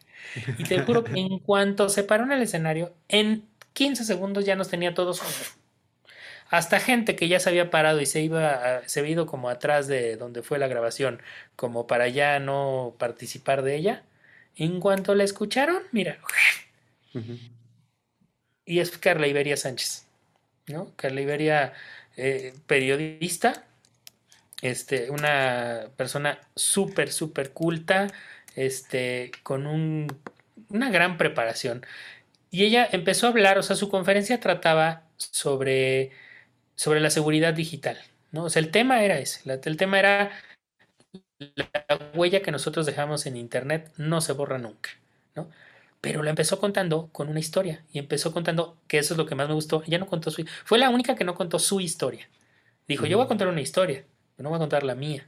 Y 0.57 0.63
te 0.63 0.79
juro 0.81 1.03
que 1.03 1.19
en 1.19 1.39
cuanto 1.39 1.89
se 1.89 2.03
paró 2.03 2.23
en 2.23 2.31
el 2.31 2.41
escenario, 2.41 2.93
en 3.09 3.45
15 3.73 4.03
segundos 4.05 4.45
ya 4.45 4.55
nos 4.55 4.69
tenía 4.69 4.93
todos. 4.93 5.21
Hasta 6.49 6.79
gente 6.79 7.15
que 7.15 7.27
ya 7.27 7.39
se 7.39 7.49
había 7.49 7.69
parado 7.69 7.99
y 8.01 8.05
se 8.05 8.21
iba, 8.21 8.81
se 8.87 8.99
había 8.99 9.13
ido 9.13 9.25
como 9.25 9.49
atrás 9.49 9.87
de 9.87 10.15
donde 10.15 10.43
fue 10.43 10.59
la 10.59 10.67
grabación, 10.67 11.21
como 11.55 11.87
para 11.87 12.07
ya 12.07 12.39
no 12.39 12.95
participar 12.97 13.61
de 13.63 13.75
ella. 13.75 14.03
En 14.55 14.79
cuanto 14.79 15.15
la 15.15 15.23
escucharon, 15.23 15.83
mira. 15.91 16.19
Y 18.63 18.79
es 18.79 18.97
Carla 18.97 19.27
Iberia 19.27 19.57
Sánchez, 19.57 20.05
¿no? 20.67 20.91
Carla 20.95 21.21
Iberia, 21.21 21.73
eh, 22.15 22.53
periodista, 22.67 23.65
este, 24.61 25.09
una 25.11 25.89
persona 25.97 26.39
súper, 26.55 27.11
súper 27.11 27.51
culta, 27.53 28.07
este, 28.55 29.31
con 29.43 29.67
un, 29.67 30.07
una 30.69 30.89
gran 30.91 31.17
preparación. 31.17 31.85
Y 32.51 32.65
ella 32.65 32.87
empezó 32.91 33.27
a 33.27 33.31
hablar, 33.31 33.57
o 33.59 33.63
sea, 33.63 33.75
su 33.75 33.89
conferencia 33.89 34.39
trataba 34.39 35.03
sobre, 35.17 36.11
sobre 36.75 36.99
la 37.01 37.09
seguridad 37.11 37.53
digital, 37.53 37.99
¿no? 38.31 38.45
O 38.45 38.49
sea, 38.49 38.61
el 38.61 38.71
tema 38.71 39.03
era 39.03 39.19
ese, 39.19 39.41
el 39.65 39.77
tema 39.77 39.99
era 39.99 40.31
la 41.39 42.11
huella 42.13 42.41
que 42.41 42.51
nosotros 42.51 42.85
dejamos 42.85 43.25
en 43.25 43.37
Internet 43.37 43.91
no 43.97 44.21
se 44.21 44.33
borra 44.33 44.57
nunca, 44.57 44.89
¿no? 45.35 45.49
Pero 46.01 46.23
la 46.23 46.29
empezó 46.29 46.59
contando 46.59 47.09
con 47.11 47.29
una 47.29 47.39
historia 47.39 47.83
y 47.91 47.99
empezó 47.99 48.31
contando 48.33 48.77
que 48.87 48.99
eso 48.99 49.13
es 49.13 49.17
lo 49.17 49.25
que 49.25 49.35
más 49.35 49.47
me 49.47 49.55
gustó. 49.55 49.83
Ella 49.87 49.97
no 49.99 50.07
contó 50.07 50.31
su, 50.31 50.45
fue 50.65 50.77
la 50.79 50.89
única 50.89 51.15
que 51.15 51.23
no 51.23 51.35
contó 51.35 51.59
su 51.59 51.81
historia. 51.81 52.29
Dijo, 52.87 53.05
yo 53.07 53.17
voy 53.17 53.25
a 53.25 53.27
contar 53.29 53.47
una 53.49 53.61
historia, 53.61 54.05
pero 54.35 54.43
no 54.43 54.49
voy 54.49 54.57
a 54.57 54.59
contar 54.59 54.83
la 54.83 54.95
mía. 54.95 55.27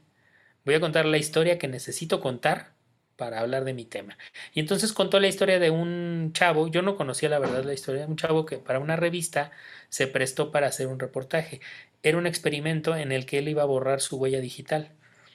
Voy 0.65 0.75
a 0.75 0.79
contar 0.79 1.05
la 1.05 1.17
historia 1.17 1.57
que 1.57 1.67
necesito 1.67 2.19
contar 2.19 2.73
para 3.15 3.39
hablar 3.39 3.65
de 3.65 3.73
mi 3.73 3.83
tema. 3.83 4.17
Y 4.53 4.59
entonces 4.59 4.93
contó 4.93 5.19
la 5.19 5.27
historia 5.27 5.59
de 5.59 5.71
un 5.71 6.31
chavo, 6.33 6.67
yo 6.67 6.81
no 6.81 6.95
conocía 6.95 7.29
la 7.29 7.39
verdad 7.39 7.63
la 7.63 7.73
historia 7.73 8.01
de 8.01 8.07
un 8.07 8.15
chavo 8.15 8.45
que 8.45 8.57
para 8.57 8.79
una 8.79 8.95
revista 8.95 9.51
se 9.89 10.07
prestó 10.07 10.51
para 10.51 10.67
hacer 10.67 10.87
un 10.87 10.99
reportaje. 10.99 11.59
Era 12.03 12.17
un 12.17 12.27
experimento 12.27 12.95
en 12.95 13.11
el 13.11 13.25
que 13.25 13.39
él 13.39 13.49
iba 13.49 13.63
a 13.63 13.65
borrar 13.65 14.01
su 14.01 14.17
huella 14.17 14.39
digital, 14.39 14.91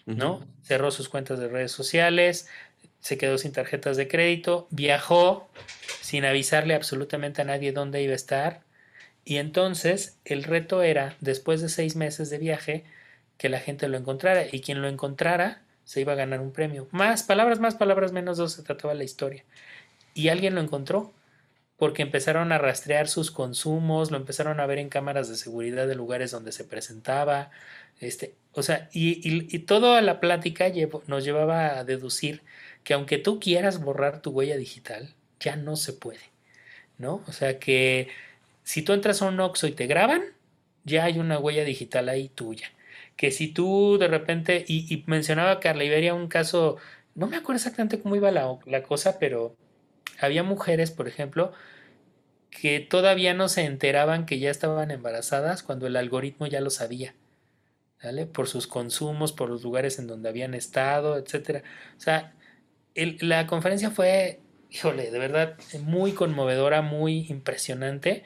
¿no? 0.07 0.35
Uh 0.35 0.41
-huh. 0.41 0.47
Cerró 0.63 0.91
sus 0.93 1.09
cuentas 1.09 1.39
de 1.41 1.49
redes 1.49 1.73
sociales, 1.73 2.49
se 3.01 3.19
quedó 3.19 3.37
sin 3.37 3.53
tarjetas 3.53 3.97
de 3.97 4.07
crédito, 4.07 4.69
viajó 4.71 5.51
sin 6.01 6.25
avisarle 6.25 6.75
absolutamente 6.75 7.43
a 7.43 7.45
nadie 7.45 7.73
dónde 7.73 8.01
iba 8.01 8.13
a 8.13 8.17
estar. 8.17 8.61
Y 9.25 9.37
entonces 9.39 10.19
el 10.25 10.45
reto 10.45 10.83
era, 10.83 11.17
después 11.21 11.61
de 11.61 11.69
seis 11.69 11.97
meses 11.97 12.31
de 12.31 12.39
viaje, 12.39 12.85
que 13.43 13.49
la 13.49 13.59
gente 13.59 13.89
lo 13.89 13.99
encontrara. 13.99 14.47
Y 14.53 14.61
quien 14.61 14.81
lo 14.81 14.89
encontrara, 14.89 15.63
se 15.85 16.01
iba 16.01 16.13
a 16.13 16.15
ganar 16.15 16.41
un 16.41 16.53
premio. 16.53 16.87
Más 16.93 17.25
palabras, 17.25 17.59
más 17.59 17.75
palabras, 17.75 18.13
menos 18.13 18.37
dos 18.39 18.53
se 18.53 18.63
trataba 18.63 18.95
la 18.95 19.03
historia. 19.03 19.45
Y 20.15 20.29
alguien 20.29 20.55
lo 20.55 20.61
encontró 20.61 21.13
porque 21.77 22.03
empezaron 22.03 22.53
a 22.53 22.59
rastrear 22.59 23.09
sus 23.09 23.33
consumos, 23.33 24.13
lo 24.13 24.17
empezaron 24.17 24.61
a 24.61 24.67
ver 24.67 24.79
en 24.79 24.89
cámaras 24.89 25.29
de 25.29 25.35
seguridad 25.35 25.89
de 25.89 25.97
lugares 25.97 26.31
donde 26.31 26.53
se 26.53 26.63
presentaba. 26.63 27.51
Este, 27.99 28.37
o 28.53 28.63
sea, 28.63 28.89
y, 28.93 29.29
y, 29.29 29.49
y 29.51 29.59
toda 29.59 30.01
la 30.03 30.21
plática 30.21 30.67
nos 31.09 31.25
llevaba 31.25 31.81
a 31.81 31.83
deducir 31.83 32.43
que 32.85 32.95
aunque 32.95 33.19
tú 33.19 33.41
quieras 33.41 33.83
borrar 33.83 34.23
tu 34.23 34.31
huella 34.31 34.57
digital, 34.57 35.15
ya 35.41 35.57
no 35.57 35.75
se 35.75 35.93
puede, 35.93 36.31
¿no? 36.97 37.25
O 37.27 37.33
sea 37.33 37.59
que 37.59 38.07
si 38.63 38.83
tú 38.83 38.93
entras 38.93 39.21
a 39.21 39.27
un 39.27 39.41
Oxxo 39.41 39.67
y 39.67 39.73
te 39.73 39.89
graban, 39.89 40.23
ya 40.85 41.03
hay 41.03 41.19
una 41.19 41.41
huella 41.41 41.65
digital 41.65 42.09
ahí 42.09 42.29
tuya 42.29 42.71
que 43.17 43.31
si 43.31 43.49
tú 43.49 43.99
de 43.99 44.09
repente, 44.09 44.65
y, 44.67 44.93
y 44.93 45.05
mencionaba 45.07 45.61
Carla 45.61 45.85
Iberia 45.85 46.15
un 46.15 46.29
caso, 46.29 46.79
no 47.15 47.27
me 47.27 47.37
acuerdo 47.37 47.57
exactamente 47.57 48.01
cómo 48.01 48.17
iba 48.17 48.31
la, 48.31 48.83
cosa, 48.83 49.19
pero 49.19 49.57
había 50.21 50.43
mujeres, 50.43 50.91
por 50.91 51.09
ejemplo, 51.09 51.53
que 52.51 52.81
todavía 52.81 53.35
no 53.35 53.49
se 53.49 53.65
enteraban 53.65 54.27
que 54.27 54.39
ya 54.39 54.51
estaban 54.51 54.91
embarazadas 54.91 55.63
cuando 55.63 55.87
el 55.87 55.97
algoritmo 55.97 56.47
ya 56.47 56.61
lo 56.61 56.71
sabía, 56.71 57.15
¿vale? 58.03 58.27
Por 58.27 58.49
sus 58.49 58.67
consumos, 58.67 59.33
por 59.33 59.51
los 59.51 59.63
lugares 59.63 59.99
en 59.99 60.07
donde 60.07 60.29
habían 60.29 60.55
estado, 60.55 61.19
etcétera. 61.19 61.63
O 61.97 62.01
sea, 62.01 62.35
el, 62.95 63.19
la 63.21 63.47
conferencia 63.47 63.91
fue, 63.91 64.41
híjole, 64.71 65.11
de 65.11 65.19
verdad, 65.19 65.59
muy 65.83 66.13
conmovedora, 66.13 66.83
muy 66.83 67.27
impresionante, 67.29 68.25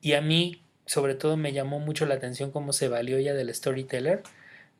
y 0.00 0.14
a 0.14 0.20
mí 0.20 0.63
sobre 0.86 1.14
todo 1.14 1.36
me 1.36 1.52
llamó 1.52 1.80
mucho 1.80 2.06
la 2.06 2.14
atención 2.14 2.50
cómo 2.50 2.72
se 2.72 2.88
valió 2.88 3.16
ella 3.16 3.34
del 3.34 3.54
storyteller, 3.54 4.22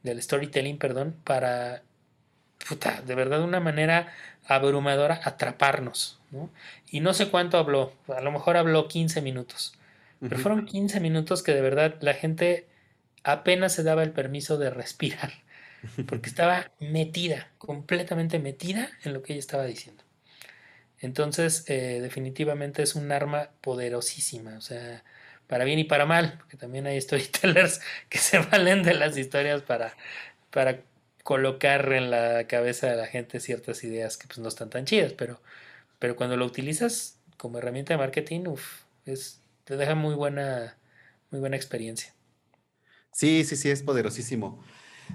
del 0.03 0.21
storytelling, 0.23 0.79
perdón, 0.79 1.17
para, 1.25 1.83
puta, 2.69 3.03
de 3.03 3.15
verdad 3.15 3.39
de 3.39 3.45
una 3.45 3.61
manera 3.61 4.13
abrumadora 4.47 5.21
atraparnos, 5.25 6.21
¿no? 6.31 6.51
Y 6.91 7.01
no 7.01 7.15
sé 7.15 7.31
cuánto 7.31 7.59
habló, 7.59 7.93
a 8.09 8.21
lo 8.21 8.31
mejor 8.31 8.57
habló 8.57 8.89
15 8.89 9.23
minutos, 9.23 9.75
pero 10.21 10.39
fueron 10.39 10.67
15 10.67 11.01
minutos 11.01 11.43
que 11.43 11.53
de 11.55 11.61
verdad 11.61 11.97
la 12.01 12.15
gente 12.15 12.67
apenas 13.25 13.73
se 13.73 13.83
daba 13.83 14.03
el 14.03 14.13
permiso 14.13 14.59
de 14.59 14.71
respirar, 14.71 15.33
porque 16.07 16.29
estaba 16.29 16.71
metida, 16.81 17.49
completamente 17.59 18.39
metida 18.39 18.91
en 19.05 19.15
lo 19.15 19.23
que 19.23 19.33
ella 19.33 19.41
estaba 19.41 19.65
diciendo. 19.65 20.05
Entonces, 21.01 21.65
eh, 21.69 22.01
definitivamente 22.01 22.83
es 22.83 22.95
un 22.95 23.13
arma 23.13 23.51
poderosísima, 23.61 24.57
o 24.57 24.61
sea, 24.61 25.05
para 25.55 25.65
bien 25.65 25.79
y 25.79 25.85
para 25.85 26.05
mal, 26.05 26.35
porque 26.37 26.57
también 26.57 26.85
hay 26.89 27.01
storytellers 27.01 27.81
que 28.09 28.19
se 28.19 28.41
valen 28.41 28.83
de 28.83 28.93
las 28.93 29.17
historias 29.17 29.63
para, 29.63 29.97
para 30.51 30.81
colocar 31.23 31.93
en 31.93 32.11
la 32.11 32.49
cabeza 32.49 32.89
de 32.89 32.97
la 32.97 33.07
gente 33.07 33.39
ciertas 33.39 33.85
ideas 33.85 34.17
que 34.17 34.27
pues, 34.27 34.41
no 34.41 34.49
están 34.49 34.69
tan 34.69 34.85
chidas, 34.85 35.13
pero, 35.13 35.41
pero 36.01 36.17
cuando 36.17 36.37
lo 36.37 36.45
utilizas 36.45 37.21
como 37.37 37.59
herramienta 37.59 37.95
de 37.95 37.99
marketing, 37.99 38.49
uf, 38.49 38.81
es, 39.07 39.39
te 39.63 39.77
deja 39.77 39.95
muy 39.95 40.17
buena, 40.17 40.77
muy 41.31 41.39
buena 41.39 41.55
experiencia. 41.55 42.13
Sí, 43.13 43.45
sí, 43.45 43.55
sí, 43.55 43.71
es 43.71 43.85
poderosísimo. 43.85 44.61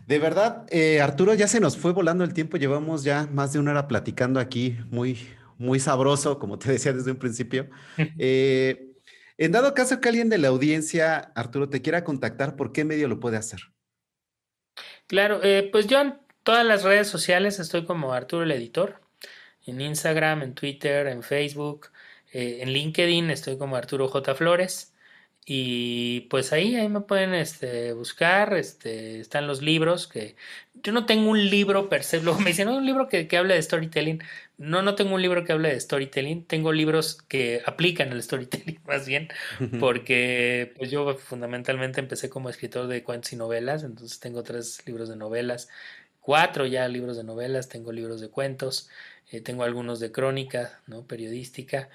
De 0.08 0.20
verdad, 0.20 0.66
eh, 0.70 1.02
Arturo, 1.02 1.34
ya 1.34 1.50
se 1.50 1.60
nos 1.60 1.76
fue 1.76 1.92
volando 1.92 2.24
el 2.24 2.34
tiempo, 2.34 2.56
llevamos 2.56 3.04
ya 3.04 3.28
más 3.34 3.52
de 3.52 3.60
una 3.60 3.72
hora 3.72 3.90
platicando 3.90 4.40
aquí, 4.40 4.78
muy, 4.90 5.20
muy 5.58 5.82
sabroso, 5.82 6.40
como 6.40 6.58
te 6.58 6.72
decía 6.72 6.94
desde 6.94 7.12
un 7.12 7.18
principio. 7.18 7.70
Eh, 8.18 8.89
en 9.40 9.54
dado 9.54 9.74
caso 9.74 10.02
que 10.02 10.10
alguien 10.10 10.28
de 10.30 10.38
la 10.38 10.50
audiencia, 10.50 11.32
Arturo, 11.34 11.70
te 11.70 11.82
quiera 11.82 12.04
contactar, 12.04 12.58
¿por 12.58 12.74
qué 12.74 12.84
medio 12.84 13.08
lo 13.08 13.20
puede 13.20 13.38
hacer? 13.38 13.62
Claro, 15.08 15.40
eh, 15.44 15.70
pues 15.72 15.88
yo 15.88 16.02
en 16.02 16.20
todas 16.44 16.66
las 16.66 16.84
redes 16.84 17.08
sociales 17.08 17.60
estoy 17.60 17.86
como 17.86 18.14
Arturo 18.14 18.44
el 18.44 18.52
Editor. 18.52 19.02
En 19.66 19.80
Instagram, 19.82 20.42
en 20.44 20.54
Twitter, 20.56 21.08
en 21.08 21.24
Facebook, 21.24 21.88
eh, 22.34 22.60
en 22.62 22.74
LinkedIn 22.74 23.30
estoy 23.30 23.58
como 23.58 23.76
Arturo 23.76 24.08
J. 24.10 24.36
Flores. 24.36 24.94
Y 25.46 26.22
pues 26.30 26.54
ahí, 26.54 26.76
ahí 26.76 26.90
me 26.90 27.02
pueden 27.02 27.34
este, 27.34 27.94
buscar, 27.94 28.54
este, 28.56 29.20
están 29.20 29.48
los 29.48 29.62
libros 29.62 30.08
que 30.08 30.36
yo 30.84 30.92
no 30.92 31.06
tengo 31.06 31.30
un 31.30 31.50
libro 31.50 31.90
per 31.90 32.04
se, 32.04 32.22
luego 32.22 32.40
me 32.40 32.50
dicen, 32.52 32.68
no, 32.68 32.78
un 32.78 32.86
libro 32.86 33.08
que, 33.08 33.28
que 33.28 33.42
de 33.42 33.62
storytelling. 33.62 34.22
No, 34.60 34.82
no 34.82 34.94
tengo 34.96 35.16
un 35.16 35.22
libro 35.22 35.46
que 35.46 35.54
hable 35.54 35.70
de 35.70 35.80
storytelling, 35.80 36.46
tengo 36.46 36.74
libros 36.74 37.22
que 37.30 37.62
aplican 37.66 38.12
el 38.12 38.22
storytelling 38.22 38.82
más 38.86 39.08
bien, 39.08 39.30
porque 39.78 40.74
pues 40.76 40.92
yo 40.92 41.16
fundamentalmente 41.18 42.02
empecé 42.02 42.30
como 42.30 42.50
escritor 42.50 42.88
de 42.88 43.02
cuentos 43.02 43.32
y 43.32 43.38
novelas, 43.38 43.84
entonces 43.84 44.20
tengo 44.20 44.44
tres 44.44 44.86
libros 44.86 45.08
de 45.08 45.16
novelas, 45.16 45.70
cuatro 46.20 46.66
ya 46.66 46.86
libros 46.90 47.16
de 47.16 47.24
novelas, 47.24 47.70
tengo 47.70 47.94
libros 47.94 48.20
de 48.20 48.30
cuentos, 48.30 48.90
eh, 49.32 49.40
tengo 49.40 49.64
algunos 49.64 50.02
de 50.02 50.12
crónica, 50.12 50.82
¿no? 50.88 51.08
periodística. 51.08 51.90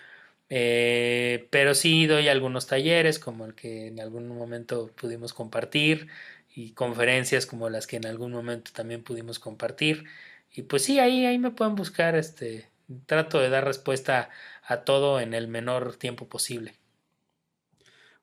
Eh, 0.49 1.49
pero 1.51 1.74
sí 1.74 2.07
doy 2.07 2.28
algunos 2.28 2.66
talleres 2.66 3.19
como 3.19 3.45
el 3.47 3.55
que 3.55 3.89
en 3.89 4.01
algún 4.01 4.28
momento 4.28 4.91
pudimos 4.97 5.35
compartir 5.35 6.09
y 6.55 6.73
conferencias 6.73 7.47
como 7.47 7.69
las 7.70 7.86
que 7.86 7.97
en 7.97 8.07
algún 8.07 8.32
momento 8.32 8.70
también 8.74 9.03
pudimos 9.03 9.39
compartir. 9.39 10.05
Y 10.55 10.62
pues 10.62 10.85
sí, 10.85 11.01
ahí, 11.01 11.26
ahí 11.26 11.39
me 11.39 11.51
pueden 11.51 11.74
buscar, 11.74 12.14
este, 12.14 12.70
trato 13.06 13.40
de 13.40 13.51
dar 13.51 13.64
respuesta 13.64 14.31
a 14.62 14.78
todo 14.78 15.20
en 15.20 15.35
el 15.35 15.48
menor 15.48 15.97
tiempo 15.97 16.28
posible. 16.28 16.74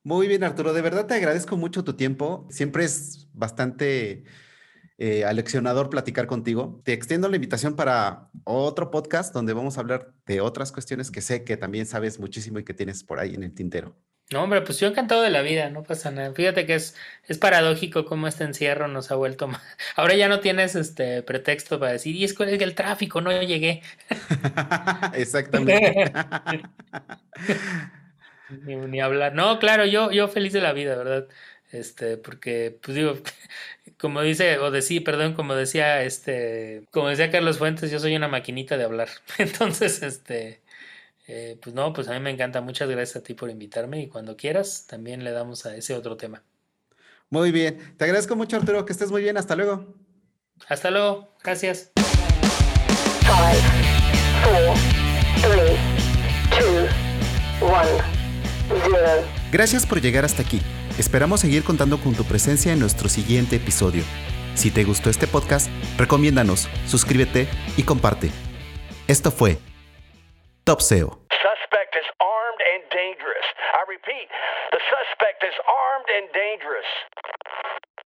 Muy 0.03 0.27
bien, 0.27 0.43
Arturo, 0.43 0.73
de 0.73 0.81
verdad 0.81 1.05
te 1.05 1.13
agradezco 1.13 1.57
mucho 1.57 1.83
tu 1.83 1.93
tiempo. 1.93 2.47
Siempre 2.49 2.85
es 2.85 3.27
bastante 3.33 4.23
eh, 4.97 5.25
aleccionador 5.25 5.89
platicar 5.89 6.25
contigo. 6.25 6.81
Te 6.83 6.93
extiendo 6.93 7.27
la 7.27 7.35
invitación 7.35 7.75
para 7.75 8.29
otro 8.45 8.91
podcast 8.91 9.33
donde 9.33 9.53
vamos 9.53 9.77
a 9.77 9.81
hablar 9.81 10.13
de 10.25 10.41
otras 10.41 10.71
cuestiones 10.71 11.11
que 11.11 11.21
sé 11.21 11.43
que 11.43 11.57
también 11.57 11.85
sabes 11.85 12.19
muchísimo 12.19 12.59
y 12.59 12.63
que 12.63 12.73
tienes 12.73 13.03
por 13.03 13.19
ahí 13.19 13.35
en 13.35 13.43
el 13.43 13.53
tintero. 13.53 13.95
No, 14.31 14.43
hombre, 14.43 14.61
pues 14.61 14.79
yo 14.79 14.87
encantado 14.87 15.21
de 15.23 15.29
la 15.29 15.41
vida, 15.41 15.69
no 15.69 15.83
pasa 15.83 16.09
nada. 16.09 16.33
Fíjate 16.33 16.65
que 16.65 16.75
es, 16.75 16.95
es 17.27 17.37
paradójico 17.37 18.05
cómo 18.05 18.27
este 18.27 18.45
encierro 18.45 18.87
nos 18.87 19.11
ha 19.11 19.15
vuelto 19.15 19.47
más. 19.49 19.61
Ahora 19.97 20.15
ya 20.15 20.29
no 20.29 20.39
tienes 20.39 20.75
este 20.75 21.21
pretexto 21.21 21.79
para 21.79 21.91
decir, 21.91 22.15
y 22.15 22.23
es 22.23 22.33
que 22.33 22.43
el 22.45 22.75
tráfico, 22.75 23.19
no 23.19 23.31
llegué. 23.41 23.81
Exactamente. 25.13 26.13
ni, 28.65 28.75
ni, 28.77 29.01
hablar. 29.01 29.33
No, 29.35 29.59
claro, 29.59 29.85
yo, 29.85 30.11
yo 30.11 30.27
feliz 30.29 30.53
de 30.53 30.61
la 30.61 30.71
vida, 30.73 30.95
¿verdad? 30.95 31.27
Este, 31.71 32.17
porque, 32.17 32.77
pues 32.81 32.95
digo, 32.95 33.15
como 33.97 34.21
dice, 34.21 34.57
o 34.59 34.71
decía, 34.71 35.01
perdón, 35.03 35.33
como 35.33 35.55
decía, 35.55 36.03
este, 36.03 36.83
como 36.91 37.09
decía 37.09 37.31
Carlos 37.31 37.57
Fuentes, 37.57 37.91
yo 37.91 37.99
soy 37.99 38.15
una 38.15 38.27
maquinita 38.29 38.77
de 38.77 38.85
hablar. 38.85 39.09
Entonces, 39.37 40.01
este, 40.03 40.60
eh, 41.33 41.57
pues 41.61 41.73
no, 41.73 41.93
pues 41.93 42.09
a 42.09 42.13
mí 42.13 42.19
me 42.19 42.29
encanta. 42.29 42.59
Muchas 42.59 42.89
gracias 42.89 43.15
a 43.15 43.23
ti 43.23 43.33
por 43.33 43.49
invitarme 43.49 44.01
y 44.01 44.07
cuando 44.09 44.35
quieras 44.35 44.85
también 44.85 45.23
le 45.23 45.31
damos 45.31 45.65
a 45.65 45.73
ese 45.77 45.95
otro 45.95 46.17
tema. 46.17 46.43
Muy 47.29 47.53
bien. 47.53 47.95
Te 47.95 48.03
agradezco 48.03 48.35
mucho, 48.35 48.57
Arturo. 48.57 48.85
Que 48.85 48.91
estés 48.91 49.11
muy 49.11 49.21
bien. 49.21 49.37
Hasta 49.37 49.55
luego. 49.55 49.95
Hasta 50.67 50.91
luego. 50.91 51.29
Gracias. 51.41 51.93
Gracias 59.53 59.85
por 59.85 60.01
llegar 60.01 60.25
hasta 60.25 60.41
aquí. 60.41 60.61
Esperamos 60.97 61.39
seguir 61.39 61.63
contando 61.63 61.97
con 62.01 62.13
tu 62.13 62.25
presencia 62.25 62.73
en 62.73 62.79
nuestro 62.79 63.07
siguiente 63.07 63.55
episodio. 63.55 64.03
Si 64.55 64.69
te 64.69 64.83
gustó 64.83 65.09
este 65.09 65.27
podcast, 65.27 65.69
recomiéndanos, 65.97 66.67
suscríbete 66.87 67.47
y 67.77 67.83
comparte. 67.83 68.31
Esto 69.07 69.31
fue 69.31 69.57
Top 70.65 70.81
SEO. 70.81 71.20
Dangerous. 72.93 73.47
I 73.73 73.81
repeat, 73.87 74.27
the 74.71 74.81
suspect 74.87 75.43
is 75.43 75.55
armed 75.65 76.09
and 76.11 76.25
dangerous. 76.35 76.89